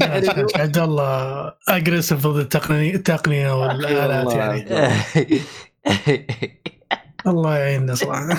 [0.55, 4.36] عبد الله اجريسيف ضد التقنيه التقنية والآلات والله.
[4.37, 5.41] يعني.
[7.27, 8.37] الله يعيننا صراحة.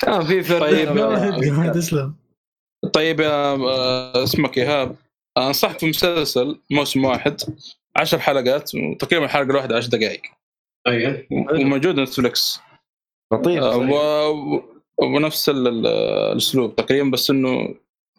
[0.00, 2.14] كان في فرق طيب، تسلم.
[2.92, 4.96] طيب يا آه، اسمك إيهاب.
[5.38, 7.40] أنصحك في مسلسل موسم واحد
[7.96, 10.22] 10 حلقات وتقريبا الحلقة الواحدة 10 دقائق.
[10.86, 12.60] أيوه وموجود Netflix
[13.32, 14.62] لطيف آه، و...
[14.98, 15.86] ونفس ال- ال-
[16.32, 17.74] الأسلوب تقريبا بس إنه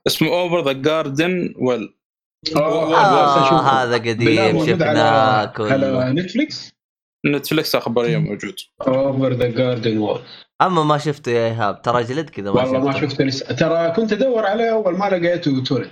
[0.08, 1.94] اسمه Over the Garden Wall
[2.56, 6.04] هذا قديم شفناه كله.
[6.04, 6.74] على Netflix
[7.26, 8.56] Netflix أخبارية موجود.
[8.88, 10.20] Over the Garden Wall
[10.62, 13.24] أما ما شفته يا إيهاب ترى جلد كذا ما والله ما شفته.
[13.24, 13.56] لسه.
[13.56, 15.92] ترى كنت أدور عليه أول ما لقيته torrent.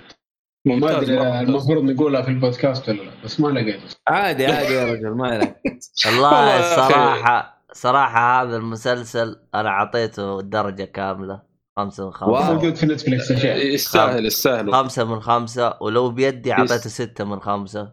[0.66, 1.40] ما أدري.
[1.40, 3.96] المفروض نقولها في البودكاست ولا لا بس ما لقيته.
[4.08, 5.56] عادي عادي يا رجل ما عليك
[6.06, 6.58] والله.
[6.58, 11.42] الصراحه صراحة هذا المسلسل أنا أعطيته درجة كاملة
[11.76, 12.34] خمسة من wow.
[12.34, 14.72] خمسة موجود في Netflix الشيء يستاهل يستاهل.
[14.72, 17.92] خمسة من خمسة ولو بيدي أعطيته ستة من خمسة.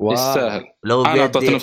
[0.00, 0.12] wow.
[0.12, 0.64] يستاهل.
[0.84, 1.58] لو بيدي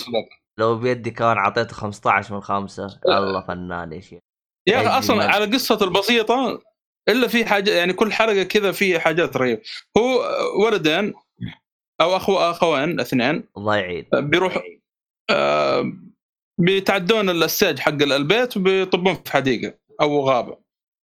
[0.60, 3.00] لو بيدي كمان اعطيته 15 من خمسة.
[3.06, 4.20] الله فنان يا شيخ.
[4.68, 5.00] يا أخي.
[5.00, 6.62] أصلا على قصة البسيطة
[7.10, 9.62] إلا في حاجة يعني كل حلقة كذا في حاجات رهيبة.
[9.98, 10.24] هو
[10.66, 11.14] ولدين
[12.02, 13.44] أو أخو اخوين اثنين.
[13.58, 14.06] الله يعين.
[14.14, 14.62] بيروحوا
[15.30, 15.94] آه
[16.60, 20.58] بيتعدون الساج حق البيت وبيطبون في حديقة أو غابة.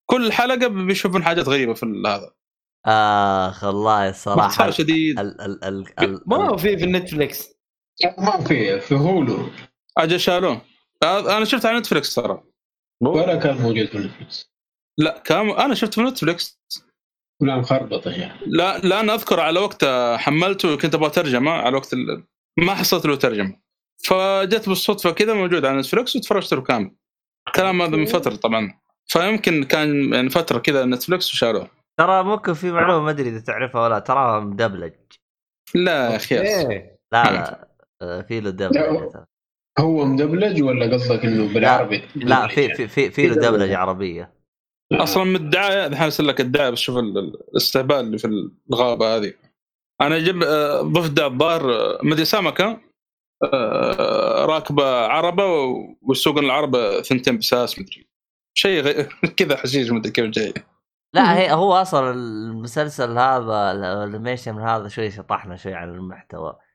[0.10, 2.32] كل حلقة بيشوفون حاجات غريبة في هذا.
[2.86, 5.20] آخ والله باختصار شديد.
[5.20, 7.59] ال ال ال ال ما هو في في النتفلكس
[8.18, 9.50] ما في في هولو.
[9.98, 10.62] أجل شالوه
[11.04, 12.44] آه، أنا شفت على نتفلكس ترى.
[13.02, 14.52] ولا كان موجود في Netflix
[14.98, 16.60] لا كان أنا شفته في Netflix
[17.42, 19.86] لا مخربطة يعني لا لا أنا أذكر على وقت
[20.18, 22.24] حملته كنت أبغى ترجمة على وقت ال...
[22.58, 23.60] ما حصلت له ترجمة.
[24.04, 26.96] فجت بالصدفة كذا موجود على Netflix وتفرجت له كامل.
[27.48, 28.80] الكلام هذا من فترة طبعا.
[29.06, 31.72] فيمكن كان يعني فترة كذا Netflix وشالوه.
[31.98, 34.94] ترى ممكن في معلومة ما أدري إذا تعرفها ولا تراها مدبلج.
[35.76, 36.36] لا يا أخي.
[37.12, 37.69] لا لا.
[38.00, 39.26] في له دبلجه ترى.
[39.80, 44.34] هو مدبلج ولا قصدك إنه بالعربي؟ لا في في في, في له دبلجة عربية.
[44.94, 49.16] أصلا من الدعاية الحين ارسل لك الدعاية بس شوف ال- ال- الاستهبال اللي في الغابة
[49.16, 49.34] هذه.
[50.02, 52.82] أنا جب آه، ضفدع الظاهر مدري سمكة
[53.54, 55.46] آه، راكبة عربة
[56.02, 58.08] والسوق العربه ثنتين بساس مدري
[58.54, 59.04] شيء غي...
[59.38, 60.54] كذا حشيش مدري كيف جاي.
[61.14, 66.50] لا هي هو أصلا المسلسل هذا الأنيميشن هذا شوي شطحنا شوي عن المحتوى.
[66.50, 66.69] ال-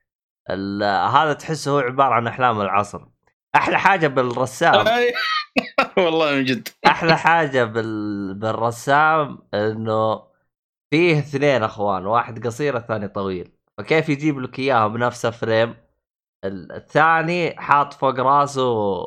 [0.49, 3.01] هذا تحسه هو عبارة عن أحلام العصر.
[3.55, 4.85] أحلى حاجة بالرسام.
[5.97, 6.67] والله من جد.
[6.87, 8.33] أحلى حاجة بال...
[8.33, 10.23] بالرسام إنه
[10.93, 13.51] فيه اثنين أخوان واحد قصير الثاني طويل.
[13.77, 15.75] فكيف يجيب لك إياهم بنفس ال frame
[16.45, 19.03] ال- الثاني حاط فوق راسه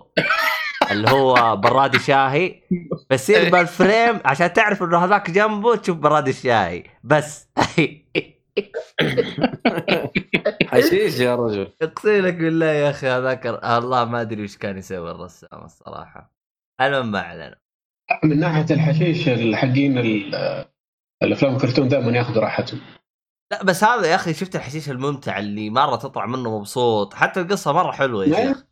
[0.91, 2.63] اللي هو براد شاهي
[3.11, 6.85] بيصير بال frame عشان تعرف إنه هذاك جنبه تشوف براد الشاهي.
[7.05, 7.49] بس.
[10.73, 11.73] حشيش يا رجل.
[11.83, 16.33] اقسم لك بالله يا أخي هذاك الله ما أدري وش كان يسوي الرسام الصراحة.
[16.81, 17.59] المهم ما علينا
[18.25, 20.65] من ناحية الحشيش الحقين ال-
[21.23, 22.81] الأفلام الكرتون دائما يأخذوا راحتهم.
[23.53, 27.15] لا بس هذا يا أخي شفت الحشيش الممتع اللي مرة تطلع منه مبسوط.
[27.15, 28.47] حتى القصة مرة حلوة يا.
[28.47, 28.65] شيخ.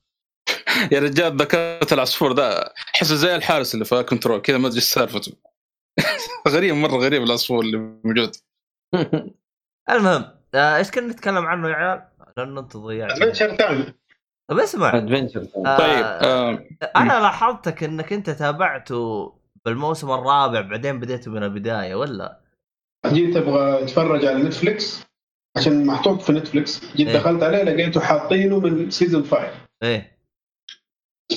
[0.93, 4.85] يا رجال ذكرت العصفور ذا احسه زي الحارس اللي في كنترول كذا ما أدري إيش
[4.85, 5.33] سالفته.
[6.49, 8.37] غريب مرة غريب العصفور اللي موجود.
[9.91, 12.03] المهم آه، إيش كنا نتكلم عنه يا عيال؟
[12.37, 13.95] لأنه انت ضيعت Adventure Time
[14.51, 14.97] طب اسمع.
[14.97, 19.35] ادفنشر آه، طيب آه أنا لاحظتك إنك أنت تابعته
[19.65, 22.41] بالموسم الرابع بعدين بديته من البداية ولا؟
[23.07, 25.07] جيت أبغى أتفرج على Netflix
[25.57, 27.17] عشان محطوط في Netflix جيت إيه.
[27.17, 29.51] دخلت عليه لقيته حاطينه من season 5
[29.83, 30.19] إيه.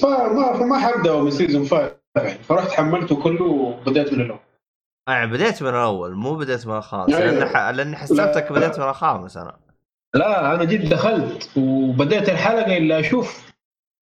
[0.01, 1.95] فما فما حبدا من season 5
[2.43, 4.39] فرحت حملته كله وبدأت من الأول.
[5.11, 7.10] يعني بديت من الأول مو بديت من الخامس.
[7.10, 7.57] لأن ح...
[7.69, 8.60] لاني حسبتك لا.
[8.60, 9.60] بديت من الخامس أنا.
[10.15, 13.52] لا أنا جيت دخلت وبدأت الحلقة الا أشوف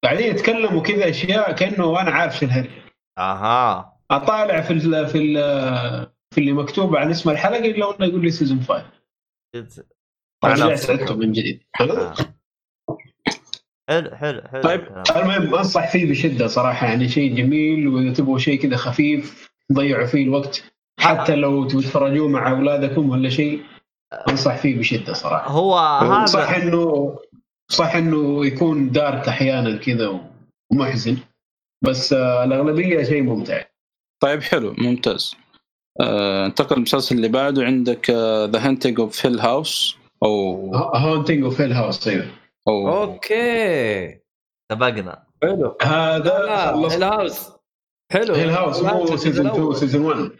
[0.04, 2.70] قاعدين يتكلموا كذا أشياء كأنه أنا عارف شو الهرجه
[3.18, 3.98] أها.
[4.10, 5.34] أطالع في ال في ال
[6.34, 8.84] في اللي مكتوب عن اسم الحلقة إلا انه يقول لي season 5
[10.44, 11.62] مع رجعت من جديد.
[11.80, 12.14] آه.
[13.88, 15.02] حلو؟ حلو حلو طيب.
[15.16, 20.24] المهم أنصح فيه بشدة صراحة يعني شيء جميل وإذا تبغوا شيء كذا خفيف تضيعوا فيه
[20.24, 20.64] الوقت.
[20.98, 23.62] حتى لو تتفرجوه مع أولادكم ولا شيء
[24.28, 25.50] أنصح فيه بشدة صراحة.
[25.50, 25.76] هو
[26.26, 27.16] صح هذا انه
[27.70, 30.20] صح إنه يكون دارك أحيانا كذا
[30.72, 31.16] ومحزن
[31.84, 33.64] بس آه، الأغلبية شيء ممتع.
[34.22, 35.34] طيب حلو ممتاز.
[36.00, 37.64] آه، انتقل المسلسل اللي بعده.
[37.64, 38.10] عندك
[38.50, 42.26] The Haunting of Hill House أو Haunting of Hill House أيوه.
[42.68, 44.18] أو okay.
[44.72, 45.76] سبقنا حلو.
[45.82, 47.48] هذا خلصت ال House
[48.12, 48.34] حلو.
[48.34, 49.76] Hill House مو season 2 الأول.
[49.76, 50.30] season 1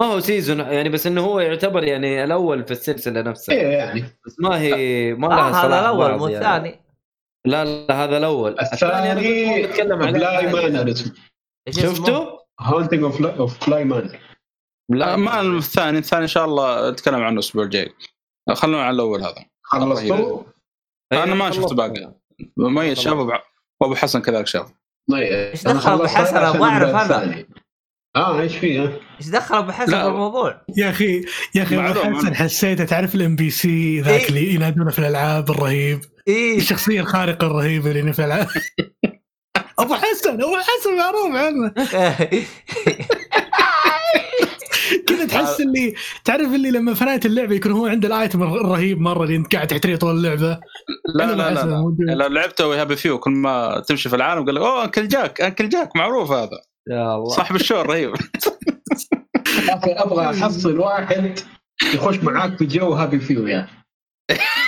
[0.00, 4.04] ما هو season يعني بس إنه هو يعتبر يعني الأول في السلسلة نفسها إيه يعني
[4.26, 4.74] بس ما هي
[5.14, 6.46] ما لها آه هذا الأول مو يعني.
[6.46, 6.80] الثاني
[7.46, 10.94] لا لا هذا الأول الثاني بتكلم عليه Bly
[11.68, 14.18] إيش اسمه؟ شفته؟ Haunting of Bly Manor
[15.02, 17.92] آه، ما الثاني الثاني إن شاء الله نتكلم عنه الأسبوع الجاي
[18.54, 20.42] خلونا على الأول هذا خلصتوا؟
[21.12, 21.72] أنا ما شفت.
[21.72, 22.14] باقي.
[22.56, 23.40] مميز شاف وأبو-
[23.80, 24.72] وابو حسن كذلك شاف
[25.10, 25.32] طيب
[25.66, 27.02] أنا دخل خلصت حسن؟ أبدأ أنا.
[27.02, 27.48] الثاني.
[28.16, 30.08] آه إيش فيه ها؟ إيش دخل ابو حسن لا.
[30.08, 31.24] بالموضوع؟ يا أخي
[31.54, 32.34] يا أخي ابو حسن.
[32.34, 34.28] حسيته تعرف ال NPC ذاك إيه.
[34.28, 38.46] اللي ينادونه في الألعاب الرهيب إيه الشخصية الخارقة الرهيبة اللي في الألعاب
[39.78, 41.72] أبو حسن أبو حسن معروف عنه
[45.08, 49.24] كذا تحس اللي تعرف اللي لما في نهايه اللعبة يكون هو عنده الآيتم الرهيب مرة
[49.24, 50.60] اللي انت قاعد تحتريه طول اللعبة
[51.14, 51.64] لا لا لا, لا.
[51.64, 51.96] موجود.
[52.00, 55.68] لا لعبته ويهابي فيه كل ما تمشي في العالم قال لك أوه أنكل جاك أنكل
[55.68, 57.28] جاك معروف هذا يا الله.
[57.28, 58.14] صاحب الشو رهيب.
[59.68, 61.38] لكن أبغى احصل واحد
[61.94, 63.68] يخش معاك في جو هابي فيو يعني.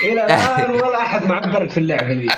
[0.05, 2.30] إلى الآن ولا أحد معبرك في اللعبة دي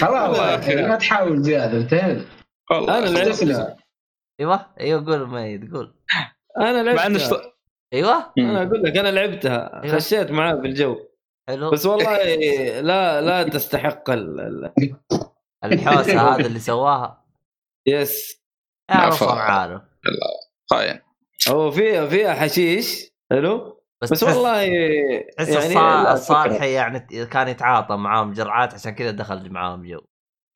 [0.00, 0.38] خلاص.
[0.68, 2.24] لا تحاول زيادة انتهينا.
[2.70, 2.98] والله.
[2.98, 3.76] أنا لعبتها
[4.40, 5.94] أيوه أيوه قول ميت قول.
[6.58, 7.52] أنا مع إنه لعبتها اشت-
[7.92, 9.82] أيوه؟ أنا أقول لك أنا لعبتها.
[9.82, 9.96] أيوة.
[9.96, 10.96] خشيت معاه في الجو.
[11.48, 11.70] حلو.
[11.70, 12.24] بس والله
[12.80, 14.40] لا لا تستحق ال...
[14.40, 14.96] ال...
[15.64, 17.24] الحوسة هذا اللي سواها.
[17.86, 18.39] يس
[18.92, 19.32] اعرف عفوا.
[19.32, 19.80] أنا عارف
[20.70, 21.00] خاين
[21.48, 23.10] هو فيها فيها حشيش.
[23.30, 23.80] حلو.
[24.02, 24.64] بس تحس- والله
[25.38, 30.00] تحس يعني الصالحي يعني كان يتعاطى معاهم جرعات عشان كذا دخل معاهم جو.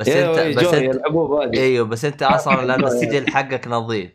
[0.00, 4.12] بس إيه، انت بس انت إيوه بس انت أصلا لأن السجل حقك نظيف.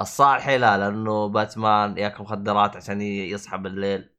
[0.00, 4.10] الصالحي لا لأنه باتمان ياكل مخدرات عشان ي- يصحى بالليل.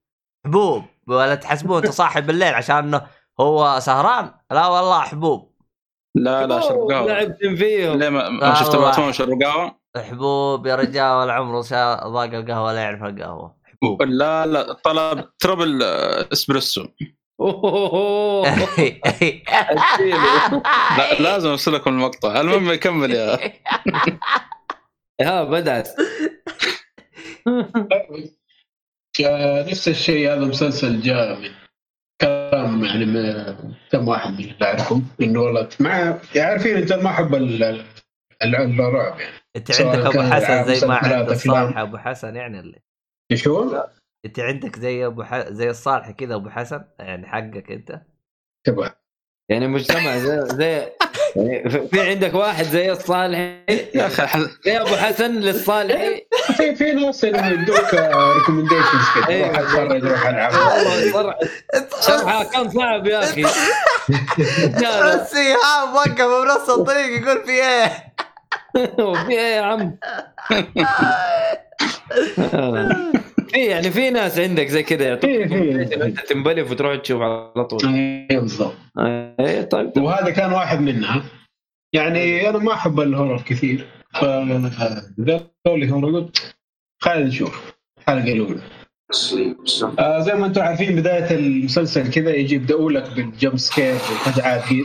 [0.45, 0.83] حبوب.
[1.07, 3.01] ولا تحسبون انت صاحي بالليل عشان
[3.39, 5.50] هو سهران؟ لا والله حبوب.
[6.15, 8.75] لا لا شرب قهوه لعبت فيهم ليه ما, ما شفت.
[8.75, 13.55] باتمان شرب قهوه؟ حبوب يا رجال ولا عمره شا- ذاق القهوة ولا يعرف القهوة.
[13.83, 14.01] حبوب.
[14.03, 16.87] لا لا طلب تربل آه، إسبريسو.
[20.97, 22.41] لا لازم أرسل لكم المقطع.
[22.41, 23.39] المهم يكمل يا
[25.21, 25.89] ها بدات
[29.69, 31.49] نفس الشيء هذا مسلسل جاء من
[32.21, 33.55] كلام يعني من
[33.91, 37.63] كم واحد من اللي اعرفهم إنه والله مع عارفين إنت ما أحب ال-
[38.43, 41.29] ال- الرعب يعني أنت عندك أبو حسن زي ما عند.
[41.29, 42.79] الصالح أبو حسن يعني اللي
[43.47, 43.89] هو؟
[44.25, 45.35] أنت عندك زي أبو ح...
[45.49, 48.01] زي الصالح كذا أبو حسن يعني حقك أنت
[48.67, 48.93] تبع
[49.51, 50.87] يعني مجتمع زي زي
[51.35, 53.55] يعني في- عندك واحد زي الصالحي
[53.95, 56.25] يا أخي ح- زي أبو حسن للصالحي
[56.57, 59.47] في في ناس اللي يدوك ريكومنديشنز كذا أيوة.
[59.47, 60.51] روح اتفرج روح العب
[62.07, 63.43] شرحها كان صعب يا أخي.
[64.83, 68.13] بس ايهاب وقف بنص الطريق يقول في إيه؟
[68.75, 69.95] لا في إيه يا عم؟
[73.51, 75.47] في يعني في ناس عندك زي كذا يعطوك في
[75.87, 77.85] في انت تنبلف وتروح تشوف على طول.
[77.85, 78.75] أيوة بالضبط.
[79.39, 79.97] إيه طيب.
[79.97, 81.23] وهذا كان واحد منها
[81.93, 83.87] يعني أنا ما أحب الهورر كثير.
[84.13, 86.55] فقالوا لي هورر قلت
[87.01, 87.73] خلينا نشوف.
[87.97, 88.61] الحلقة الأولى.
[89.99, 94.83] آه زي ما أنتم عارفين بداية المسلسل كذا يجي يبدأوا لك بالجمب سكير والفجعات دي.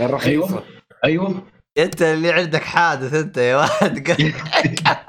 [0.00, 0.48] الرخيصة.
[0.48, 0.64] أيوه.
[1.04, 1.42] أيوه.
[1.78, 4.16] أنت اللي عندك حادث أنت يا؟ هذا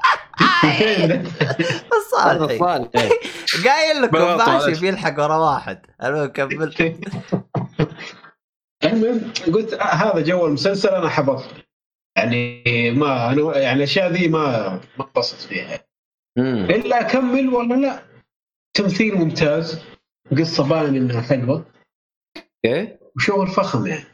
[0.64, 2.58] الصالحي الصالح
[3.66, 4.80] قايل لكم ماشي.
[4.80, 5.86] بيلحق ورا واحد.
[6.04, 6.74] المهم كمل.
[8.84, 11.44] المهم قلت آه هذا جو المسلسل أنا حبط
[12.18, 14.68] يعني ما أنا يعني الأشياء ذي ما
[14.98, 15.84] ما انبسط فيها.
[16.38, 18.02] إلا أكمل ولا لا؟
[18.76, 19.80] تمثيل ممتاز.
[20.38, 21.64] قصة باين إنها حلوة.
[22.66, 22.96] okay.
[23.16, 24.04] وشغل فخم يعني.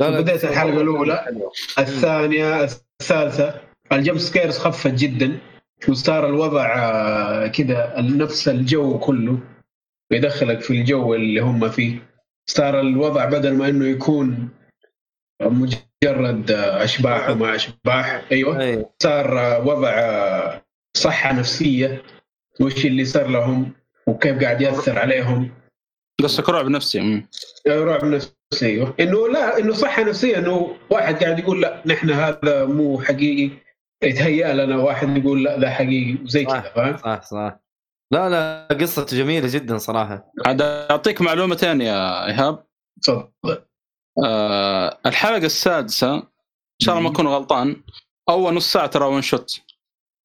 [0.00, 1.48] بداية الحلقة الأولى.
[1.78, 3.60] الثانية الثالثة.
[3.92, 5.38] ال jump scares خفت جدا.
[5.88, 9.38] وصار الوضع آه، كذا نفس الجو كله
[10.12, 11.98] يدخلك في الجو اللي هم فيه.
[12.50, 14.48] صار الوضع بدل ما إنه يكون
[15.42, 18.90] مجرد آه، أشباح وما أشباح أيوه.
[19.02, 19.94] صار آه، وضع
[20.96, 22.02] صحة نفسية
[22.60, 23.72] وش اللي صار لهم
[24.06, 25.50] وكيف قاعد يأثر عليهم.
[26.22, 27.26] قصدك رعب نفسي مم.
[27.68, 28.94] رعب نفسي أيوه.
[29.00, 33.63] إنه لا إنه صحة نفسية إنه واحد قاعد يقول لا نحن هذا مو حقيقي.
[34.04, 36.44] يتهيأ لنا واحد يقول لا ذا حقيقي وزي.
[36.44, 37.60] كذا فاهم؟ صح صح.
[38.12, 40.32] لا لا قصته جميلة جدا صراحة.
[40.46, 42.66] عاد أعطيك معلومتين يا إيهاب.
[43.02, 43.64] تفضل.
[44.24, 46.22] آه الحلقة السادسة إن
[46.82, 47.82] شاء الله ما أكون غلطان
[48.28, 49.60] أول نص ساعة ترى one shot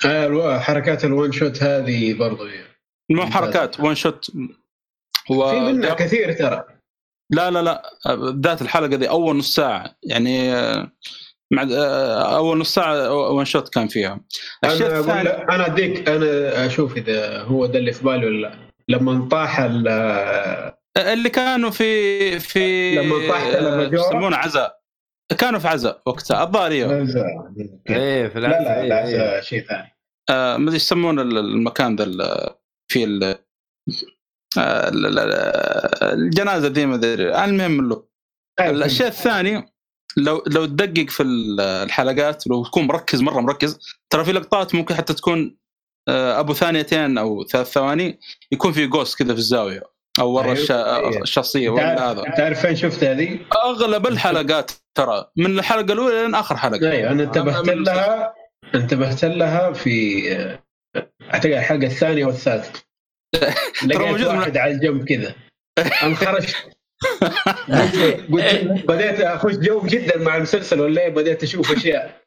[0.06, 2.47] آه، حركات ال one shot هذه برضو
[3.11, 4.32] مو حركات one shot
[5.30, 5.49] و...
[5.49, 6.65] في منها كثير ترى.
[7.31, 7.84] لا لا لا
[8.45, 9.95] ذات الحلقة دي أول نص ساعة.
[10.03, 10.91] يعني آه،
[11.52, 14.20] مع آه، أول نص ساعة one shot كان فيها.
[14.66, 18.48] الشيء أنا أقول الثاني أنا أديك أنا أشوف إذا هو ده اللي في بالي ولا
[18.48, 18.54] لا.
[18.90, 19.88] لما طاح ال-
[20.98, 24.80] اللي كانوا في في لما طاحت المجورة؟ يسمونه عزاء.
[25.38, 26.94] كانوا في عزاء وقتها الظاهر إيوه.
[27.90, 29.18] إيه في لا لا إيه، لا إيه.
[29.18, 29.96] لا شيء ثاني.
[30.30, 32.06] آه، ما أدري إيش يسمون ال- المكان ذا
[32.92, 33.24] في ال-
[34.58, 37.44] آه، ال- ال- الجنازة دي ما أدري.
[37.46, 38.04] المهم له
[38.60, 39.66] الشيء الثاني
[40.18, 43.80] لو لو تدقق في ال- الحلقات لو تكون مركز مرة مركز
[44.10, 45.57] ترى في لقطات ممكن حتى تكون
[46.10, 48.19] آه، أبو ثانيتين أو ثلاث ثواني
[48.52, 49.81] يكون في ghost كذا في الزاوية
[50.19, 50.53] أو ورا أيوة.
[50.57, 51.22] الش- أيوة.
[51.22, 56.36] الشخصية ولا تعرف هذا تعرف فين شفت هذه؟ أغلب الحلقات ترى من الحلقة الأولى لين
[56.36, 58.34] آخر حلقة أيوه أنا انتبهت لها
[58.76, 60.22] انتبهت لها في
[61.34, 62.72] أعتقد الحلقة الثانية والثالثة
[63.88, 65.36] لقيت واحد على الجنب كذا
[66.03, 66.56] انخرجت
[68.90, 72.22] بديت أخش جو جدا مع المسلسل ولا إيه؟ بديت أشوف أشياء.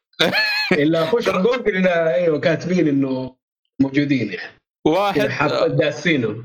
[0.71, 3.35] إلا أخش جوجل إيوه كاتبين إنه
[3.81, 4.59] موجودين يعني.
[4.87, 5.29] واحد
[5.75, 6.43] داسينه.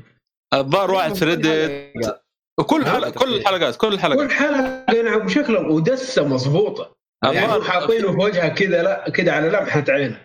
[0.53, 2.21] الظاهر واحد في Reddit
[2.59, 6.95] وكل حلقه كل الحلقات كل الحلقات كل حلقة يلعب بشكله ودسه مضبوطة.
[7.23, 10.17] يعني الظاهر حاطينه في وجهك كذا لا كذا على لمحة عين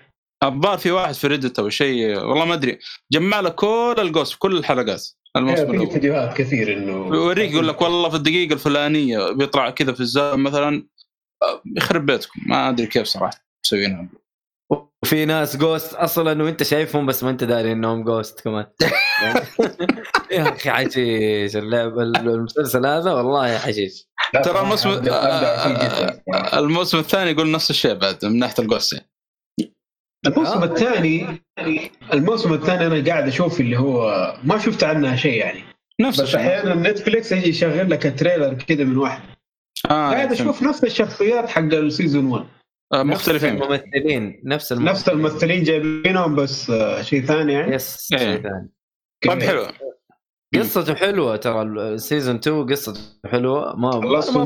[0.44, 2.78] الظاهر في واحد في Reddit أو شيء والله ما أدري.
[3.12, 5.08] جمع لك كل ال ghost في كل الحلقات.
[5.36, 10.00] الموسم في فيديوهات كثير إنه يوريك يقول لك والله في الدقيقة الفلانية بيطلع كذا في
[10.00, 10.86] الزاوية مثلا
[11.76, 12.40] يخرب بيتكم.
[12.46, 14.08] ما أدري كيف صراحة مسوينها.
[14.70, 18.66] وفي ناس ghost أصلا وأنت شايفهم بس ما أنت داري إنهم ghost كمان.
[20.30, 24.08] يا أخي حشيش اللعب المسلسل هذا والله حشيش
[24.44, 25.02] ترى الموسم
[26.54, 29.00] الموسم الثاني يقول نفس الشيء بعد من ناحية القصة
[30.26, 31.42] الموسم الثاني
[32.12, 35.60] الموسم الثاني أنا قاعد أشوف اللي هو ما شفت عنها شيء يعني.
[36.00, 39.22] نفس بس أحيانا Netflix يجي يشغل لك ال trailer كذا من واحد.
[39.90, 42.44] آه قاعد أشوف نفس الشخصيات حق ال season 1
[42.94, 43.62] آه مختلفين.
[43.62, 44.94] الممثلين نفس الممثلين.
[44.94, 47.74] نفس الممثلين جايبينهم بس آه شيء ثاني يعني.
[47.74, 48.36] yes شيء إيه.
[48.36, 48.70] ثاني.
[49.26, 49.66] طيب حلو.
[50.54, 53.90] قصته حلوة ترى ال season 2 قصته حلوة ما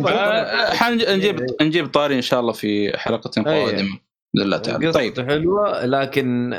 [0.09, 3.65] آه، حنجيب نجيب طاري إن شاء الله في حلقة أيه.
[3.65, 3.99] قادمة.
[4.37, 5.31] الله تعالى قصته طيب.
[5.31, 6.51] حلوة لكن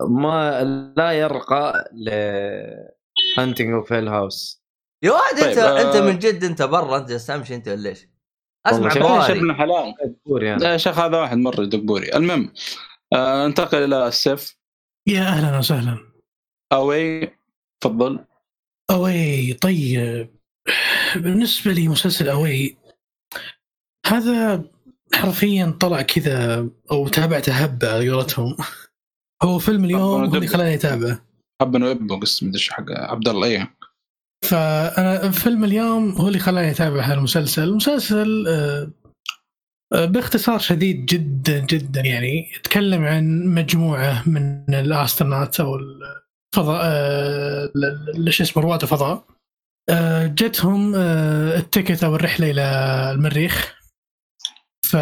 [0.00, 0.64] ما
[0.96, 2.10] لا يرقى ل
[3.38, 4.62] Haunting of Hill House
[5.02, 5.80] يا ولد أنت طيب، آه.
[5.82, 8.08] أنت من جد أنت برا أنت تمشي أنت ولا إيش؟
[8.66, 9.94] أسمع ابن حلال.
[10.26, 10.64] يعني.
[10.64, 12.16] يا شيخ هذا واحد مره دبوري.
[12.16, 12.52] المهم
[13.12, 14.56] آه انتقل إلى السيف.
[15.08, 15.98] يا أهلا وسهلا.
[16.72, 17.30] أوي
[17.80, 18.24] تفضل.
[18.90, 20.36] أوي طيب.
[21.16, 22.76] بالنسبة لي مسلسل أوي
[24.06, 24.64] هذا
[25.14, 28.56] حرفيا طلع كذا أو تابعته هبة على قولتهم.
[29.42, 31.22] هو فيلم اليوم هو اللي خلاني أتابعه.
[31.62, 33.76] حب إنه يبقى قسم مدري حق عبد الله إيه.
[34.44, 38.90] فأنا فيلم اليوم هو اللي خلاني أتابع هذا المسلسل آه،
[39.92, 42.50] آه، باختصار شديد جدا جدا يعني.
[42.56, 47.70] يتكلم عن مجموعة من الاسترونات أو الفضاء آه،
[48.28, 49.24] شو اسمه رواد الفضاء.
[50.24, 52.62] جتهم التكت أو الرحلة إلى
[53.14, 53.75] المريخ.
[54.90, 54.96] ف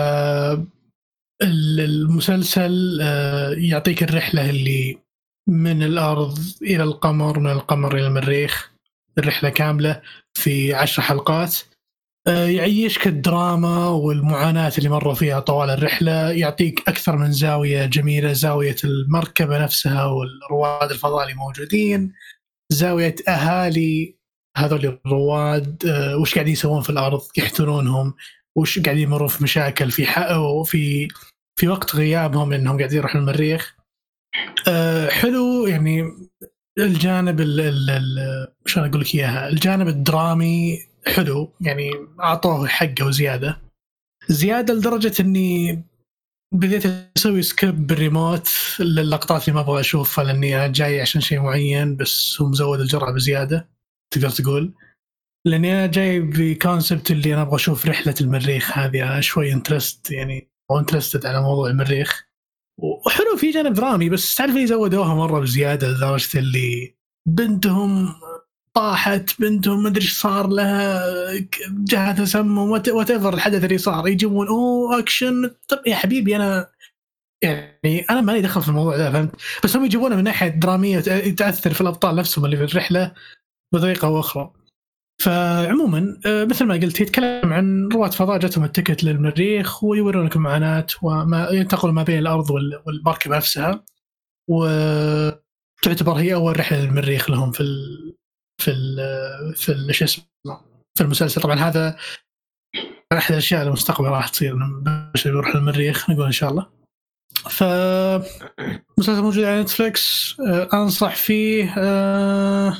[1.43, 4.99] ال- المسلسل آه، يعطيك الرحلة اللي
[5.49, 8.71] من الأرض إلى القمر من القمر إلى المريخ
[9.19, 10.03] الرحلة كاملة
[10.35, 11.57] في عشر حلقات.
[12.27, 16.31] آه، يعيشك الدراما والمعاناة اللي مروا فيها طوال الرحلة.
[16.31, 22.13] يعطيك أكثر من زاوية جميلة زاوية المركبة نفسها والرواد الفضاء اللي موجودين
[22.73, 24.17] زاوية أهالي
[24.57, 28.15] هذول الرواد آه، وش قاعدين يسوون في الأرض؟ يحترونهم
[28.57, 31.09] وش قاعدين يمرون في مشاكل في حق وفي
[31.61, 33.77] في وقت غيابهم إنهم قاعدين يروحوا المريخ.
[34.69, 36.13] آه، حلو يعني
[36.79, 41.91] الجانب ال شلون أقول لك إياها؟ الجانب الدرامي حلو يعني
[42.21, 43.61] أعطوه حقه وزيادة.
[44.29, 45.85] زيادة لدرجة إني
[46.55, 46.87] بديت
[47.17, 48.49] أسوي skip بال remote
[48.81, 53.69] للقطات اللي ما أبغى أشوفها لأني جاي عشان شيء معين بس هو مزود الجرعة بزيادة
[54.11, 54.73] تقدر تقول.
[55.47, 60.11] لأني أنا جاي ب concept اللي أنا أبغى أشوف رحلة المريخ هذه أنا شوي interest
[60.11, 62.25] يعني interested على موضوع المريخ.
[62.79, 66.95] وحلو في جانب درامي بس تعرف اللي زودوها مرة بزيادة لدرجة اللي
[67.29, 68.15] بنتهم
[68.75, 71.03] طاحت بنتهم ما أدري إيش صار لها
[71.71, 76.71] جاها تسمم whatever الحدث اللي صار يجيبون أوه اكشن طب يا حبيبي أنا
[77.43, 79.31] يعني أنا مالي دخل في الموضوع ده فهمت؟
[79.65, 81.01] بس هم يجيبونه من ناحية درامية
[81.31, 83.15] تأثر في الأبطال نفسهم اللي في الرحلة
[83.75, 84.53] بطريقة أو أخرى.
[85.23, 91.49] فعموما آه، مثل ما قلت يتكلم عن رواد فضاء جاتهم التكت للمريخ ويورونك معاناة وما
[91.51, 93.85] ينتقل ما بين الأرض وال- والمركبه نفسها
[94.51, 98.15] وتعتبر هي أول رحلة للمريخ لهم في ال
[98.63, 98.97] في ال
[99.57, 100.25] في ال- شو اسمه
[100.95, 101.41] في المسلسل.
[101.41, 101.97] طبعا هذا
[103.13, 106.67] أحد الأشياء المستقبل راح تصير البشر يروح للمريخ نقول إن شاء الله.
[107.51, 107.63] ف
[108.99, 112.77] مسلسل موجود على Netflix آه، أنصح فيه آه،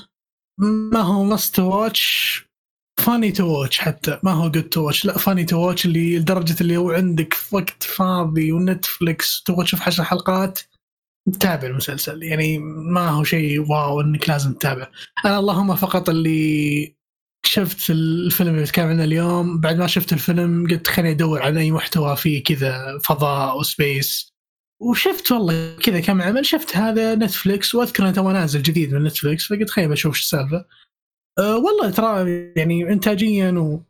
[0.59, 2.45] ما هو must watch
[3.01, 6.57] funny to watch حتى ما هو good to watch لا funny to watch اللي لدرجة
[6.61, 10.61] اللي هو عندك وقت فاضي و Netflix تبغى تشوف عشر حلقات
[11.41, 12.23] تابع المسلسل.
[12.23, 14.91] يعني ما هو شيء wow إنك لازم تتابع.
[15.25, 16.95] أنا اللهم فقط اللي
[17.47, 21.71] شفت الفيلم اللي بتكلم عنه اليوم بعد ما شفت الفيلم قلت خليني أدور على أي
[21.71, 24.34] محتوى فيه كذا فضاء و space
[24.91, 29.47] وشفت والله كذا كم عمل شفت هذا Netflix وأذكر إنه تو نازل جديد من Netflix
[29.47, 30.65] فقلت خليني بشوف إيش السالفة.
[31.39, 33.81] أه والله ترى يعني انتاجيا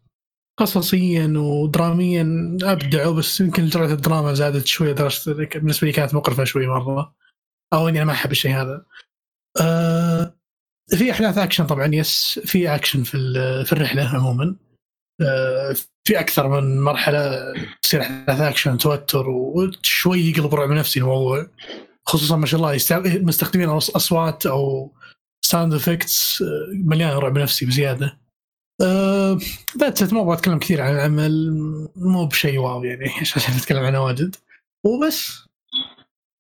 [0.61, 6.67] وقصصيا ودراميا أبدعوا بس يمكن جرعه الدراما زادت شوي درجة بالنسبة لي كانت مقرفة شوي
[6.67, 7.15] مرة.
[7.73, 8.87] أو إني أنا ما أحب الشيء هذا.
[9.61, 10.37] أه
[10.89, 13.19] في أحداث اكشن طبعا yes في اكشن في
[13.65, 14.57] في الرحلة عموما.
[16.05, 21.47] في أكثر من مرحلة تصير احداث اكشن توتر وشوي يقلب رعب نفسي الموضوع.
[22.07, 22.79] خصوصا ما شاء الله
[23.23, 24.93] مستخدمين أص- أصوات أو
[25.45, 26.45] sound effects
[26.85, 28.19] مليان رعب نفسي بزيادة.
[28.83, 29.39] أه
[29.79, 31.51] that's ما أبغى أتكلم كثير عن العمل.
[31.97, 34.37] مو بشيء wow يعني عشان نتكلم عنه واجد.
[34.87, 35.39] وبس.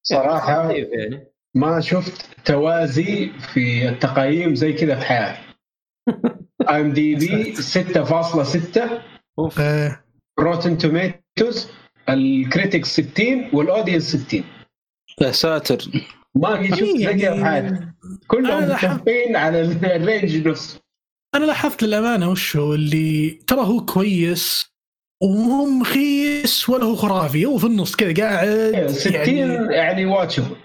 [0.02, 1.26] صراحة يعني؟
[1.56, 5.40] ما شفت توازي في التقييم زي كذا في حياتي.
[6.68, 8.80] IMDb 6.6
[9.38, 9.60] of.
[9.60, 10.00] أه.
[10.40, 11.68] Rotten Tomatoes
[12.08, 14.44] ال critics 60 وال audience 60
[15.20, 15.84] يا ساتر.
[16.34, 17.96] ما شفت إيه كذا في يعني
[18.26, 20.80] كلهم متفقين على ال range نفسه.
[21.34, 24.74] أنا لاحظت للامانه وش هو اللي ترى هو كويس
[25.22, 30.56] ومو مخيس ولا هو خرافي هو في النص كذا قاعد 60 يعني يعني watchable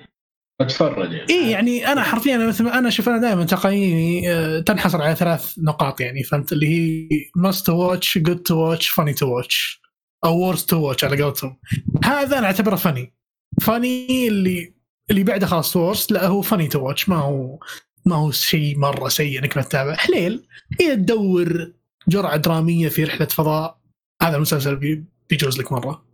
[0.62, 1.30] اتفرج يعني.
[1.30, 5.16] اي يعني أنا حرفيا أنا مثل ما أنا شوف أنا دائما تقييمي آه، تنحصر على
[5.16, 9.82] ثلاث نقاط يعني فهمت؟ اللي هي must to watch good to watch funny to watch
[10.26, 11.60] أو worse to watch على قولتهم.
[12.04, 13.14] هذا أنا أعتبره funny
[13.62, 14.74] funny اللي
[15.12, 17.60] اللي بعده خلاص worse لا هو funny to watch ما هو
[18.06, 19.96] ما هو شيء مرة سيء إنك ما تتابع.
[19.96, 20.48] حليل.
[20.82, 21.74] إذا تدور
[22.08, 23.80] جرعة درامية في رحلة فضاء
[24.22, 26.06] هذا المسلسل بي- بيجوز لك مرة.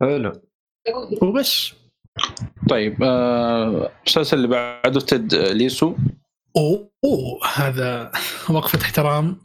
[0.00, 0.32] حلو.
[1.22, 1.72] وبس.
[2.68, 5.94] طيب آه، المسلسل اللي بعده تد ليسو
[6.56, 8.12] أوه, أوه هذا
[8.50, 9.36] وقفة احترام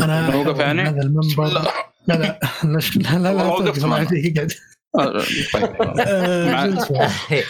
[0.00, 1.62] أنا أحب يعني؟ هذا المنبر لا
[2.06, 3.84] لا لا لا لا لا وقف.
[3.84, 4.52] عادي قاعد
[4.98, 5.22] آه،
[5.52, 5.80] طيب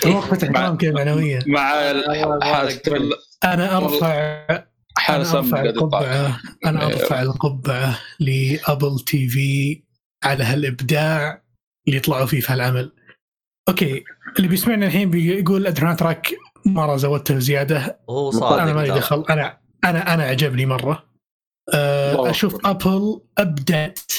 [0.07, 0.17] آه،.
[0.17, 1.73] وقفة احترام كذا معنوية مع
[3.45, 4.47] أنا ارفع
[4.99, 5.61] حارس أنا أرفع.
[5.61, 6.87] القبعة أنا.
[6.87, 9.83] أرفع القبعة ل Apple TV
[10.25, 11.43] على هالإبداع
[11.87, 12.93] اللي يطلعوا فيه في هالعمل
[13.69, 14.05] أوكي
[14.37, 16.35] اللي بيسمعنا الحين بيقول ادرينال تراك
[16.67, 18.01] مرة زودته زيادة.
[18.11, 18.95] هو صادق أنا مالي.
[18.95, 19.25] دخل.
[19.31, 21.09] أنا أنا أنا عجبني مرة.
[21.75, 24.13] الله أشوف Apple ابدعت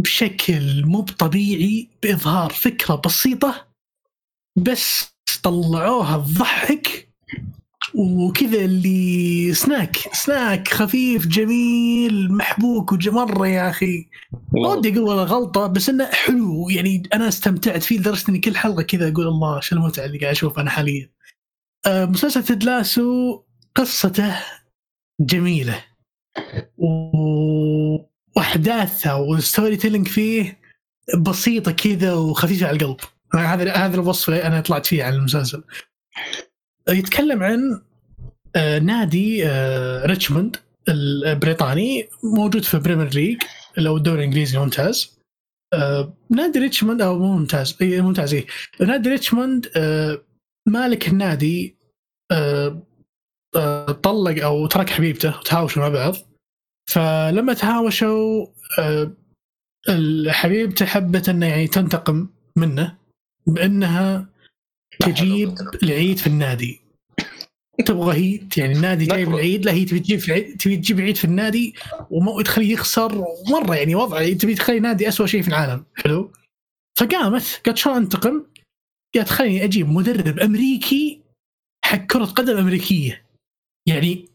[0.00, 3.68] بشكل مو طبيعي بإظهار فكرة بسيطة
[4.58, 7.08] بس طلعوها تضحك
[7.94, 14.08] وكذا اللي snack snack خفيف جميل محبوك وج- مرة يا أخي
[14.52, 14.68] ما.
[14.68, 18.82] ودي أقول والله غلطة بس إنه حلو يعني أنا استمتعت فيه لدرجة إني كل حلقة
[18.82, 21.10] كذا أقول الله شو المتعة اللي قاعد أشوفها أنا حاليا.
[21.86, 23.40] آه، مسلسل تيد لاسو
[23.74, 24.36] قصته
[25.20, 25.84] جميلة
[28.36, 30.58] واحداثها وال story telling فيه
[31.18, 32.96] بسيطة كذا وخفيفة على القلب.
[33.34, 35.62] هذا هذا الوصف اللي أنا طلعت فيه عن المسلسل.
[36.88, 37.80] يتكلم عن
[38.56, 40.56] آه، نادي آه، ريتشموند
[40.88, 43.42] البريطاني موجود في Premier League
[43.78, 45.18] هو الدوري الإنجليزي الممتاز.
[45.74, 48.46] آه، نادي ريتشموند أو مو ممتاز إي ممتاز إي.
[48.80, 49.68] نادي ريتشموند
[50.68, 51.76] مالك النادي
[54.02, 56.14] طلق أو ترك حبيبته وتهاوشوا مع بعض.
[56.90, 58.46] فلما تهاوشوا
[60.28, 62.96] حبيبته حبت إنه يعني تنتقم منه
[63.46, 64.33] بأنها
[65.00, 66.80] تجيب العيد في النادي.
[67.86, 69.28] تبغى هي يعني النادي جايب.
[69.28, 70.20] العيد لا هي تبي تجيب
[70.58, 71.74] تبي تجيب العيد في النادي
[72.10, 75.84] وما تخليه يخسر مرة يعني وضع تبي تخلي النادي أسوأ شيء في العالم.
[75.94, 76.32] حلو؟
[76.98, 78.44] فقامت قالت شلون أنتقم؟
[79.14, 81.20] قالت خليني أجيب مدرب أمريكي
[81.84, 83.26] حق كرة قدم أمريكية.
[83.88, 84.28] يعني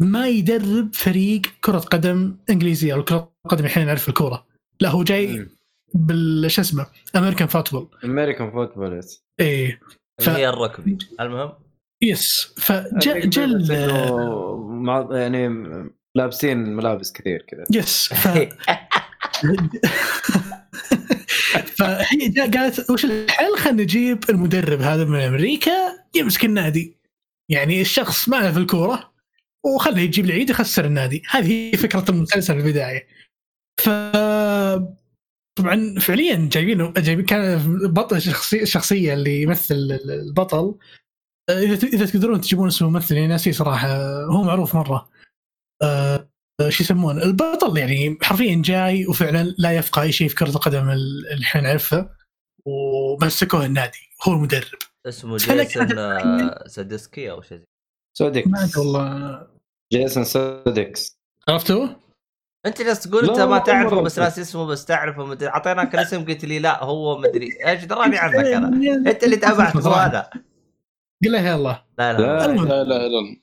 [0.00, 4.46] ما يدرب فريق كرة قدم انجليزيه أو كرة قدم الحين نعرف الكورة.
[4.80, 5.46] لا هو جاي
[5.94, 9.00] بال شو اسمه؟ امريكان فوتبول امريكان فوتبول
[9.40, 9.80] إيه
[10.20, 10.98] ف- اللي هي الركبي.
[11.20, 11.52] المهم؟
[12.02, 13.68] yes فجل جل
[14.68, 15.48] مع يعني
[16.16, 17.64] لابسين ملابس كثير كذا.
[17.74, 18.28] yes ف
[21.76, 25.72] فهي جا- قالت وش الحل؟ خلينا نجيب المدرب هذا من أمريكا
[26.16, 26.96] يمسك النادي.
[27.50, 29.12] يعني الشخص ما له في الكورة
[29.66, 31.22] وخليه يجيب العيد يخسر النادي.
[31.30, 33.06] هذه هي فكرة المسلسل في البداية.
[33.80, 33.88] ف
[35.58, 37.58] طبعا فعليا جايبينه جايبين كان
[37.92, 39.74] بطل الشخصيه الشخصيه اللي يمثل
[40.08, 40.74] البطل.
[41.50, 43.88] إذا إذا تقدرون تجيبون اسمه ممثل يعني ناسي صراحة.
[44.24, 45.08] هو معروف مرة.
[45.82, 46.28] آه،
[46.68, 51.26] شو يسمونه؟ البطل يعني حرفيا جاي وفعلا لا يفقه أي شيء في كرة القدم ال-
[51.32, 52.16] اللي إحنا نعرفها
[52.64, 53.98] ومسكوه النادي.
[54.28, 54.78] هو المدرب.
[55.06, 57.62] اسمه جيسون آه، سادسكي أو شيء
[58.18, 59.46] سوديكس ما أدري والله.
[59.92, 61.88] جيسون سوديكس عرفتوا؟
[62.66, 65.48] انت جالس تقول لا، انت ما تعرفه بس ناس اسمه بس تعرفه مدري.
[65.48, 67.50] أعطيناك الاسم قلت لي لا هو مدري.
[67.66, 68.68] إيش دراني عنك أنا.
[69.10, 70.30] أنت اللي تابعت مو هذا.
[71.24, 71.84] قل له يلا.
[71.98, 72.46] لا لا, لا.
[72.46, 73.36] لا لا لا.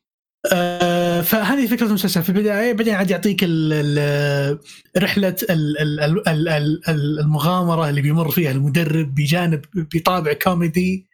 [0.53, 2.23] آه، فهذه فكرة المسلسل.
[2.23, 4.59] في البداية بعدين عاد يعطيك ال ال
[4.97, 11.07] رحلة ال ال ال ال ال المغامرة اللي بيمر فيها المدرب بجانب بطابع كوميدي.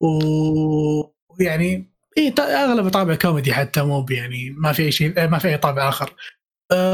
[0.00, 5.58] ويعني اي اغلب طابع كوميدي حتى مو يعني ما في أي شيء ما في أي
[5.58, 6.14] طابع آخر.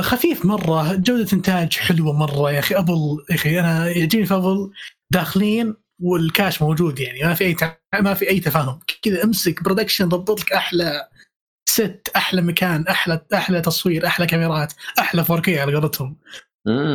[0.00, 2.74] خفيف مرة جودة إنتاج حلوة مرة يا أخي.
[2.74, 4.70] Apple يا أخي أنا يعجبني في Apple
[5.12, 7.22] داخلين والكاش موجود يعني.
[7.22, 8.78] ما في أي تع- ما في أي تفاهم.
[9.02, 11.08] كذا أمسك production ضبط لك أحلى
[11.68, 16.16] set أحلى مكان أحلى أحلى تصوير أحلى كاميرات أحلى 4K على قولتهم.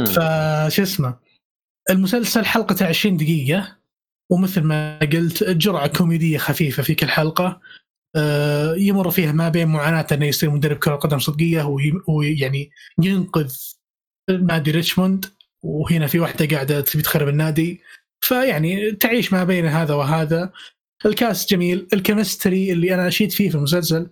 [0.06, 1.18] فشو اسمه؟
[1.90, 3.78] المسلسل حلقته 20 دقيقة
[4.32, 7.46] ومثل ما قلت جرعة كوميدية خفيفة في كل حلقة.
[7.46, 7.62] آه،
[8.78, 12.72] يمر فيها ما بين معاناة أنه يصير مدرب كرة قدم صدقية وي- ويعني
[13.02, 13.56] ينقذ
[14.30, 15.26] نادي ريتشموند
[15.64, 17.82] وهنا في واحدة قاعدة تبي تخرب النادي.
[18.22, 20.52] فيعني تعيش ما بين هذا وهذا.
[21.06, 21.88] ال cast جميل.
[21.94, 24.08] ال chemistry اللي أنا أشيد فيه في المسلسل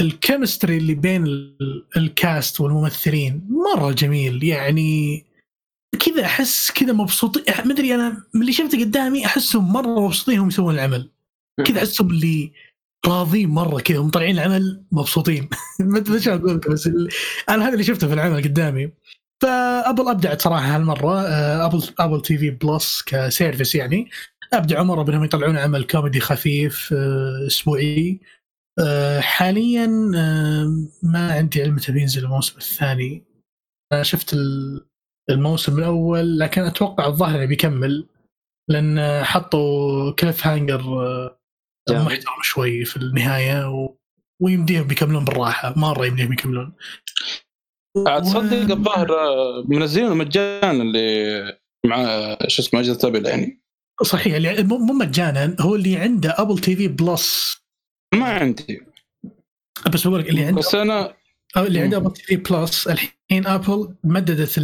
[0.00, 1.24] ال chemistry اللي بين
[1.96, 4.44] ال cast والممثلين مرة جميل.
[4.44, 5.24] يعني
[6.06, 10.48] كذا أحس كذا مبسوطين ما أدري أنا من اللي شفته قدامي أحسهم مرة مبسوطين هم
[10.48, 11.10] يسوون العمل.
[11.66, 12.52] كذا أحسهم اللي
[13.08, 15.48] راضين مرة كذا هم طالعين العمل مبسوطين.
[15.80, 16.90] ما ادري إيش أقول بس
[17.48, 18.90] أنا هذا اللي شفته في العمل قدامي.
[19.42, 24.10] ف Apple أبدعت صراحة هالمرة آه، Apple, Apple TV Plus ك service يعني.
[24.52, 28.20] ابدعوا مره بأنهم يطلعون عمل كوميدي خفيف آه، أسبوعي.
[28.78, 29.86] آه، حاليا
[31.02, 33.24] ما عندي علم متى بينزل الموسم الثاني.
[33.92, 34.36] أنا شفت
[35.30, 38.06] الموسم الأول لكن أتوقع الظاهر بيكمل
[38.68, 40.80] لأن حطوا cliffhanger
[41.90, 43.96] محترم شوي في النهاية و...
[44.42, 45.74] ويمديهم بيكملون بالراحة.
[45.76, 46.72] مره يمديهم يكملون.
[48.06, 49.08] عاد تصدق الظاهر
[49.68, 52.04] منزلينه مجانا اللي مع
[52.48, 53.62] شو اسمه اجهزه Apple يعني.
[54.02, 57.56] صحيح اللي مو مجانا هو اللي عنده Apple TV Plus
[58.14, 58.82] ما عندي.
[59.92, 61.14] بس بقول لك اللي عنده بس أنا
[61.56, 64.54] اللي عنده Apple TV Plus الحين Apple مددت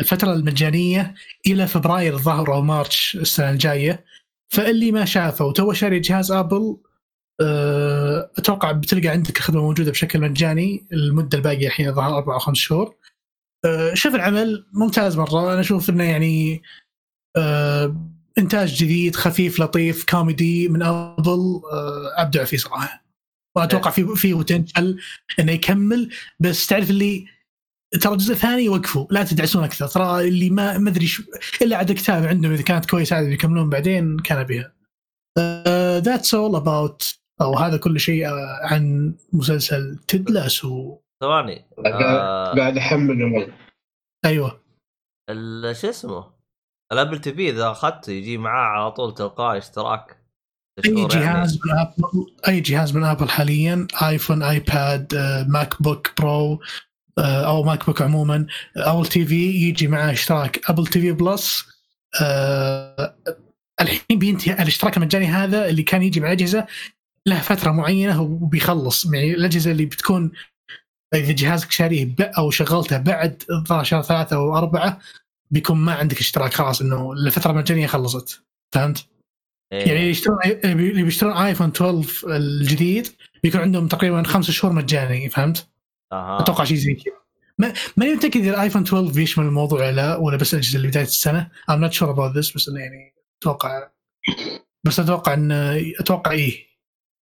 [0.00, 1.14] الفترة المجانية
[1.46, 4.04] إلى فبراير الظاهر أو March السنة الجاية.
[4.52, 6.76] فاللي ما شافه وتو شاري جهاز Apple
[7.40, 12.56] آه، أتوقع بتلقى عندك الخدمة موجودة بشكل مجاني المدة الباقية الحين الظاهر أربع أو خمس
[12.56, 12.94] شهور.
[13.64, 15.52] آه، شوف العمل ممتاز مرة.
[15.52, 16.62] أنا أشوف إنه يعني
[17.36, 17.96] آه،
[18.38, 21.60] إنتاج جديد خفيف لطيف كوميدي من Apple
[22.16, 23.04] أبدع فيه صراحة.
[23.56, 25.00] وأتوقع في في potential
[25.40, 26.10] إنه يكمل.
[26.40, 27.26] بس تعرف اللي
[28.00, 29.86] ترى الجزء الثاني وقفوا لا تدعسون أكثر.
[29.86, 31.22] ترى اللي ما ما أدري شو
[31.62, 34.72] إلا عاد كتاب عندهم إذا كانت كويسة عاد بيكملون بعدين كان بها
[35.98, 40.98] that's all about أو هذا كل شيء آه، عن مسلسل تيد لاسو.
[41.22, 41.64] ثواني.
[41.86, 43.52] آه قاعد احمل
[44.24, 44.60] أيوه.
[45.72, 46.32] شو اسمه؟
[46.92, 50.22] ال Apple TV إذا أخذته يجي معاه على طول تلقائي اشتراك.
[50.84, 51.60] أي جهاز يعني.
[51.64, 55.14] من Apple أي جهاز من Apple حاليا؟ iPhone iPad
[55.48, 56.60] MacBook Pro
[57.18, 58.46] أو MacBook عموما
[58.76, 61.64] Apple TV يجي معاه اشتراك Apple TV Plus
[62.20, 63.14] آه
[63.80, 66.66] الحين بينتهي الاشتراك المجاني هذا اللي كان يجي مع أجهزة
[67.26, 70.32] له فترة معينة وبيخلص يعني الأجهزة اللي بتكون
[71.14, 73.42] إذا جهازك شاريه أو شغلته بعد
[73.82, 74.98] شهر ثلاثة أو أربعة
[75.50, 78.42] بيكون ما عندك اشتراك خلاص إنه الفترة المجانيه خلصت
[78.74, 79.06] فهمت؟
[79.72, 79.88] إيه.
[79.88, 83.08] يعني يشترون اللي بيشترون ايفون 12 الجديد
[83.42, 85.71] بيكون عندهم تقريبا خمس شهور مجاني فهمت؟
[86.12, 86.40] أها.
[86.40, 87.14] أتوقع شيء زي كذا.
[87.58, 91.04] ما ماني متأكد إذا الايفون 12 بيشمل الموضوع ولا لا ولا بس الأجهزة اللي بداية
[91.04, 91.48] السنة.
[91.70, 93.88] I'm not sure about this بس إنه يعني أتوقع
[94.84, 95.52] بس أتوقع ان
[96.00, 96.72] أتوقع إيه.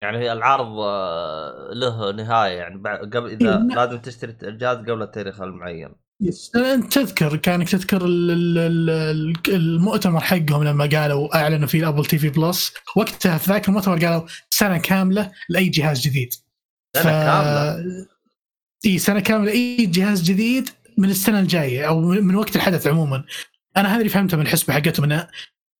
[0.02, 5.94] يعني العرض آه، له نهاية يعني قبل إذا إيه لازم تشتري الجهاز قبل التاريخ المعين.
[6.20, 8.00] yes أنت تذكر كانك تذكر
[9.48, 12.74] المؤتمر حقهم لما قالوا أعلنوا في ال Apple TV Plus.
[12.96, 16.34] وقتها في ذاك المؤتمر قالوا سنة كاملة لأي جهاز جديد.
[16.96, 17.06] سنة ف...
[17.06, 18.10] كاملة؟
[18.86, 23.24] إي سنة كاملة إي جهاز جديد من السنة الجاية أو من وقت الحدث عموما.
[23.76, 25.28] أنا هذا اللي فهمته من الحسبه حقتهم إنه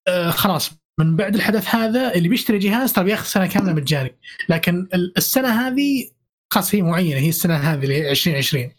[0.07, 4.17] آه خلاص من بعد الحدث هذا اللي بيشتري جهاز ترى بياخذ سنة كاملة مجاني
[4.49, 4.87] لكن
[5.17, 6.11] السنة هذه
[6.53, 8.71] خاص هي معينة هي السنة هذه اللي 2020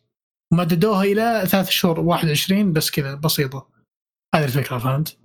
[0.53, 3.69] مددوها إلى ثلاث شهور 21 بس كذا بسيطة.
[4.35, 5.19] هذه الفكرة فهمت؟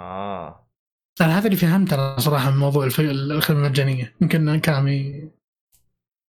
[0.00, 0.68] آه.
[1.20, 4.16] أنا هذا اللي فهمت أنا صراحة من موضوع الخدمة المجانية.
[4.20, 5.28] يمكن كلامي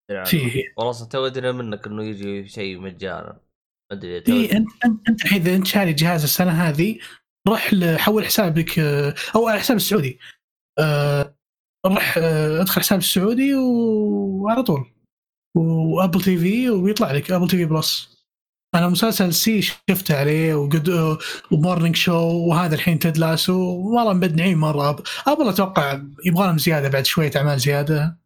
[0.10, 0.64] يعني فيه.
[0.78, 3.40] والله تو أدري منك إنه يجي شيء مجانا.
[3.92, 4.70] أدري اي أنت
[5.10, 6.98] أنت الحين إذا أنت شاري جهاز السنة هذه
[7.48, 8.80] روح حول حسابك
[9.36, 10.20] أو على حساب السعودي.
[10.80, 11.36] آه،
[11.86, 14.86] روح آه، أدخل حساب السعودي وعلى طول.
[15.58, 18.20] و Apple TV ويطلع لك Apple TV Plus.
[18.76, 21.18] أنا مسلسل See شفته عليه وقد
[21.52, 22.14] و Morning Show
[22.50, 23.54] وهذا الحين Ted Lasso.
[23.96, 25.04] والله مبدعين مرة.
[25.28, 28.20] أبل, أتوقع يبغى لهم زيادة بعد شوية أعمال زيادة.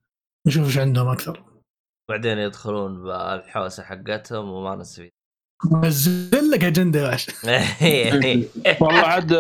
[0.47, 1.52] نشوف إيش عندهم أكثر.
[2.09, 5.11] بعدين يدخلون بالحوسة حقتهم وما نستفيد
[5.84, 7.17] نزل لك أجندة يا
[8.81, 9.34] والله عاد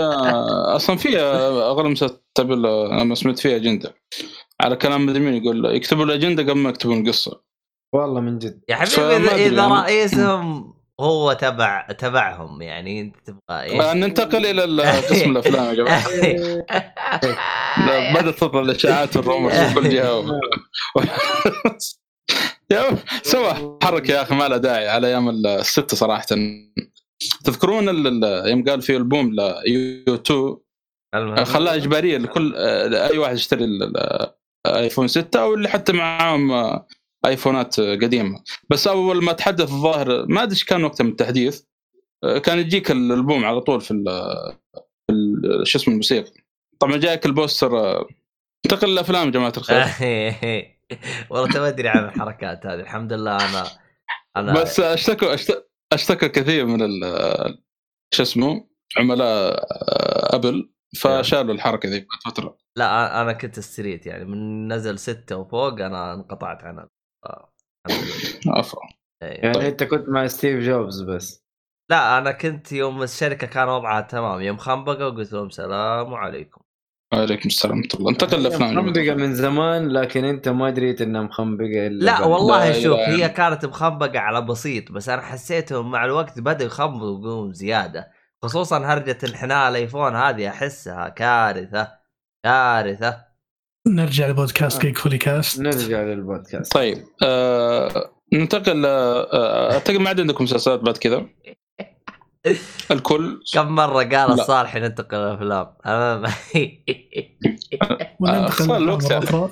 [0.75, 3.95] أصلا في أغلب مسلسلات أنا سمعت فيها أجندة.
[4.61, 7.41] على كلام مدري مين يقول يكتبوا الأجندة قبل ما يكتبون القصة
[7.93, 8.61] والله من جد.
[8.69, 9.81] يا حبيبي اذا, إذا يعني.
[9.81, 16.07] رئيسهم هو تبع تبعهم يعني أنت تبغى إيش؟ ننتقل إلى قسم الأفلام يا جماعة.
[18.21, 20.25] بدات تطلع الإشاعات وال rumors في كل جهه
[23.23, 24.87] سوى حركه يا أخي ما لها داعي.
[24.87, 26.25] على أيام الستة صراحة.
[27.43, 27.87] تذكرون
[28.47, 30.57] يوم قال في ألبوم ل U2
[31.43, 32.55] خلاها إجبارية لكل
[32.95, 33.67] أي واحد يشتري
[34.65, 36.51] ال iPhone 6 أو اللي حتى معاهم
[37.25, 38.43] آيفونات قديمة.
[38.69, 41.61] بس أول ما تحدث الظاهر ما أدري إيش كان وقتها من التحديث
[42.43, 44.03] كان يجيك البوم على طول في
[45.63, 46.31] شو اسمه الموسيقى.
[46.79, 48.07] طبعا جاك ال poster آه،
[48.65, 49.77] انتقل للافلام يا جماعة الخير.
[51.29, 52.79] والله تو أدري عن الحركات هذه.
[52.79, 53.63] الحمد لله أنا
[54.37, 55.35] أنا بس اشتكوا
[55.93, 57.63] أشتكى كثير من ال-
[58.13, 62.57] شو اسمه؟ عملاء آه، أبل فشالوا الحركة ذي بعد فترة.
[62.77, 64.25] لا أنا كنت straight يعني.
[64.25, 66.89] من نزل ستة وفوق أنا انقطعت عنها.
[67.25, 67.49] آه،
[67.87, 68.57] الحمد لله.
[68.57, 68.81] عفوا.
[69.23, 69.43] إيه.
[69.45, 71.43] يعني أنت كنت مع ستيف جوبز بس.
[71.91, 74.41] لا أنا كنت يوم الشركة كان وضعها تمام.
[74.41, 76.61] يوم خنبقه وقلت لهم سلام عليكم.
[77.13, 78.11] وعليكم السلام ورحمة الله.
[78.11, 79.13] انتقل جماعة مخنبقة.
[79.13, 82.29] من زمان لكن أنت ما دريت إنها مخنبقة إلا لا بعد.
[82.29, 87.53] والله لا شوف هي كانت مخنبقه على بسيط بس أنا حسيتهم مع الوقت بدأوا يخنبقون
[87.53, 88.07] زيادة.
[88.43, 91.87] خصوصا هرجة انحناء الإيفون هذه أحسها كارثة
[92.43, 93.17] كارثة.
[93.87, 96.73] نرجع لبودكاست Geek Fully Cast نرجع للبودكاست.
[96.73, 101.25] طيب آه ننتقل آه، أعتقد ما عاد عندكم مسلسلات بعد كذا؟
[102.91, 104.33] الكل كم مره قال لا.
[104.33, 105.17] الصالح ننتقل
[108.19, 108.77] وننتقل يعني.
[108.77, 109.49] الأخرى.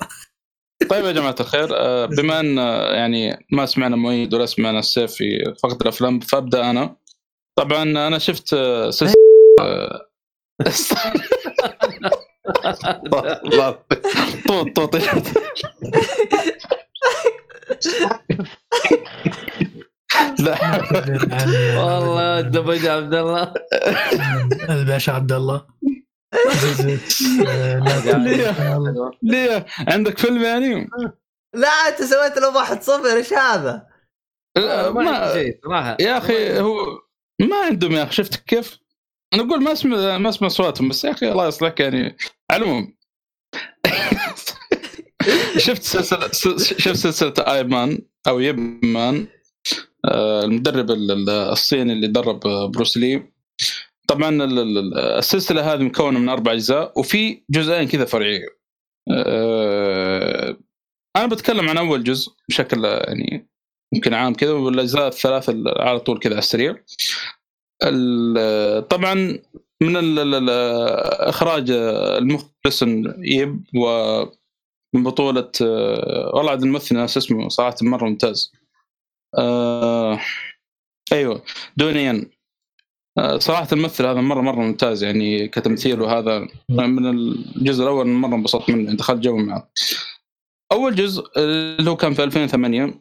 [0.90, 5.12] طيب يا جماعة الخير آه، بما ان آه، يعني ما سمعنا مؤيد ولا سمعنا السيف
[5.12, 6.96] في فقط الافلام فابدا أنا
[7.58, 9.14] طبعا أنا شفت آه، سلسله
[9.60, 10.06] آه،
[14.48, 14.96] طوط طوط
[20.40, 20.56] لا.
[21.78, 23.54] والله دبج عبد الله
[24.70, 25.66] الباشا عبد الله.
[26.34, 30.90] آه، لا تنسى- ليه؟ عندك فيلم يعني؟
[31.54, 33.86] لا انت سويت له واحد صفر إيش هذا؟
[34.56, 35.96] لا، ما عندي ما صراحة.
[36.00, 36.76] يا أخي هو
[37.40, 38.78] ما عندهم يا أخي شفت كيف؟
[39.34, 42.16] أنا أقول ما اسمع ما اسمع أصواتهم بس يا أخي الله يصلحك يعني.
[42.50, 42.94] على العموم
[45.58, 46.28] شفت سلسله
[46.58, 49.41] شفت سلسلة اي مان أو يب مان آه،
[50.06, 53.22] المدرب ال- ال- الصيني اللي درب آه، بروس لي.
[54.08, 58.46] طبعا ال- ال- السلسلة هذه مكونة من أربع أجزاء وفي جزئين كذا فرعية.
[59.10, 60.56] آه،
[61.16, 63.48] أنا بتكلم عن أول جزء بشكل آه، يعني
[63.94, 66.76] يمكن عام كذا والأجزاء الثلاثة على طول كذا على السريع.
[67.84, 69.38] ال- طبعا
[69.82, 69.96] من
[71.28, 72.82] إخراج المخلص
[73.18, 78.52] يب ومن بطولة آه، والله عاد الممثل اسمه صراحة مرة ممتاز.
[79.38, 80.20] آه
[81.12, 81.42] أيوه.
[81.76, 82.30] دونيان
[83.18, 88.70] آه، صراحة الممثل هذا مرة مرة ممتاز يعني كتمثيل وهذا من الجزء الأول مرة انبسطت
[88.70, 89.70] منه دخلت جو معه.
[90.72, 92.94] أول جزء اللي هو كان في 2008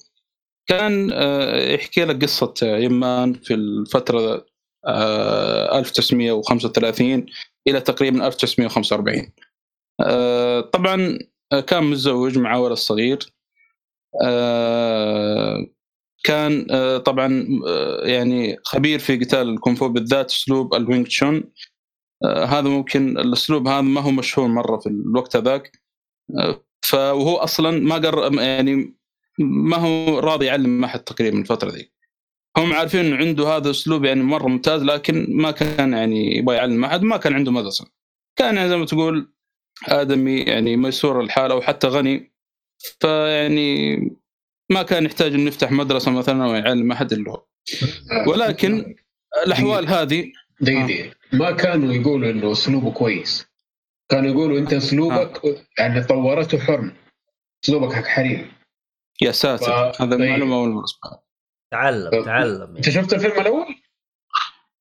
[0.69, 4.45] كان آه، يحكي لك قصة يمان في الفترة
[4.87, 7.25] آه، 1935
[7.67, 9.31] إلى تقريبا 1945
[10.01, 11.19] آه، طبعا
[11.53, 13.33] آه، كان متزوج مع ولد صغير.
[14.23, 15.67] آه،
[16.23, 21.43] كان آه، طبعا آه، يعني خبير في قتال الكونفو بالذات اسلوب الوينغ تشون.
[22.25, 25.71] آه، هذا ممكن الأسلوب هذا ما هو مشهور مرة في الوقت هذاك.
[26.39, 28.95] آه، فهو أصلا ما قر يعني
[29.39, 31.91] ما هو راضي يعلم ما حد تقريبا الفترة ذي.
[32.57, 36.85] هم عارفين إنه عنده هذا أسلوب يعني مرة ممتاز لكن ما كان يعني يبغى يعلم
[36.85, 37.85] احد ما كان عنده مدرسة.
[38.35, 39.33] كان يعني زي ما تقول
[39.87, 42.33] آدمي يعني ميسور الحال أو حتى غني.
[42.99, 43.99] فيعني
[44.71, 47.45] ما كان يحتاج انه يفتح مدرسة مثلا أو يعلم أحد الا هو
[48.27, 48.95] ولكن
[49.45, 50.31] الأحوال هذه
[50.61, 51.15] دقيقة.
[51.33, 53.45] ما كانوا يقولوا إنه أسلوبه كويس.
[54.09, 55.41] كانوا يقولوا أنت أسلوبك
[55.79, 56.93] يعني طورته حرم.
[57.63, 58.51] أسلوبك حق حريم.
[59.21, 59.93] يا ساتر.
[59.93, 60.29] ف- هذا طيب.
[60.29, 61.23] معلومه أول مرة أسمعها.
[61.71, 62.75] تعلم تعلم.
[62.75, 63.65] أنت شفت الفيلم الأول؟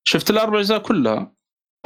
[0.03, 1.33] شفت الأربع أجزاء كلها.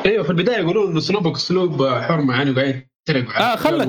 [0.06, 3.88] أيوه في البداية يقولون انه أسلوبك أسلوب حرمه يعني قاعد على آه خلك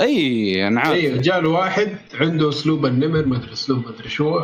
[0.00, 4.40] اي أنا عارف أيوه جاء واحد عنده أسلوب النمر ما أدري أسلوب ما أدري شو.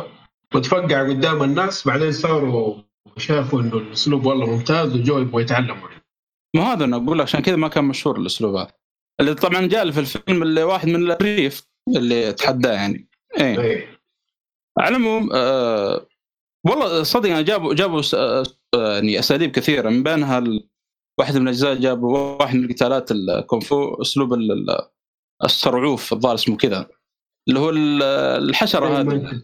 [0.55, 2.77] وتفقع قدام الناس بعدين صاروا
[3.17, 5.87] شافوا إنه الأسلوب والله ممتاز وجو يبغوا يتعلموا
[6.55, 8.71] ما هذا أنا أقول عشان كذا ما كان مشهور الأسلوب هذا.
[9.19, 11.63] اللي طبعا جاء في الفيلم اللي واحد من الريف
[11.95, 13.07] اللي تحداه يعني.
[13.39, 13.59] إيه.
[13.61, 13.99] إيه.
[14.79, 16.07] على العموم آه
[16.67, 18.43] والله صدق يعني جابوا جابوا س- آه
[18.75, 20.69] يعني أساليب كثيرة من بينها ال-
[21.19, 24.87] واحدة من الأجزاء جابوا واحد من قتالات الكونفو أسلوب ال- ال-
[25.43, 26.87] السرعوف الظاهر اسمه كذا.
[27.49, 28.03] اللي هو ال-
[28.49, 29.41] الحشرة هذه.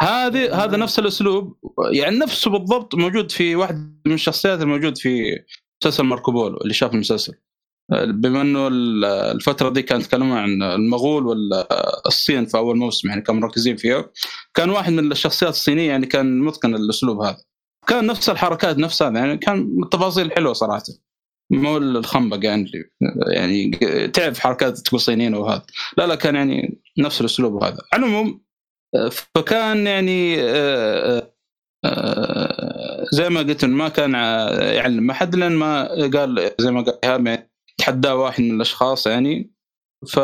[0.00, 1.56] هذه هذا نفس الأسلوب.
[1.92, 5.24] يعني نفسه بالضبط موجود في واحد من الشخصيات الموجود في
[5.82, 7.34] مسلسل ماركو بولو اللي شاف المسلسل.
[7.92, 13.40] بما إنه ال- الفترة دي كانت يتكلمون عن المغول والصين في أول موسم يعني كانوا
[13.40, 14.10] مركزين فيها.
[14.54, 17.44] كان واحد من الشخصيات الصينية يعني كان متقن الأسلوب هذا.
[17.86, 20.82] كان نفس الحركات نفسها يعني كان التفاصيل حلوة صراحة.
[21.50, 22.70] مو الخنبق يعني
[23.26, 23.70] يعني
[24.08, 25.62] تعرف حركات تقول صينيين وهذا.
[25.98, 27.78] لا لا كان يعني نفس الأسلوب هذا.
[27.92, 28.40] على العموم
[29.10, 31.32] فكان يعني آه،
[31.84, 34.14] آه، زي ما قلت ما كان
[34.74, 39.56] يعلم احد لأن ما قال زي ما قال إيهاب يعني تحداه واحد من الأشخاص يعني.
[40.08, 40.16] ف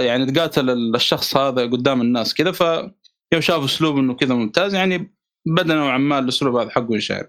[0.00, 2.60] يعني تقاتل الشخص هذا قدام الناس كذا ف
[3.32, 7.28] يوم شاف أسلوب إنه كذا ممتاز يعني بدا نوعا ما الأسلوب هذا حقه ينشهر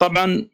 [0.00, 0.48] طبعا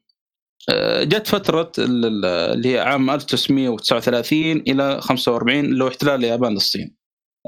[0.71, 6.97] آه، جت فترة اللي هي عام 1939 إلى 45 اللي هو احتلال اليابان للصين.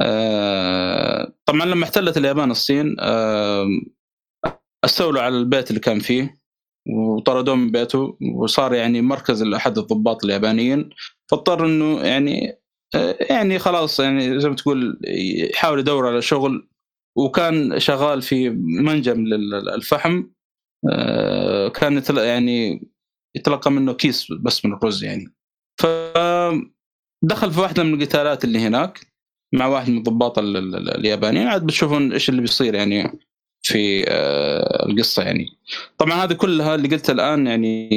[0.03, 2.97] آه، طبعا لما احتلت اليابان الصين
[4.85, 6.41] استولوا على البيت اللي كان فيه
[6.89, 10.91] وطردوه من بيته وصار يعني مركز لأحد الضباط اليابانيين
[11.31, 12.61] فاضطر إنه يعني
[12.95, 15.01] آه، يعني خلاص يعني زي ما تقول
[15.55, 16.70] يحاول يدور على شغل
[17.16, 20.24] وكان شغال في منجم للفحم
[20.93, 22.89] آه، كان يعني
[23.37, 25.35] يتلقى منه كيس بس من الرز يعني.
[25.81, 29.01] فدخل في واحدة من القتالات اللي هناك
[29.55, 31.47] مع واحد من الضباط اليابانيين.
[31.47, 33.19] عاد بتشوفون إيش اللي بيصير يعني
[33.62, 35.47] في آه، القصة يعني.
[35.99, 37.89] طبعا هذه كلها اللي قلتها الآن يعني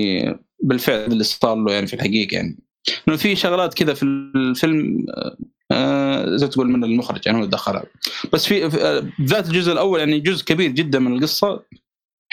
[0.64, 2.60] بالفعل اللي صار له يعني في الحقيقة يعني.
[3.07, 5.38] إنه في شغلات كذا في الفيلم آه،
[6.38, 7.84] زي تقول من المخرج يعني هو دخلها.
[8.34, 8.68] بس في
[9.22, 11.64] ذات الجزء الأول يعني جزء كبير جدا من القصة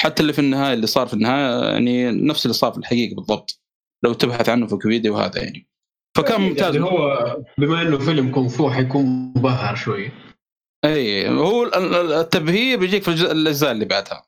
[0.01, 3.61] حتى اللي في النهاية اللي صار في النهاية يعني نفس اللي صار في الحقيقة بالضبط.
[4.05, 5.69] لو تبحث عنه في ويكيبيديا وهذا يعني.
[6.17, 6.75] فكان ممتاز.
[6.75, 9.05] يعني هو بما إنه فيلم كونغ فو حيكون
[9.37, 10.11] مبهر شوي.
[10.85, 11.65] اي هو
[12.21, 14.23] التبهير بيجيك في الأجزاء اللي بعدها.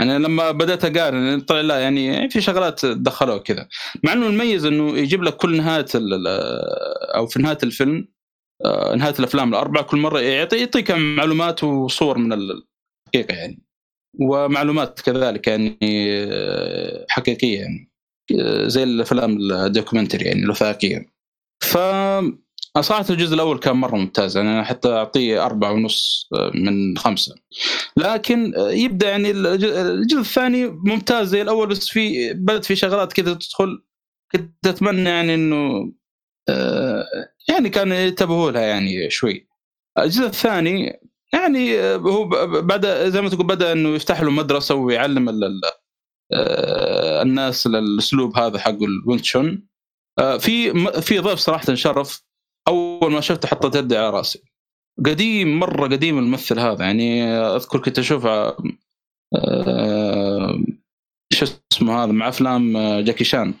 [0.00, 3.68] أنا لما بدأت أقارن طلع لا يعني في شغلات دخلوها كذا.
[4.04, 5.86] مع إنه المميز إنه يجيب لك كل نهاية
[7.14, 8.19] أو في نهاية الفيلم آه،
[8.96, 13.62] نهاية الأفلام الأربعة كل مرة يعطي يعطيك معلومات وصور من الحقيقة يعني.
[14.20, 17.90] ومعلومات كذلك يعني آه، حقيقية يعني.
[18.40, 21.06] آه، زي الأفلام الدوكيومنتري يعني الوثائقية.
[21.62, 21.78] ف
[22.80, 27.34] صراحة الجزء الأول كان مرة ممتاز يعني أنا حتى أعطيه أربعة ونص من خمسة.
[27.96, 33.82] لكن يبدأ يعني الجزء الثاني ممتاز زي الأول بس في بدأت في شغلات كذا تدخل
[34.32, 35.92] كنت أتمنى يعني إنه
[37.48, 39.48] يعني كان ينتبهوا لها يعني شوي.
[39.98, 41.00] الجزء الثاني
[41.32, 42.24] يعني هو
[42.62, 45.40] بدا زي ما تقول بدأ إنه يفتح له مدرسة ويعلم
[47.22, 49.66] الناس الاسلوب هذا حق الوينتشون
[50.38, 52.22] في في ضيف صراحة شرف.
[52.68, 54.42] أول ما شفته حطيت يدي على رأسي.
[55.06, 56.84] قديم مرة قديم الممثل هذا.
[56.84, 58.56] يعني أذكر كنت اشوفه
[61.32, 63.54] شو اسمه هذا مع أفلام جاكي شان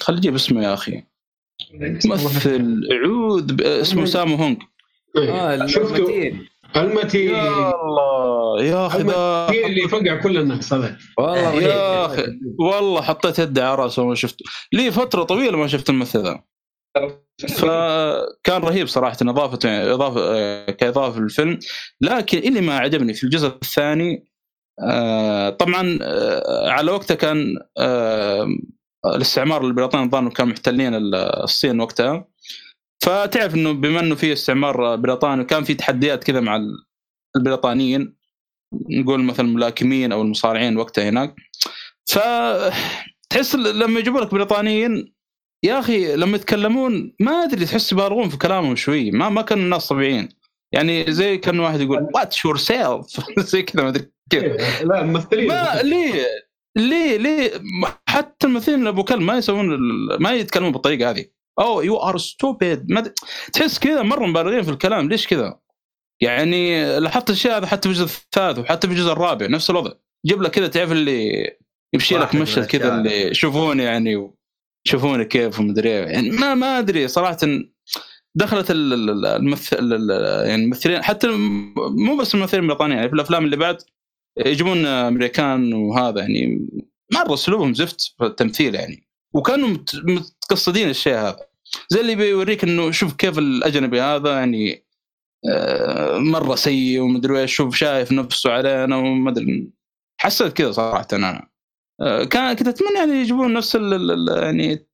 [0.00, 1.02] خلي أجيب اسمه يا أخي.
[2.04, 2.80] ممثل.
[3.04, 4.56] عود اسمه سامو هونغ.
[5.16, 5.30] إيه.
[5.30, 6.46] آه المتين.
[6.76, 7.30] المتين.
[7.30, 8.64] يا الله.
[8.64, 10.96] يا أخي المتين اللي فقع كل الناس هذا.
[11.18, 12.24] والله يا أخي.
[12.58, 14.44] والله حطيت يدي على رأسه وما شفته.
[14.72, 16.42] لي فترة طويلة ما شفت الممثل ذا
[17.48, 21.58] فكان رهيب صراحة اضافه اضافه كإضافة للفيلم.
[22.00, 24.30] لكن اللي ما عجبني في الجزء الثاني
[24.82, 28.46] آه، طبعا آه، على وقته كان آه،
[29.06, 32.28] الاستعمار البريطاني الظاهر كانوا محتلين الصين وقتها.
[33.02, 36.60] فتعرف إنه بما إنه في استعمار بريطاني وكان في تحديات كذا مع
[37.36, 38.16] البريطانيين
[38.90, 41.34] نقول مثلا الملاكمين أو المصارعين وقتها هناك.
[42.06, 42.18] ف
[43.30, 45.14] تحس لما يجيبوا لك بريطانيين
[45.62, 49.10] يا أخي لما يتكلمون ما أدري تحس يبالغون في كلامهم شوي.
[49.10, 50.28] ما ما كانوا الناس طبيعيين.
[50.72, 54.42] يعني زي كان واحد يقول watch yourself زي كذا ما أدري كيف.
[54.82, 55.48] لا الممثلين.
[55.48, 56.26] ما ليه؟
[56.76, 57.62] ليه ليه
[58.08, 59.78] حتى الممثلين أبو كلب ما يسوون
[60.20, 61.24] ما يتكلمون بالطريقة هذه.
[61.60, 62.86] أو you are stupid
[63.52, 65.08] تحس كذا مرة مبالغين في الكلام.
[65.08, 65.58] ليش كذا؟
[66.22, 69.92] يعني لاحظت الشيء هذا حتى في الجزء الثالث وحتى في الجزء الرابع نفس الوضع.
[70.26, 71.50] جيب لك كذا تعرف اللي
[71.94, 74.30] يمشي لك مشهد كذا اللي شوفوني يعني
[74.84, 77.38] شوفوني كيف ومدري يعني ما ما أدري صراحة.
[78.34, 79.92] دخلت الممثل
[80.46, 81.28] يعني الممثلين حتى
[81.76, 83.76] مو بس الممثلين البريطانيين يعني في الأفلام اللي بعد
[84.38, 86.68] يجيبون أمريكان وهذا يعني
[87.14, 89.06] مره اسلوبهم زفت في التمثيل يعني.
[89.34, 91.50] وكانوا متقصدين الشيء هذا.
[91.88, 94.86] زي اللي بيوريك إنه شوف كيف الأجنبي هذا يعني
[95.50, 99.70] آه، مرة سيء ومدري إيش شوف شايف نفسه علينا وما أدري.
[100.20, 101.50] حسيت كذا صراحة أنا.
[102.00, 104.86] آه، كان كنت أتمنى يعني يجيبون نفس يعني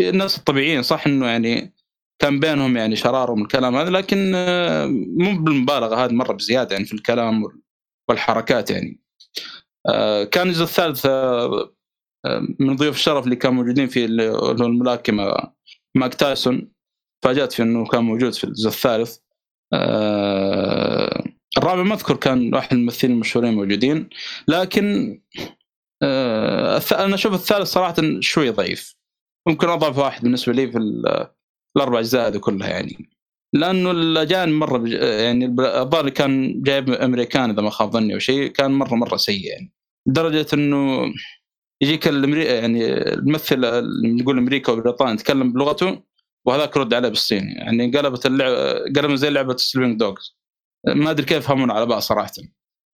[0.00, 1.74] الناس الطبيعيين صح إنه يعني
[2.18, 6.84] كان بينهم يعني شرار من الكلام هذا لكن آه، مو بالمبالغة هذه مرة بزيادة يعني
[6.84, 7.44] في الكلام
[8.08, 9.00] والحركات يعني.
[10.30, 11.06] كان الجزء الثالث
[12.60, 15.34] من ضيوف الشرف اللي كانوا موجودين في الملاكمة
[15.94, 16.72] ماك تايسون.
[17.22, 19.16] فاجأت في إنه كان موجود في الجزء الثالث.
[19.72, 21.24] آه
[21.58, 24.08] الرابع ما أذكر كان واحد من الممثلين المشهورين موجودين
[24.48, 25.20] لكن
[26.02, 28.96] آه أنا أشوف الثالث صراحة شوي ضعيف.
[29.48, 30.78] ممكن أضعف واحد بالنسبة لي في
[31.76, 33.10] الأربع أجزاء هذه كلها يعني.
[33.54, 38.70] لأنه الاجانب مرة يعني الظاهر كان جايب أمريكان إذا ما خاب ظني أو شيء كان
[38.70, 39.72] مره مرة سيء يعني.
[40.06, 41.04] لدرجة إنه
[41.82, 43.60] يجيك الامريكا يعني الممثل
[44.04, 46.02] نقول أمريكا وبريطانيا يتكلم بلغته
[46.46, 50.36] وهذاك يرد عليه بالصيني يعني قلبت اللعبه قلبت زي لعبة Sleeping Dogs
[50.86, 52.32] ما أدري كيف يفهمون على بعض صراحة.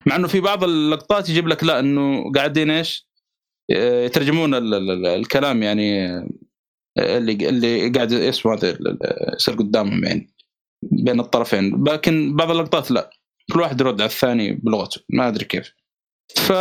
[0.06, 3.08] مع إنه في بعض اللقطات يجيب لك لا إنه قاعدين إيش؟
[3.70, 6.06] يترجمون ال ال الكلام يعني
[6.98, 8.78] اللي اللي قاعد اسمه هذا؟
[9.34, 10.29] يصير قدامهم يعني.
[10.82, 11.84] بين الطرفين.
[11.84, 13.10] لكن بعض اللقطات لا.
[13.52, 15.00] كل واحد يرد على الثاني بلغته.
[15.08, 15.74] ما أدري كيف.
[16.36, 16.52] ف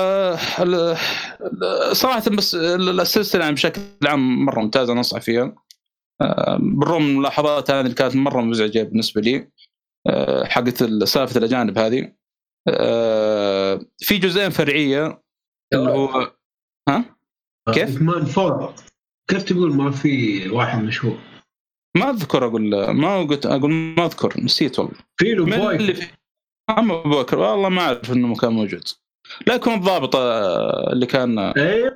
[1.91, 5.55] صراحة بس السلسلة يعني بشكل عام مرة ممتازة أنصح فيها.
[6.59, 9.49] بالرغم من الملاحظات هذه اللي كانت مرة مزعجه بالنسبة لي
[10.43, 12.13] حقت سالفة الأجانب هذه.
[13.97, 15.23] في جزئين فرعية
[15.73, 16.31] اللي هو
[16.89, 17.15] ها؟
[17.73, 18.73] كيف؟ مان فور
[19.29, 21.17] كيف تقول ما في واحد مشهور؟
[21.97, 24.93] ما أذكر أقول ما قلت أقول ما أذكر نسيت والله.
[25.17, 26.07] في له اللي في
[26.69, 27.39] اما بويكر.
[27.39, 28.83] والله ما أعرف إنه كان موجود.
[29.47, 31.95] لا يكون الضابط اللي كان إيه.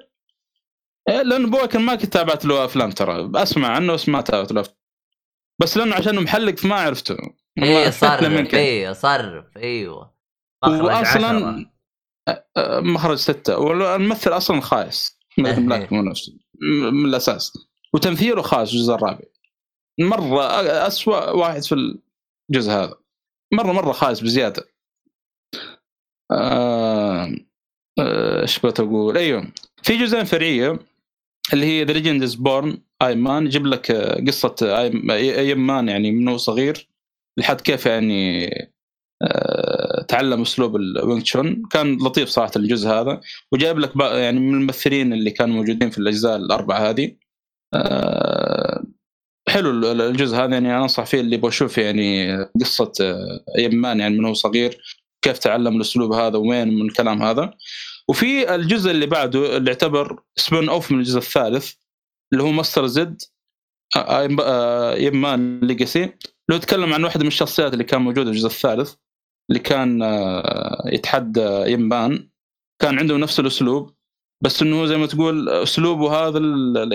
[1.07, 3.31] لأن بويكر ما كنت تابعت له أفلام ترى.
[3.35, 4.61] أسمع عنه بس ما تابعت له.
[4.61, 4.75] أفلام.
[5.61, 7.17] بس لأنه عشانه محلق فما عرفته.
[7.57, 8.53] إيه صرف.
[8.53, 9.57] إيه صرف.
[9.57, 10.13] إيوه.
[10.63, 11.65] واصلا
[12.81, 13.57] مخرج ستة.
[13.57, 15.19] والممثل أصلا خايس.
[15.37, 16.33] من بلاك مو نفسه
[16.91, 17.53] من الأساس.
[17.93, 19.32] وتمثيله خايس الجزء الرابع.
[19.99, 20.41] مرة
[20.87, 21.99] اسوء واحد في
[22.49, 22.95] الجزء هذا.
[23.53, 24.63] مرة مرة خايس بزيادة.
[26.31, 28.73] إيش آه...
[28.79, 29.47] أقول؟ أيوه.
[29.83, 30.79] في جزئين فرعية
[31.53, 33.91] اللي هي ذا ليجند از بورن اي مان يجيب لك
[34.27, 34.55] قصة
[35.09, 36.87] Ip Man يعني من هو صغير
[37.37, 38.49] لحد كيف يعني
[39.23, 40.01] آه...
[40.07, 43.21] تعلم أسلوب ال Wing Chun كان لطيف صراحة الجزء هذا.
[43.51, 47.15] وجايب لك يعني من الممثلين اللي كانوا موجودين في الأجزاء الأربعة هذه.
[47.73, 48.62] آه...
[49.53, 52.91] حلو الجزء هذا يعني أنصح فيه اللي بشوف يعني قصة
[53.57, 54.77] Ip Man يعني من هو صغير
[55.21, 57.53] كيف تعلم الأسلوب هذا وين من الكلام هذا.
[58.07, 61.73] وفي الجزء اللي بعده اللي يعتبر spin off من الجزء الثالث
[62.33, 63.21] اللي هو Master Z Ip
[64.97, 66.13] Man Legacy.
[66.49, 68.93] لو يتكلم عن واحدة من الشخصيات اللي كان موجودة في الجزء الثالث
[69.49, 70.01] اللي كان
[70.85, 72.29] يتحدى يمبان
[72.81, 73.93] كان عنده نفس الأسلوب
[74.43, 76.39] بس إنه زي ما تقول أسلوبه هذا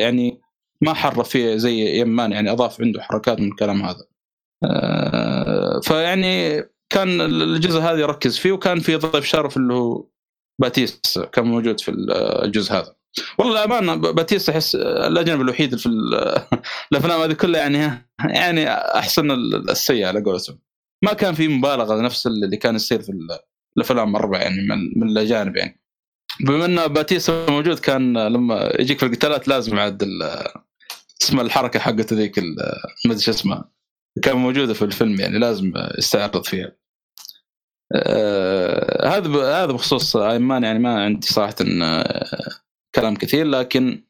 [0.01, 0.41] يعني
[0.85, 4.07] ما حرف فيه زي Ip Man يعني أضاف عنده حركات من الكلام هذا.
[5.83, 10.09] فيعني كان الجزء هذا يركز فيه وكان في ضيف شرف اللي هو
[10.61, 11.91] باتيستا كان موجود في
[12.45, 12.95] الجزء هذا.
[13.39, 15.87] والله الأمانة باتيستا أحس الأجنبي الوحيد في
[16.93, 19.31] الأفلام هذه كلها يعني يعني أحسن
[19.71, 20.59] السيء على قولتهم.
[21.05, 23.13] ما كان في مبالغة نفس اللي كان يصير في
[23.77, 25.81] الأفلام الاربعه يعني من, من الأجانب يعني.
[26.41, 30.03] بما إن باتيستا موجود كان لما يجيك في القتالات لازم عاد
[31.23, 33.71] اسم الحركة حقته ذيك ما أدري شو اسمها.
[34.23, 36.77] كان موجودة في الفيلم يعني لازم يستعرض فيها.
[37.95, 39.29] آه هذا
[39.65, 42.31] هذا بخصوص Ip Man يعني ما عندي صراحة آه
[42.95, 44.05] كلام كثير لكن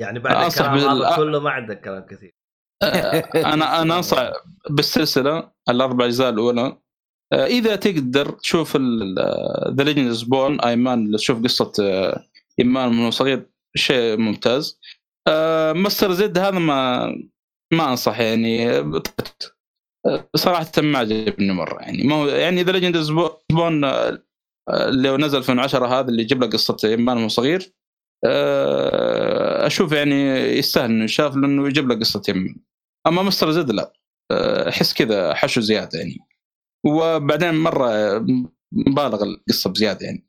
[0.00, 2.34] يعني بعد الكلام هذا كله ما عندك كلام كثير.
[2.82, 4.32] آه أنا أنا أنصح
[4.70, 6.78] بالسلسلة الأربع أجزاء الأولى.
[7.32, 11.72] آه إذا تقدر تشوف The Legend Is Born Ip Man تشوف قصة
[12.58, 14.80] Ip Man من صغير شيء ممتاز.
[15.74, 17.06] Master Z هذا ما
[17.72, 18.82] ما أنصح يعني.
[20.36, 22.02] صراحة ما عجبني مرة يعني.
[22.02, 22.96] ما هو يعني The Legend
[23.52, 23.84] Is Born
[24.70, 27.72] اللي نزل 2010 هذا اللي يجيب لك قصة Ip Man وهو صغير.
[29.66, 30.14] أشوف يعني
[30.58, 32.56] يستاهل إنه يشاف لأنه يجيب لك قصة Ip Man
[33.06, 33.92] أما Master Z لا.
[34.68, 36.18] أحس كذا حشو زيادة يعني.
[36.86, 38.18] وبعدين مرة
[38.72, 40.28] مبالغ القصة بزيادة يعني.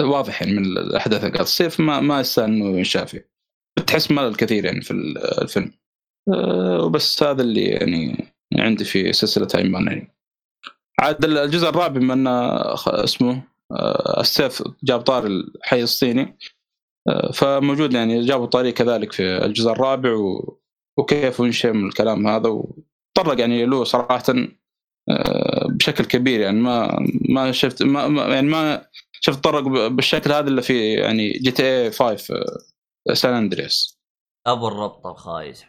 [0.00, 3.14] واضح يعني من الأحداث اللي قاعدة تصير ما ما يستاهل إنه ينشاف
[3.78, 4.90] بتحس ملل كثير يعني في
[5.42, 5.72] الفيلم.
[6.80, 10.14] وبس هذا اللي يعني عندي في سلسلة ايمان يعني.
[11.00, 12.30] عاد الجزء الرابع بما انه
[12.86, 13.42] اسمه
[14.18, 16.38] السيف جاب طار الحي الصيني.
[17.34, 20.58] فموجود يعني جابوا طاري كذلك في الجزء الرابع و...
[20.98, 22.48] وكيف ينشئ من الكلام هذا.
[22.48, 24.34] وطرق يعني له صراحة
[25.68, 26.60] بشكل كبير يعني.
[26.60, 28.86] ما ما شفت ما يعني ما
[29.20, 32.34] شفت طرق بالشكل هذا إلا في يعني جي تي اي 5
[33.12, 33.98] سان أندريس.
[34.46, 35.64] أبو الربط الخايس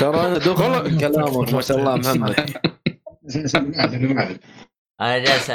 [0.00, 2.34] ترى أنا دخل كلامك ما شاء الله محمد.
[5.00, 5.50] أنا جالس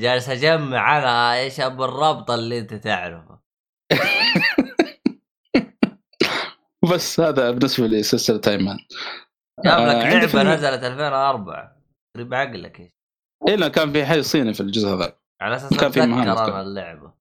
[0.00, 3.38] جالس أجمع أنا إيش أبو الربط اللي أنت تعرفه.
[6.92, 8.76] بس هذا بالنسبة لي سلسلة ايمان
[9.64, 11.76] جاب لك آه لعبة نزلت 2004
[12.16, 12.90] قريب عقلك إيش؟
[13.48, 17.17] اي كان في حي صيني في الجزء هذا على أساس كان في أنا اللعبة.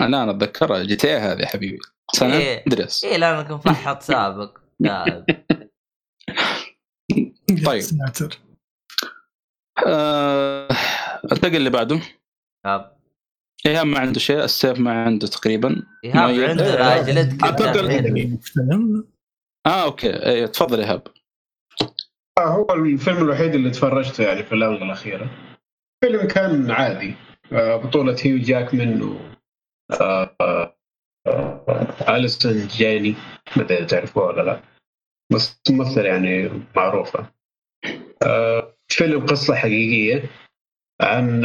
[0.00, 1.78] لا أنا أتذكرها جي تي هذه يا حبيبي.
[2.12, 2.64] سان إيه.
[3.04, 4.58] اي لأنك مفحط سابق.
[7.66, 7.82] طيب.
[9.86, 10.68] آه...
[11.32, 12.00] انتقل اللي بعده.
[12.66, 12.96] آه.
[13.66, 15.82] إيهاب ما عنده شيء السيف ما عنده تقريبا.
[16.04, 16.50] إيهاب مؤيد.
[16.50, 17.02] عندنا إيه،.
[18.40, 19.04] فيلم
[19.66, 20.10] آه أوكي.
[20.10, 21.02] إيه تفضل إيهاب.
[22.38, 25.30] آه، هو الفيلم الوحيد اللي تفرجته يعني في الاونه الاخيره
[26.04, 27.14] فيلم كان عادي.
[27.52, 29.18] آه، بطولة هيو جاكمان
[29.90, 30.76] آه، آه،
[31.26, 33.14] آه، أليسون جاني
[33.56, 34.60] ما ادري تعرفوها ولا لا.
[35.32, 37.32] بس ممثلة يعني معروفة.
[38.26, 40.30] آه، فيلم قصة حقيقية
[41.02, 41.42] عن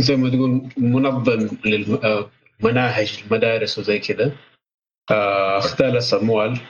[0.00, 4.36] زي ما تقول منظم للمناهج المدارس وزي كذا.
[5.58, 6.60] اختلس أموال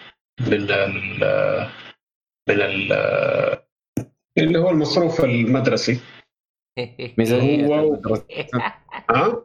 [0.40, 1.20] من ال
[2.48, 2.92] من ال
[4.38, 6.00] اللي هو المصروف المدرسي.
[7.18, 8.22] ميزانية هو-
[9.10, 9.44] ها؟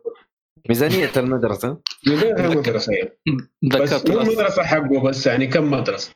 [0.69, 1.77] ميزانية المدرسة.
[2.07, 3.19] ميزانية مدرسية
[3.63, 4.31] بس ذكرت مو الأصل.
[4.31, 6.11] المدرسة حقه بس يعني كم مدرسة؟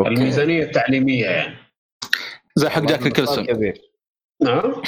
[0.00, 0.10] أوكي.
[0.12, 1.56] الميزانية التعليمية يعني.
[2.56, 3.46] زي حق جاك نيكلسون
[4.42, 4.82] نعم.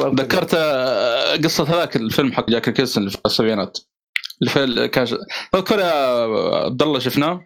[0.00, 3.78] ذكرت آه، قصة هذاك الفيلم حق جاك نيكلسون اللي في السبعينات
[4.40, 5.06] اللي في ال- كان
[5.52, 5.92] تذكر يا
[6.64, 7.44] عبد الله شفناه؟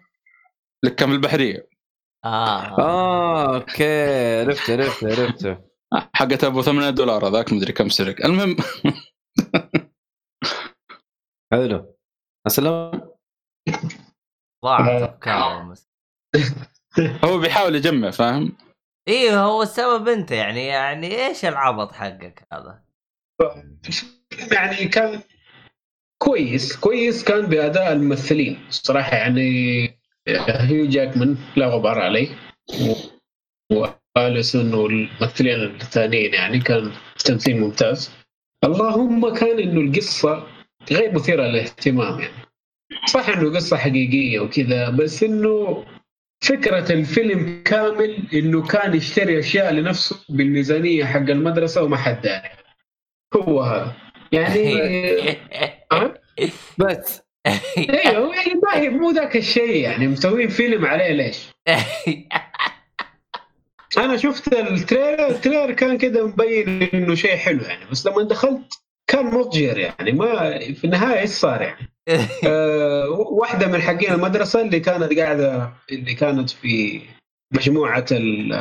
[0.83, 1.67] اللي كان في البحرية.
[2.25, 2.79] آه.
[2.79, 4.39] آه أوكي.
[4.41, 5.57] عرفت عرفت عرفت
[6.13, 8.25] حقت أبو 8 دولار هذاك مدري كم سرق.
[8.25, 8.55] المهم
[11.55, 11.95] حلو.
[12.47, 12.91] اسلم
[14.65, 15.05] ضاعت آه.
[15.05, 15.75] افكاره
[17.25, 18.57] هو بيحاول يجمع فاهم؟
[19.07, 22.83] إيه هو السبب أنت يعني يعني إيش العبط حقك هذا؟
[24.51, 25.21] يعني كان
[26.21, 28.59] كويس كويس كان بأداء الممثلين.
[28.69, 29.87] صراحة يعني
[30.47, 32.29] هيو جاكمان لا غبار عليه.
[33.71, 33.87] و-
[34.17, 36.91] وأليسون والممثلين الثانيين يعني كان
[37.25, 38.11] تمثيل ممتاز.
[38.63, 40.47] اللهم كان إنه القصة
[40.91, 42.45] غير مثيرة للاهتمام يعني
[43.07, 45.85] صح إنه قصة حقيقية وكذا بس إنه
[46.41, 52.49] فكرة الفيلم كامل إنه كان يشتري أشياء لنفسه بالميزانية حق المدرسة وما حد داري
[53.33, 53.95] هو هذا
[54.31, 54.79] يعني
[55.91, 56.13] أه؟
[56.77, 57.21] بس
[57.77, 61.47] أيوه يعني ما هي مو ذاك الشيء يعني مسوين فيلم عليه ليش؟
[63.97, 68.23] أنا شفت ال trailer ال trailer كان كذا مبين إنه شيء حلو يعني بس لما
[68.23, 71.89] دخلت كان مضجر يعني ما في النهاية إيش صار يعني؟
[72.47, 77.01] أه واحدة من حقين المدرسة اللي كانت قاعدة اللي كانت في
[77.53, 78.53] مجموعة ال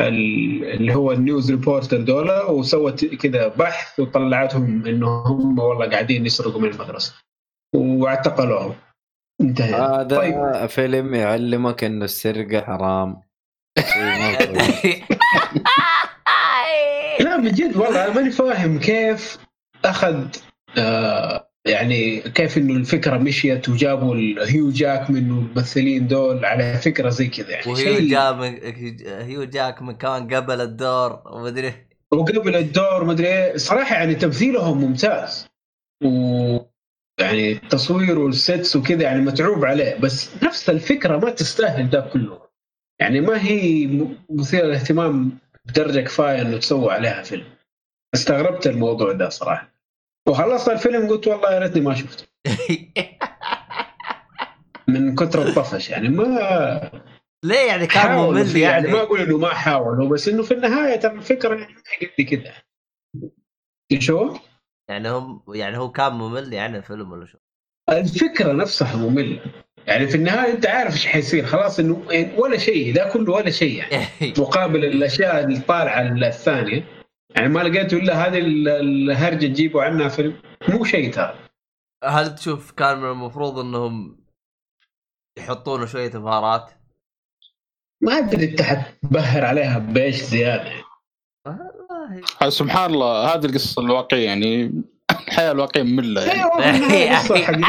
[0.00, 6.26] ال- اللي هو ال news reporter دولة وسوت كذا بحث وطلعتهم إنه هم والله قاعدين
[6.26, 7.14] يسرقوا من المدرسة
[7.76, 8.74] واعتقلوهم
[9.40, 10.66] انتهى هذا طيب.
[10.66, 13.20] فيلم يعلمك إنه السرقة حرام.
[17.20, 19.38] لا من جد والله أنا ماني فاهم كيف
[19.84, 20.26] أخذ
[20.78, 27.50] آه يعني كيف إنه الفكرة مشيت وجابوا الهيو جاكمان الممثلين دول على فكرة زي كذا
[27.50, 27.72] يعني.
[27.72, 28.64] وهيو شيء- جاك
[29.06, 31.72] هيو جاكمان كان قبل الدور ومدري
[32.12, 33.56] وقبل الدور مدري إيه.
[33.56, 35.46] صراحة يعني تمثيلهم ممتاز.
[36.04, 36.56] و
[37.20, 42.40] يعني التصوير وال sets وكذا يعني متعوب عليه بس نفس الفكرة ما تستاهل ده كله.
[43.00, 43.88] يعني ما هي
[44.30, 45.38] مثيرة للاهتمام
[45.70, 47.46] بدرجة كفاية إنه تسوى عليها فيلم.
[48.14, 49.70] استغربت الموضوع ده صراحة.
[50.28, 52.24] وخلصت الفيلم قلت والله يا ريتني ما شفته.
[54.88, 56.08] من كثر الطفش يعني.
[56.08, 56.90] ما
[57.44, 60.54] ليه يعني كان ممل فيه يعني؟ ما يعني أقول إنه ما حاولوا بس إنه في
[60.54, 62.54] النهاية ترى الفكرة يعني ما قد كذا
[63.98, 64.36] شو؟
[64.90, 67.38] يعني هم يعني هو كان ممل يعني الفيلم ولا شو؟
[67.90, 69.40] الفكرة نفسها مملة.
[69.86, 71.46] يعني في النهاية أنت عارف إيش حيصير.
[71.46, 72.02] خلاص إنه
[72.38, 74.06] ولا شيء ده كله ولا شيء يعني.
[74.38, 76.84] مقابل الأشياء اللي طالعة الثانية.
[77.36, 80.36] يعني ما لقيته إلا هذه ال- الهرجة تجيبوا عنها فيلم
[80.68, 81.34] مو شيء ترى.
[82.04, 84.20] هل تشوف كان من المفروض إنهم
[85.38, 86.70] يحطون شوية بهارات؟
[88.02, 90.72] ما أدري أنت حتبهر عليها بإيش زيادة.
[91.46, 92.50] والله.
[92.50, 94.72] سبحان الله هذه القصة الواقعية يعني.
[95.28, 96.40] الحياة الواقعيه ممله يعني.
[97.40, 97.64] يعني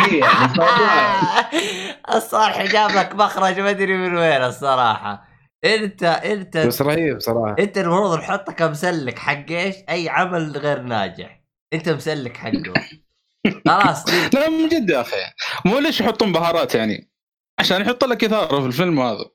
[2.16, 5.28] الصالح جاب لك مخرج ما أدري من وين الصراحة.
[5.66, 7.56] انت انت بس رهيب صراحة.
[7.60, 11.42] أنت المفروض نحطك مسلك حق إيش؟ أي عمل غير ناجح.
[11.74, 12.74] أنت مسلك حقه.
[13.68, 15.18] خلاص لا من جد يا أخي.
[15.66, 17.12] مو ليش يحطون بهارات يعني؟
[17.60, 19.26] عشان يحط لك إثارة في الفيلم هذا.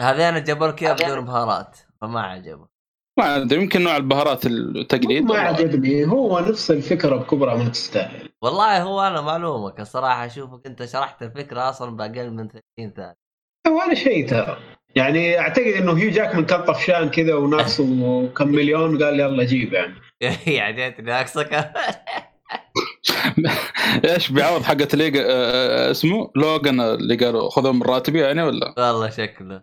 [0.00, 2.75] هذين جابوا لك اياه بدون بهارات فما عجبه
[3.18, 5.24] ما أدري يمكن نوع البهارات التقليد.
[5.24, 5.38] ما.
[5.38, 6.06] عجبني.
[6.06, 11.68] هو نفس الفكرة بكبرى ما تستاهل والله هو أنا معلومك الصراحة أشوفك أنت شرحت الفكرة
[11.70, 12.62] أصلا بأقل من 30
[12.96, 13.16] ثانية.
[13.68, 14.56] ولا شيء ترى.
[14.96, 17.84] يعني أعتقد إنه هيو جاكمان كان طفشان كذا وناقصه
[18.36, 19.94] كم مليون قال يلا جيب يعني.
[20.46, 21.50] يعني انت ناقصك.
[24.04, 28.74] إيش بيعوض حقت اللي قا- آه، اسمه؟ لوجان اللي قالوا خذوا من راتبي يعني ولا؟
[28.78, 29.62] والله شكله.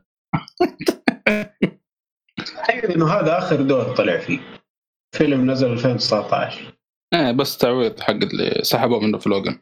[2.57, 4.39] اعتقد إنه هذا آخر دور طلع فيه.
[5.15, 6.73] فيلم نزل 2019
[7.13, 9.59] إيه بس تعويض حق اللي سحبوه منه في لوجن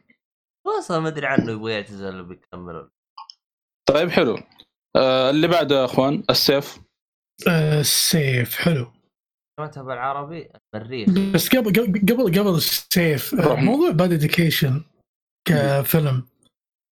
[0.78, 2.88] أصلا ما أدري عنه يبغى يعتزل بيكمل
[3.88, 4.38] طيب حلو.
[4.96, 6.78] آه اللي بعده يا أخوان السيف.
[7.48, 8.92] آه، السيف حلو.
[9.58, 11.72] كلمتها بالعربي المريخ بس قبل
[12.10, 13.54] قبل قبل السيف آه،.
[13.54, 14.84] موضوع Bad Education
[15.48, 16.26] كفيلم.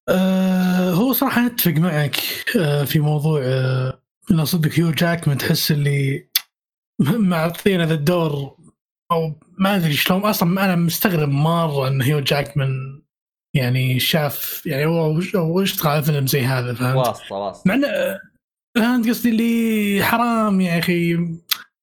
[0.09, 2.17] آه هو صراحة اتفق معك
[2.61, 4.00] آه في موضوع آه
[4.31, 6.29] إنه صدق هيو جاكمان تحس اللي
[7.01, 8.57] معطينا ذا الدور
[9.13, 10.23] أو ما أدري شلون.
[10.23, 13.03] أصلا أنا مستغرب مرة إن هيو جاكمان
[13.57, 17.63] يعني شاف يعني هو هو اشتغل على فيلم زي هذا فهمت؟ واسطة واسطة.
[17.69, 17.89] مع إنه
[18.77, 21.29] فهمت قصدي اللي حرام يا أخي.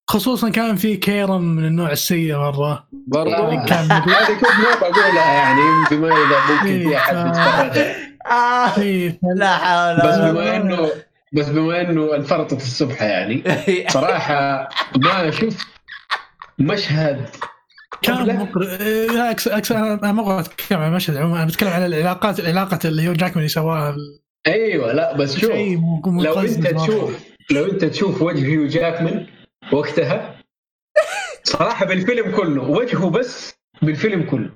[0.09, 2.87] خصوصا كان في كيرم من النوع السيء مرة.
[3.07, 3.65] برضو آه.
[3.65, 5.61] كان هذه كنت بقولها يعني
[5.91, 10.89] بما إذا ممكن في أحد إيه، آه إيه، لا حول بس ولا بما إنه
[11.33, 13.43] بس بما إنه انفرطت الصبح يعني.
[13.89, 15.67] صراحة ما شفت
[16.59, 17.29] مشهد
[18.01, 18.37] كان.
[18.39, 18.61] مقر...
[18.61, 22.39] إيه، لا إكس إكس أنا ما أبغى أتكلم عن المشهد عموما أنا بتكلم عن العلاقات
[22.39, 23.95] العلاقة اللي هو جاكمان اللي سواها
[24.47, 25.51] أيوه لا بس شوف
[26.05, 26.67] لو أنت.
[26.67, 27.19] تشوف
[27.51, 29.27] لو أنت تشوف وجه هيو جاكمان
[29.71, 30.35] وقتها
[31.43, 34.49] صراحة بالفيلم كله وجهه بس بالفيلم كله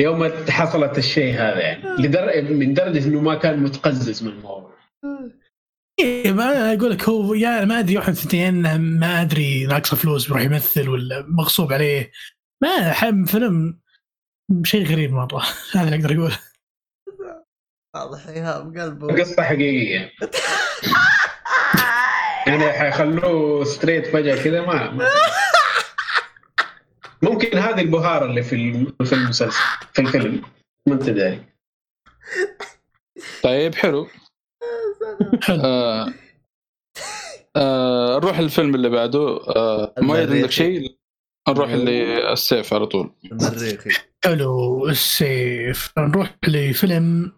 [0.00, 2.42] يوم حصلت الشيء هذا يعني لدر...
[2.42, 4.75] من درجة إنه ما كان متقزز من الموضوع
[6.00, 10.26] إيه، ما أقول لك هو يا ما أدري واحد من الثنتين ما أدري ناقصه فلوس
[10.26, 12.10] بيروح يمثل ولا مغصوب عليه.
[12.62, 13.80] ما حم فيلم
[14.64, 15.42] شيء غريب مره
[15.74, 16.38] هذا اللي أقدر أقوله.
[17.94, 20.12] واضح إيهاب قلبه قصه حقيقية.
[22.46, 25.08] يعني حيخلوه ستريت فجأة كذا ما ما-
[27.22, 29.62] ممكن هذه البهارة اللي في في المسلسل
[29.92, 30.42] في الفيلم.
[30.86, 31.44] ما انت داري
[33.42, 34.08] طيب حلو.
[38.16, 39.40] نروح الفيلم اللي بعده.
[39.56, 40.36] آه ما المريخي.
[40.36, 40.96] عندك شيء؟
[41.48, 43.12] نروح للسيف على طول.
[43.24, 43.90] المريخي.
[44.24, 45.92] حلو السيف.
[45.98, 47.32] نروح لفيلم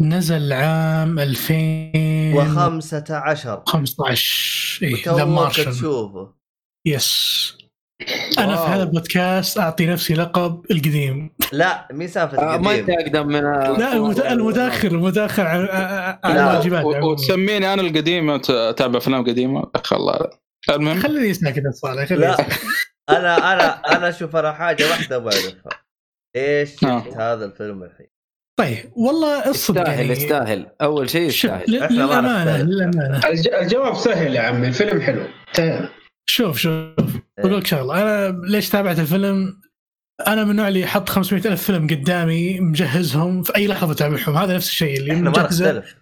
[0.00, 6.34] نزل عام 2015 و15 اي ذا مارشن تشوفه.
[6.86, 7.58] يس.
[8.38, 8.62] أنا في.
[8.62, 13.40] هذا البودكاست أعطي نفسي لقب القديم لا مي سالفة آه، ما انت اقدم من
[13.78, 15.68] لا المت- المتاخر المتاخر عن
[16.24, 17.10] عن لا، الواجبات و-.
[17.10, 20.30] وتسميني أنا القديم وتتابع أفلام قديمة أخ الله لا.
[20.76, 22.36] المهم خليني ساكت يا صالح خليني لا.
[23.10, 25.72] أنا أنا أنا شوف أنا حاجة واحدة بعرفها
[26.36, 27.32] إيش شفت آه.
[27.34, 28.06] هذا الفيلم الحين
[28.58, 32.56] طيب والله الصدق يستاهل يعني يستاهل أول شيء يستاهل للأمانة.
[32.62, 33.48] للأمانة الج...
[33.48, 35.24] الجواب سهل يا عمي الفيلم حلو.
[36.26, 36.94] شوف شوف.
[37.38, 39.60] بقول لك شغلة أنا ليش تابعت الفيلم؟
[40.26, 44.54] أنا من النوع اللي يحط 500 ألف فيلم قدامي مجهزهم في أي لحظة اتابعهم هذا
[44.56, 45.72] نفس الشيء اللي إحنا ما مجهزه.
[45.72, 45.96] نختلف.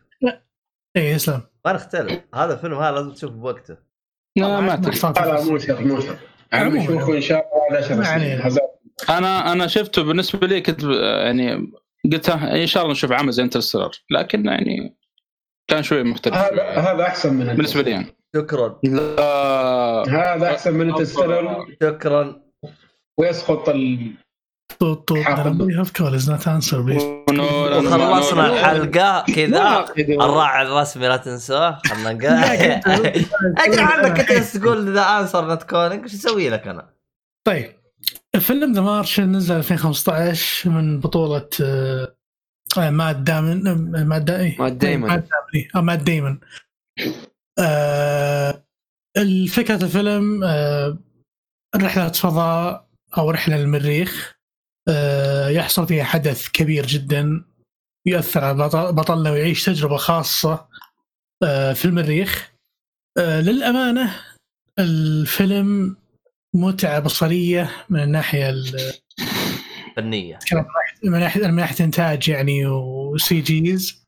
[0.97, 2.21] اي اسلم ما نختلف.
[2.35, 3.77] هذا الفيلم هذا لازم تشوفه بوقته.
[4.37, 4.67] لا ما.
[5.17, 6.19] لا مو شرط مو شرط.
[6.87, 8.15] شوفوا إن شاء الله على 10 ما سنين.
[8.15, 8.47] علينا.
[8.47, 8.61] هذا
[9.09, 10.83] أنا أنا شفته بالنسبة لي كنت
[11.25, 11.73] يعني
[12.13, 14.97] قلت إن شاء الله نشوف عمل زي Interstellar لكن يعني
[15.69, 16.35] كان شوي مختلف.
[16.35, 18.17] هذا هذا أحسن من بالنسبة لي يعني.
[18.37, 18.79] شكرا.
[18.85, 20.05] لا.
[20.09, 22.43] هذا أحسن من Interstellar شكرا.
[23.19, 24.15] ويسقط ال...
[27.53, 28.47] وخلصنا.
[28.47, 29.85] الحلقة كذا.
[29.99, 31.79] الراعي الرسمي لا تنسوه.
[31.87, 32.33] خلنا نقول.
[33.59, 36.89] ادري عنك كنت تقول the answer not coming إيش أسوي لك أنا؟
[37.47, 37.73] طيب.
[38.35, 42.17] الفيلم The Martian نزل 2015 من بطولة آه،
[42.79, 44.41] آه، مات دامن آه، مات دا...
[44.41, 45.11] إيه، مات دايمون.
[45.75, 46.39] مات دامن
[46.99, 47.13] إيه،
[47.59, 48.65] آه،
[49.17, 50.99] الفكرة الفيلم آه،
[51.77, 52.89] رحلة فضاء
[53.19, 54.35] أو رحلة للمريخ
[54.89, 57.45] آه، يحصل فيها حدث كبير جدا
[58.07, 60.69] يؤثر على بطل- بطلنا ويعيش تجربة خاصة
[61.43, 62.53] آه، في المريخ.
[63.19, 64.21] آه، للأمانة
[64.79, 65.97] الفيلم
[66.55, 68.93] متعة بصرية من الناحية ال-
[69.97, 70.39] فنية.
[71.05, 74.05] من ناحية من ناحية إنتاج يعني و CGs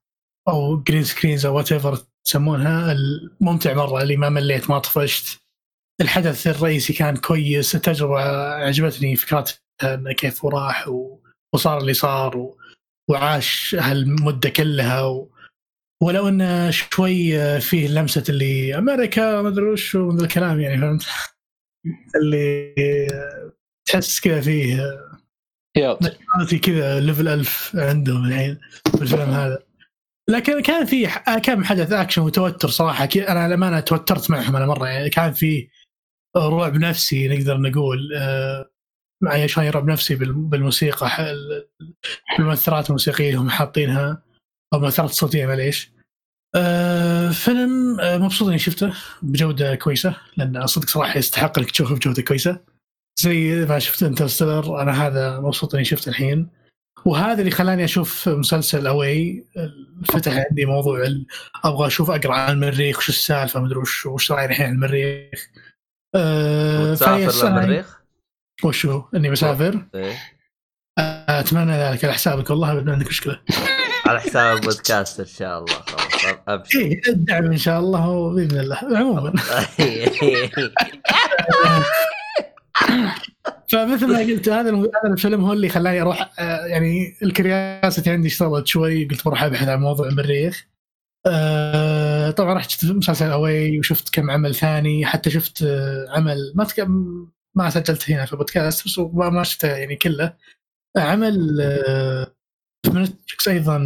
[0.48, 5.40] أو green screens أو whatever تسمونها الممتع مرة اللي ما مليت ما طفشت.
[6.00, 8.20] الحدث الرئيسي كان كويس التجربة
[8.54, 11.18] عجبتني فكرتها إنه كيف وراح و-
[11.54, 12.58] وصار اللي صار و-
[13.10, 15.30] وعاش هالمدة كلها و...
[16.02, 21.04] ولو إنه شوي فيه لمسة اللي أمريكا ما أدري وش من الكلام يعني فهمت؟
[22.16, 22.74] اللي
[23.88, 24.80] تحس كذا فيه
[26.62, 28.60] كذا level up عندهم الحين
[28.96, 29.62] في الفيلم هذا.
[30.30, 33.08] لكن كان في ح- كم حدث أكشن وتوتر صراحة.
[33.16, 34.88] أنا للأمانة توترت معهم أنا مرة.
[34.88, 35.68] يعني كان في
[36.36, 38.70] رعب نفسي نقدر نقول آه،
[39.22, 41.68] معي شوي رعب نفسي بال- بالموسيقى ح- ال-
[42.38, 44.22] بالمؤثرات الموسيقية اللي هم حاطينها
[44.72, 45.92] أو المؤثرات الصوتية معليش.
[46.56, 48.92] آه، فيلم آه، مبسوط إني شفته
[49.22, 52.60] بجودة كويسة لأن صدق صراحة يستحق إنك تشوفه بجودة كويسة.
[53.20, 56.48] زي ما شفت Interstellar أنا هذا مبسوط إني شفته الحين.
[57.04, 59.44] وهذا اللي خلاني أشوف مسلسل Away
[60.04, 61.08] فتح عندي موضوع
[61.64, 65.48] أبغى أشوف أقرأ عن المريخ وش السالفة مدري وش وش رايي الحين المريخ.
[66.14, 68.00] أه فهي للمريخ؟
[68.64, 70.16] وشو إني بسافر إيه.
[71.28, 73.40] أتمنى ذلك على حسابك والله ما عندك مشكلة.
[74.06, 76.78] على حساب البودكاست إن شاء الله خلاص أبشر.
[76.78, 79.32] إيه الدعم إن شاء الله وبإذن الله عموما.
[83.72, 88.66] فمثل ما قلت هذا هذا الفيلم هو اللي خلاني أروح آه، يعني الكرياسة عندي اشتغلت
[88.66, 90.66] شوي قلت بروح أبحث عن موضوع المريخ
[91.26, 96.66] آه، طبعا رحت شفت مسلسل Away وشفت كم عمل ثاني حتى شفت آه، عمل ما.
[97.56, 100.36] ما سجلت هنا في البودكاست بس ما شفته يعني كله
[100.96, 101.56] عمل
[102.86, 103.82] في نتفلكس أيضا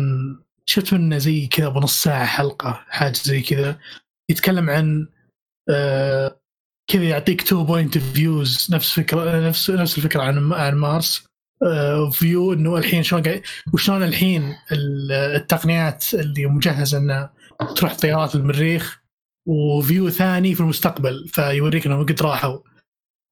[0.66, 3.78] شفت منه زي كذا بنص ساعة حلقة حاجة زي كذا
[4.30, 5.08] يتكلم عن
[6.90, 11.28] كذا يعطيك two point views نفس فكرة نفس نفس الفكرة عن عن Mars.
[12.12, 13.22] view إنه الحين شلون
[13.74, 17.32] وشلون الحين ال- التقنيات اللي مجهزة إنها
[17.76, 19.02] تروح طيارات المريخ
[19.48, 22.58] و view ثاني في المستقبل فيوريك إنهم قد راحوا.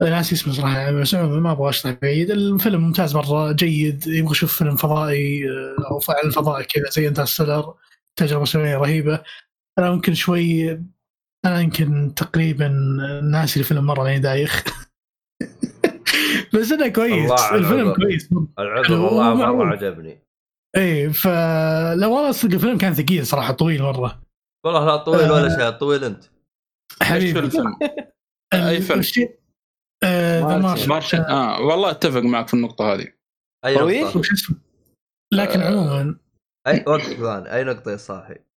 [0.02, 2.30] ناسي اسمه صراحة بس ما أبغى أشرح بعيد.
[2.30, 7.74] الفيلم ممتاز مرة جيد يبغى أشوف فيلم فضائي آه، أو فعل فضائي كذا زي Interstellar
[8.16, 9.22] تجربة سينمائيه رهيبة.
[9.78, 10.80] أنا ممكن شوي
[11.46, 12.68] أنا يمكن تقريبا
[13.22, 14.64] ناسي الفيلم مرة لاني دايخ.
[16.54, 17.32] بس إنه كويس.
[17.52, 17.94] الفيلم.
[17.94, 18.28] كويس.
[18.58, 19.72] العذر والله مره.
[19.72, 20.22] عجبني.
[20.76, 24.22] إيه فلا والله صدق الفيلم كان ثقيل صراحة طويل مرة.
[24.66, 26.24] والله لا طويل ولا شيء طويل أنت.
[27.02, 27.78] إيش حبيبي الفيلم؟
[28.54, 29.28] أي فيلم؟
[30.04, 31.20] آه، The Martian.
[31.20, 33.06] آه والله أتفق معك في النقطة هذه.
[33.64, 34.06] أي طويل؟
[35.34, 35.66] لكن آه.
[35.66, 36.18] عموما.
[36.66, 38.55] أي وقت ثاني أي نقطة يا صاحي؟ آه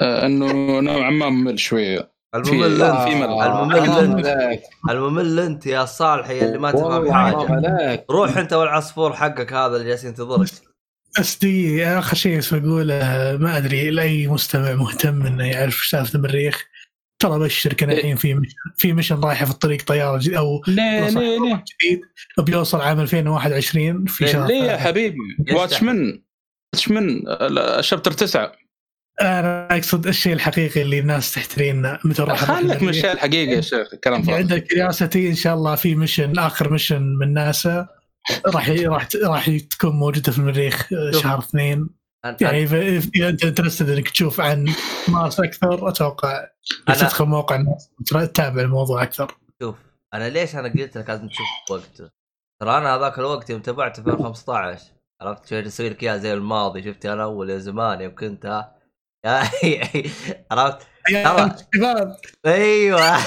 [0.00, 3.42] إنه نوعا ما ممل شوية الممل في- انت.
[3.42, 4.60] الممل انت عليك
[4.90, 7.36] الممل انت يا صالحي اللي ما تفهم حاجة.
[7.52, 8.04] عليك.
[8.10, 10.48] روح انت والعصفور حقك هذا اللي جالس ينتظرك
[11.20, 16.16] بس دي آخر شيء بس بقول آه، ما أدري لأي مستمع مهتم إنه يعرف سالفة
[16.16, 16.64] المريخ.
[17.22, 21.08] ترى بشرك أنا الحين في مش- في ميشن رايحة في الطريق طيارة جديد أو ليه
[21.08, 22.00] ليه ليه؟ جديد.
[22.38, 24.76] بيوصل عام 2021 في شهر ليه يا.
[24.76, 25.16] حبيبي.
[25.52, 26.22] واتشمن.
[26.74, 27.22] واتشمن
[27.58, 28.52] الشابتر تسعة.
[29.22, 32.88] أنا أقصد الشيء الحقيقي اللي الناس تحترينا متى راح نروح خليك من.
[32.88, 34.38] الشيء الحقيقي يا شيخ كلام فاضي.
[34.38, 37.88] عندك Curiosity إن شاء الله في mission آخر mission من ناسا.
[38.46, 41.10] راح راح راح تكون موجودة في المريخ آه،.
[41.10, 41.88] شهر اثنين.
[42.40, 42.78] يعني إذا
[43.16, 44.68] إذا أنت interested إنك تشوف عن
[45.08, 46.46] مارس أكثر أتوقع
[46.90, 49.34] أنا- تدخل موقع ناسا تتابع الموضوع أكثر.
[49.62, 49.76] شوف
[50.14, 52.10] أنا ليش أنا قلت لك لازم تشوف وقته
[52.60, 54.82] ترى أنا هذاك الوقت يوم تابعت 2015
[55.22, 58.77] عرفت شوي أسوي لك إياها زي الماضي شفت أنا أول يا زمان يوم كنت ها
[60.50, 60.86] عرفت؟
[62.46, 63.18] أيوه.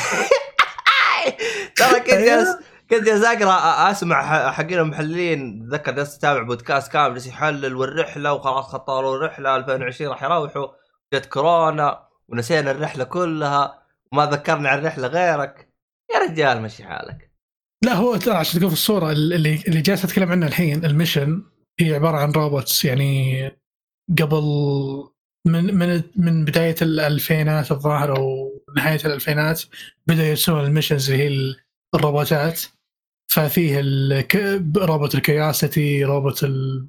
[1.75, 2.49] ترى كنت جالس
[2.89, 8.65] كنت جالس أقرأ أسمع حقين المحللين اتذكر جالس أتابع بودكاست كامل جالس يحلل والرحلة وخلاص
[8.65, 10.67] خطروا الرحلة 2020 راح يروحوا
[11.13, 13.81] جت كورونا ونسينا الرحلة كلها
[14.11, 15.69] وما ذكرنا عن الرحله غيرك.
[16.13, 17.31] يا رجال مشي حالك.
[17.83, 21.43] لا هو ترى عشان في الصورة اللي اللي جالس أتكلم عنها الحين الميشن
[21.79, 23.51] هي عبارة عن robots يعني
[24.19, 24.43] قبل
[25.45, 29.61] من من من بداية الألفينات الظاهر أو نهاية الألفينات
[30.07, 31.57] بدأوا يرسلون ال missions اللي هي ال-
[31.95, 32.61] الروبوتات.
[33.31, 36.87] ففيه الك- روبوت ال Curiosity روبوت ال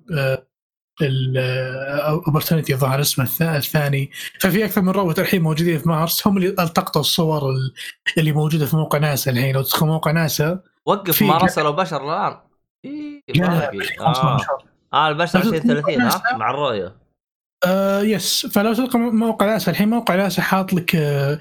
[1.02, 4.10] ال Opportunity ظهر اسمه الث- الثاني.
[4.40, 6.26] ففي أكثر من روبوت الحين موجودين في مارس.
[6.26, 7.72] هم اللي ألتقطوا الصور ال-
[8.18, 9.54] اللي موجودة في موقع ناسا الحين.
[9.54, 12.36] لو تدخل موقع ناسا وقف ما رسلوا بشر الآن.
[12.84, 14.12] إيه لا، آه.
[14.12, 14.46] 15.
[14.94, 17.01] آه البشر لو 2030 ها تدخل مع الرؤية.
[17.66, 21.40] آه يس فلو تلقى موقع ناسا الحين موقع ناسا حاط لك آه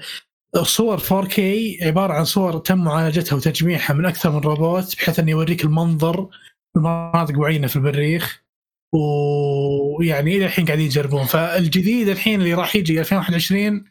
[0.62, 1.38] صور 4K
[1.82, 6.28] عبارة عن صور تم معالجتها وتجميعها من أكثر من روبوت بحيث انه يوريك المنظر
[6.76, 8.42] المناطق معينة في المريخ
[8.94, 11.24] ويعني إلى الحين قاعدين يجربون.
[11.24, 13.84] فالجديد الحين اللي راح يجي 2021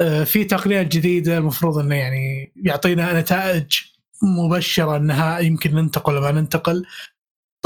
[0.00, 3.72] آه في تقنيات جديدة المفروض إنه يعني يعطينا نتائج
[4.22, 6.84] مبشرة إنها يمكن ننتقل ما ننتقل.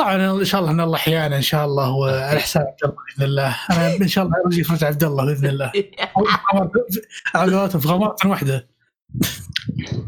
[0.01, 3.25] طبعا إن شاء الله إن الله أحيانا إن شاء الله وعلى حساب عبد الله بإذن
[3.29, 3.57] الله.
[3.71, 5.73] أنا إن شاء الله ارجي فرج عبد الله بإذن الله.
[7.35, 8.69] على في غمرة واحدة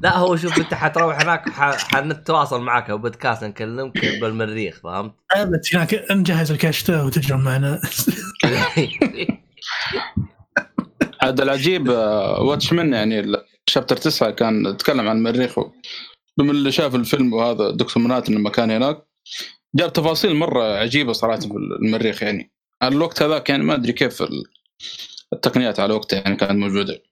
[0.02, 5.12] لا هو شوف أنت حتروح هناك ح- حنتواصل معك أو بودكاست نكلمك بالمريخ فهمت؟
[5.74, 7.80] هناك نجهز الكشتة وتجرم معنا.
[11.22, 13.20] عاد العجيب واتشمن يعني
[13.68, 15.58] الشابتر تسعة كان يتكلم عن المريخ
[16.38, 19.06] بما اللي شاف الفيلم وهذا دكتور منات لما كان هناك.
[19.74, 21.46] جاب تفاصيل مرة عجيبة صراحة في
[21.82, 22.52] المريخ يعني.
[22.82, 24.44] على الوقت هذاك يعني ما أدري كيف ال-
[25.32, 27.02] التقنيات على وقته يعني كانت موجودة.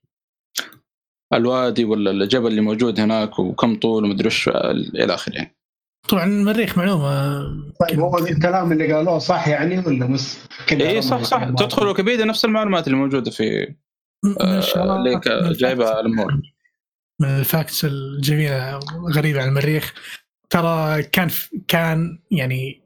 [1.34, 5.56] الوادي ولا الجبل اللي موجود هناك وكم طول ومدري وش إلى آخره يعني.
[6.08, 7.40] طبعا المريخ معلومة.
[7.80, 10.38] طيب هو الكلام اللي قالوه صح يعني ولا بس
[10.72, 11.44] اي صح صح.
[11.44, 13.74] تدخل ويكيبيديا نفس المعلومات اللي موجودة في
[14.40, 15.20] آه، اللي
[15.54, 16.40] جايبها الأمور
[17.20, 18.80] من ال facts الجميلة
[19.14, 19.94] غريبة عن المريخ.
[20.50, 21.30] ترى كان
[21.68, 22.82] كان يعني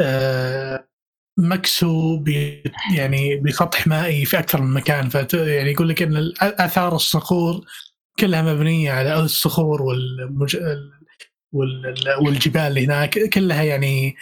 [0.00, 0.88] آه،
[1.38, 2.24] مكسو
[2.96, 5.08] يعني بسطح مائي في أكثر من مكان.
[5.08, 7.64] فت يعني يقول لك إن آثار الصخور
[8.18, 10.56] كلها مبنية على الصخور والمج...
[11.52, 11.94] وال...
[12.20, 13.18] والجبال اللي هناك.
[13.18, 14.16] كلها يعني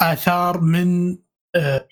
[0.00, 1.18] آثار من
[1.56, 1.88] آه،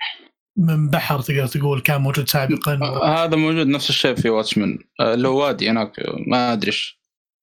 [0.57, 2.75] من بحر تقدر تقول كان موجود سابقا.
[3.05, 5.93] هذا موجود نفس الشيء في واتشمان آه، اللي هو وادي هناك
[6.27, 7.00] ما أدري إيش.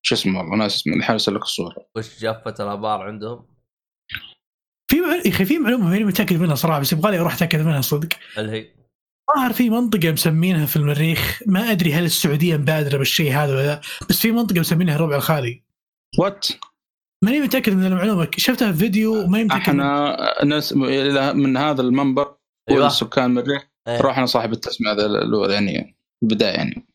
[0.08, 1.76] شو اسمه والله ناس اسمه الحين ارسل لك الصورة.
[1.95, 3.45] وش جافه الابار عندهم؟
[4.92, 7.60] في مع- يا أخي في معلومة ماني متأكد منها صراحة بس يبغى لي أروح أتأكد
[7.61, 8.10] منها صدق.
[8.38, 8.68] اللي هي؟
[9.36, 13.82] ظاهر في منطقة مسمينها في المريخ ما أدري هل السعودية مبادرة بالشيء هذا ولا لا
[14.10, 15.64] بس في منطقة مسمينها الربع الخالي.
[16.19, 16.48] وات
[17.24, 20.74] ماني متأكد من المعلومة شفتها في فيديو ماني متاكد من- إحنا ناس
[21.34, 22.36] من هذا المنبر
[22.69, 22.84] أيوة.
[22.84, 24.02] والسكان المريخ إيه.
[24.02, 26.88] رحنا صاحب التسمية هذا يعني البداية يعني.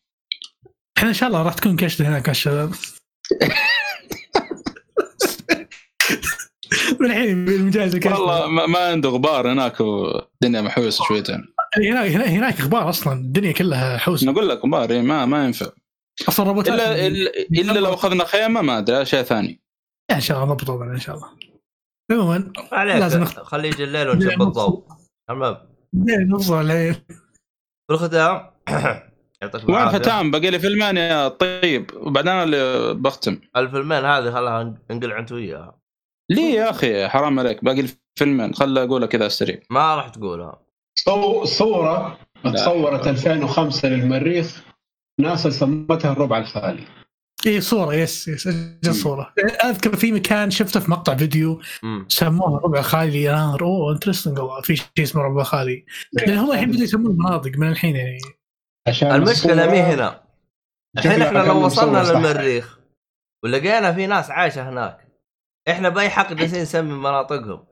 [0.97, 2.71] إحنا إن شاء الله راح تكون كشته هناك يا الشباب
[6.99, 8.11] من الحين بالمجال الكشف.
[8.11, 11.45] والله ما, ما عنده غبار هناك والدنيا محوسة شويتين.
[11.77, 13.13] هناك هناك, هناك أخبار أصلا.
[13.13, 14.31] الدنيا كلها حوسة.
[14.31, 15.65] نقول لك غبار ما ما ينفع.
[16.27, 19.61] أصلا روبوتات الا الا, إلا لو أخذنا خيمة ما أدري شيء ثاني.
[20.11, 21.29] إن شاء الله نضبط وضعنا إن شاء الله.
[22.11, 24.87] عموما لازم نخ- خليه يجي الليل ونشوف الضوء.
[25.29, 25.57] المهم
[26.03, 26.93] نوصل الحين
[27.87, 29.03] في
[29.69, 31.91] وين ختام باقي لي فيلمين يا طيب.
[31.95, 33.39] وبعدين اللي بختم.
[33.57, 35.79] الفيلمين هذه خلاها نقلع انت وياها.
[36.31, 37.63] ليه يا أخي؟ حرام عليك.
[37.63, 37.89] باقي لي
[38.19, 38.53] فيلمين.
[38.53, 40.59] خل اقولها كذا سريع ما راح تقولها
[40.99, 44.61] صو- صورة تصورت 2005 للمريخ.
[45.21, 46.83] ناسا سمتها الربع الخالي.
[47.47, 47.93] اي صورة.
[47.93, 48.47] yes yes.
[48.47, 49.33] أجل صوره
[49.65, 51.61] أذكر في مكان شفته في مقطع فيديو.
[52.07, 53.61] سموها ربع خالي نار.
[53.63, 55.85] أوه interesting والله في شيء اسمه ربع خالي.
[56.13, 58.17] لأن هم الحين بدوا يسمون المناطق من الحين يعني.
[58.87, 60.23] عشان المشكلة مي هنا؟
[60.97, 62.03] الحين إحنا لو وصلنا.
[62.03, 62.79] للمريخ
[63.43, 65.07] ولقينا في ناس عايشة هناك.
[65.69, 67.65] إحنا بأي حق جالسين نسمي مناطقهم.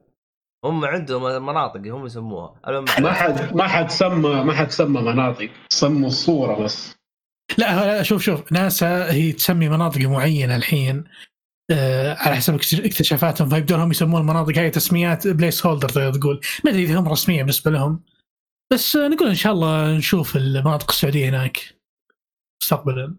[0.65, 2.55] هم عندهم مناطق هم يسموها.
[2.99, 5.49] ما حد ما حد سمى ما حد سمى مناطق.
[5.69, 6.95] سموا الصورة بس.
[7.57, 11.03] لا شوف شوف ناسا هي تسمي مناطق معينة الحين
[11.71, 13.49] آه على حسب اكتش- اكتشافاتهم.
[13.49, 16.41] فيبدون هم يسمون المناطق هاي تسميات بليس هولدر تقدر تقول.
[16.65, 18.03] ما أدري إذا هم رسمية بالنسبة لهم.
[18.73, 21.75] بس نقول إن شاء الله نشوف المناطق السعودية هناك
[22.63, 23.15] مستقبلا.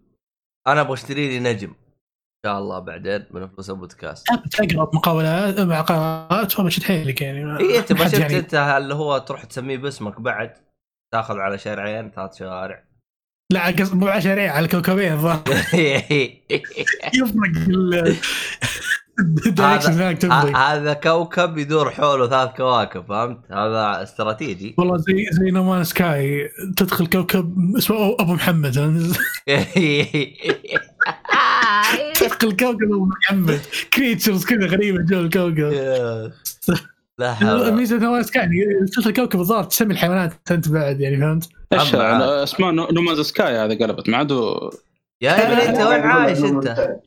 [0.67, 1.69] أنا أبغى أشتري لي نجم.
[1.69, 4.27] إن شاء الله بعدين من فلوس البودكاست.
[4.27, 7.59] تقرأ مقاولات مقالات وبشد حيلك يعني.
[7.59, 10.53] اي انت يعني أنت اللي هو تروح تسميه باسمك بعد
[11.13, 12.83] تاخذ على شارعين ثلاث شوارع.
[13.53, 15.43] لا قصد مو عشرية على كوكبين الظاهر
[17.13, 17.53] يفرق
[20.19, 20.57] تفرق.
[20.57, 24.75] هذا كوكب يدور حوله ثلاث كواكب فهمت؟ هذا استراتيجي.
[24.77, 28.71] والله زي زي نومان سكاي تدخل كوكب اسمه أبو محمد.
[32.15, 33.59] تدخل كوكب أبو محمد.
[33.93, 35.73] كريتشرز كذا غريبة جو الكوكب.
[37.19, 41.49] لا حول ميزه نومان سكاي يعني تدخل كوكب الظاهر تسمي الحيوانات أنت بعد يعني فهمت؟
[41.73, 41.95] إيش.
[41.95, 44.31] اسمها نوماز سكاي هذه قلبت ما عاد
[45.21, 46.97] يا ابني أنت وين عايش أنت؟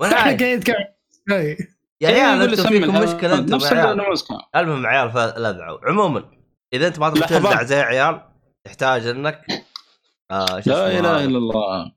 [0.00, 1.56] وين عايش؟ قاعد.
[2.00, 3.56] يا عيال أنتم فيكم مشكلة أنتم.
[3.56, 4.24] نوماز
[4.56, 6.24] المهم عيال فلذعوا عموما
[6.72, 7.26] إذا أنت ما تبغى.
[7.26, 8.20] تلدع زي عيال
[8.64, 9.40] تحتاج إنك
[10.30, 11.92] آه لا إله هذا؟ إلا الله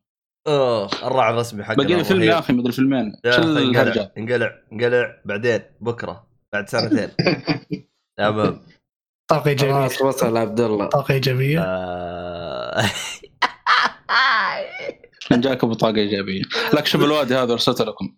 [0.47, 2.23] أوه الراعي الرسمي حقنا باقي لي فيلم.
[2.23, 6.24] يا أخي مدري فيلمين انقلع انقلع انقلع بعدين بكرة
[6.55, 7.09] بعد سنتين.
[8.19, 8.61] تمام
[9.31, 10.85] طاقه ايجابيه خلاص وصل عبد الله.
[10.85, 12.85] طاقه ايجابيه آه،
[15.31, 16.41] جاك بطاقه ايجابيه
[16.73, 18.17] لك شوف الوادي هذا ارسلته لكم.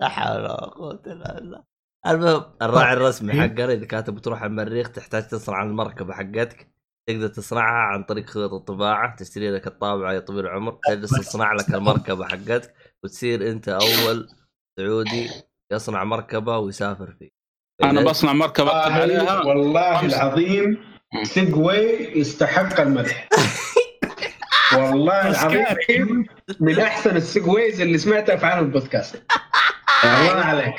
[0.00, 1.64] لا حول ولا قوة إلا بالله.
[2.06, 6.74] المهم الراعي الرسمي حقنا إذا كاتب بتروح على المريخ تحتاج تصنع المركبة حقتك.
[7.08, 11.74] تقدر تصنعها عن طريق خيوط الطباعة تشتري لك الطابعة يا طويل العمر تجلس تصنع لك
[11.74, 14.28] المركبة حقتك وتصير أنت أول
[14.78, 15.30] سعودي
[15.72, 17.30] يصنع مركبة ويسافر فيه.
[17.84, 19.42] أنا بصنع مركبة عليها.
[19.44, 20.16] والله خمسة.
[20.16, 20.78] العظيم
[21.22, 23.28] segue يستحق المدح.
[24.76, 26.26] والله العظيم
[26.60, 29.22] من أحسن السيجويز اللي سمعتها في عالم البودكاست.
[30.04, 30.74] الله عليك.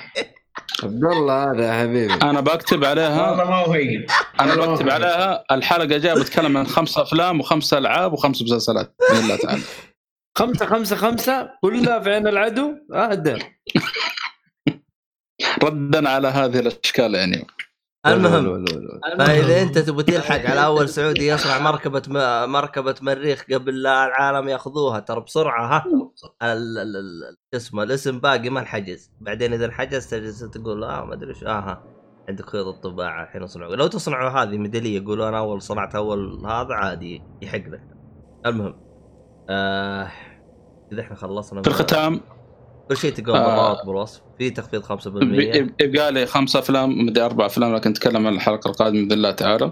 [0.83, 2.13] عبد الله هذا يا حبيبي.
[2.13, 3.29] أنا بكتب عليها.
[3.29, 4.05] والله ما هو هين
[4.39, 4.89] أنا بكتب.
[4.89, 5.43] عليها.
[5.51, 8.95] الحلقة جاية بتكلم عن خمسة أفلام وخمس ألعاب وخمس مسلسلات.
[9.09, 9.61] بإذن الله تعالى.
[10.37, 13.35] خمسة خمسة خمسة؟ كلها في عين العدو؟ اهدى
[15.65, 17.47] ردا على هذه الأشكال يعني.
[18.07, 18.65] المهم
[19.17, 22.51] فإذا أنت تبغى تلحق على أول سعودي يصنع مركبة م...
[22.51, 25.85] مركبة مريخ قبل لا العالم يأخذوها ترى بسرعة ها؟
[26.43, 26.77] ال...
[26.77, 26.95] ال...
[26.97, 27.37] ال...
[27.53, 31.43] شو اسمه الاسم باقي ما انحجز بعدين إذا انحجز تجلس تقول آه ما أدري إيش
[31.43, 31.83] آه
[32.29, 33.75] عندك خيط الطباعة الحين يصنعوا.
[33.75, 37.83] لو تصنعوا هذه ميدالية يقولوا أنا أول صنعت أول هذا عادي يحق لك.
[38.45, 38.75] المهم
[39.49, 40.11] آه
[40.91, 42.21] إذا إحنا خلصنا في الختام
[42.89, 43.85] كل شيء تلقاه آه.
[43.85, 48.33] بالوصف في تخفيض 5% يب- يبقى لي خمس أفلام مدري أربع أفلام لكن نتكلم عن
[48.33, 49.71] الحلقة القادمة بإذن الله تعالى.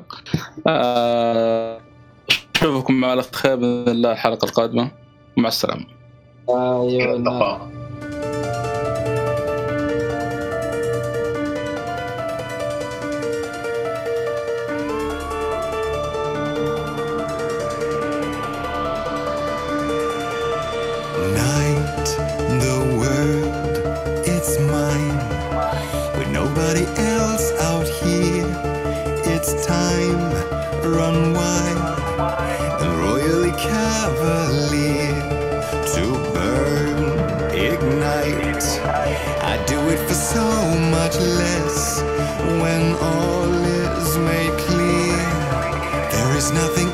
[0.68, 1.80] آه،
[2.56, 4.92] أشوفكم على خير بإذن الله الحلقة القادمة
[5.38, 5.86] مع السلامة.
[6.50, 7.16] أيوه
[34.04, 35.16] cavalier
[35.94, 36.98] to burn,
[37.56, 38.68] ignite.
[39.52, 40.44] I do it for so
[40.98, 42.02] much less
[42.62, 43.54] when all
[44.02, 45.24] is made clear.
[46.12, 46.93] There is nothing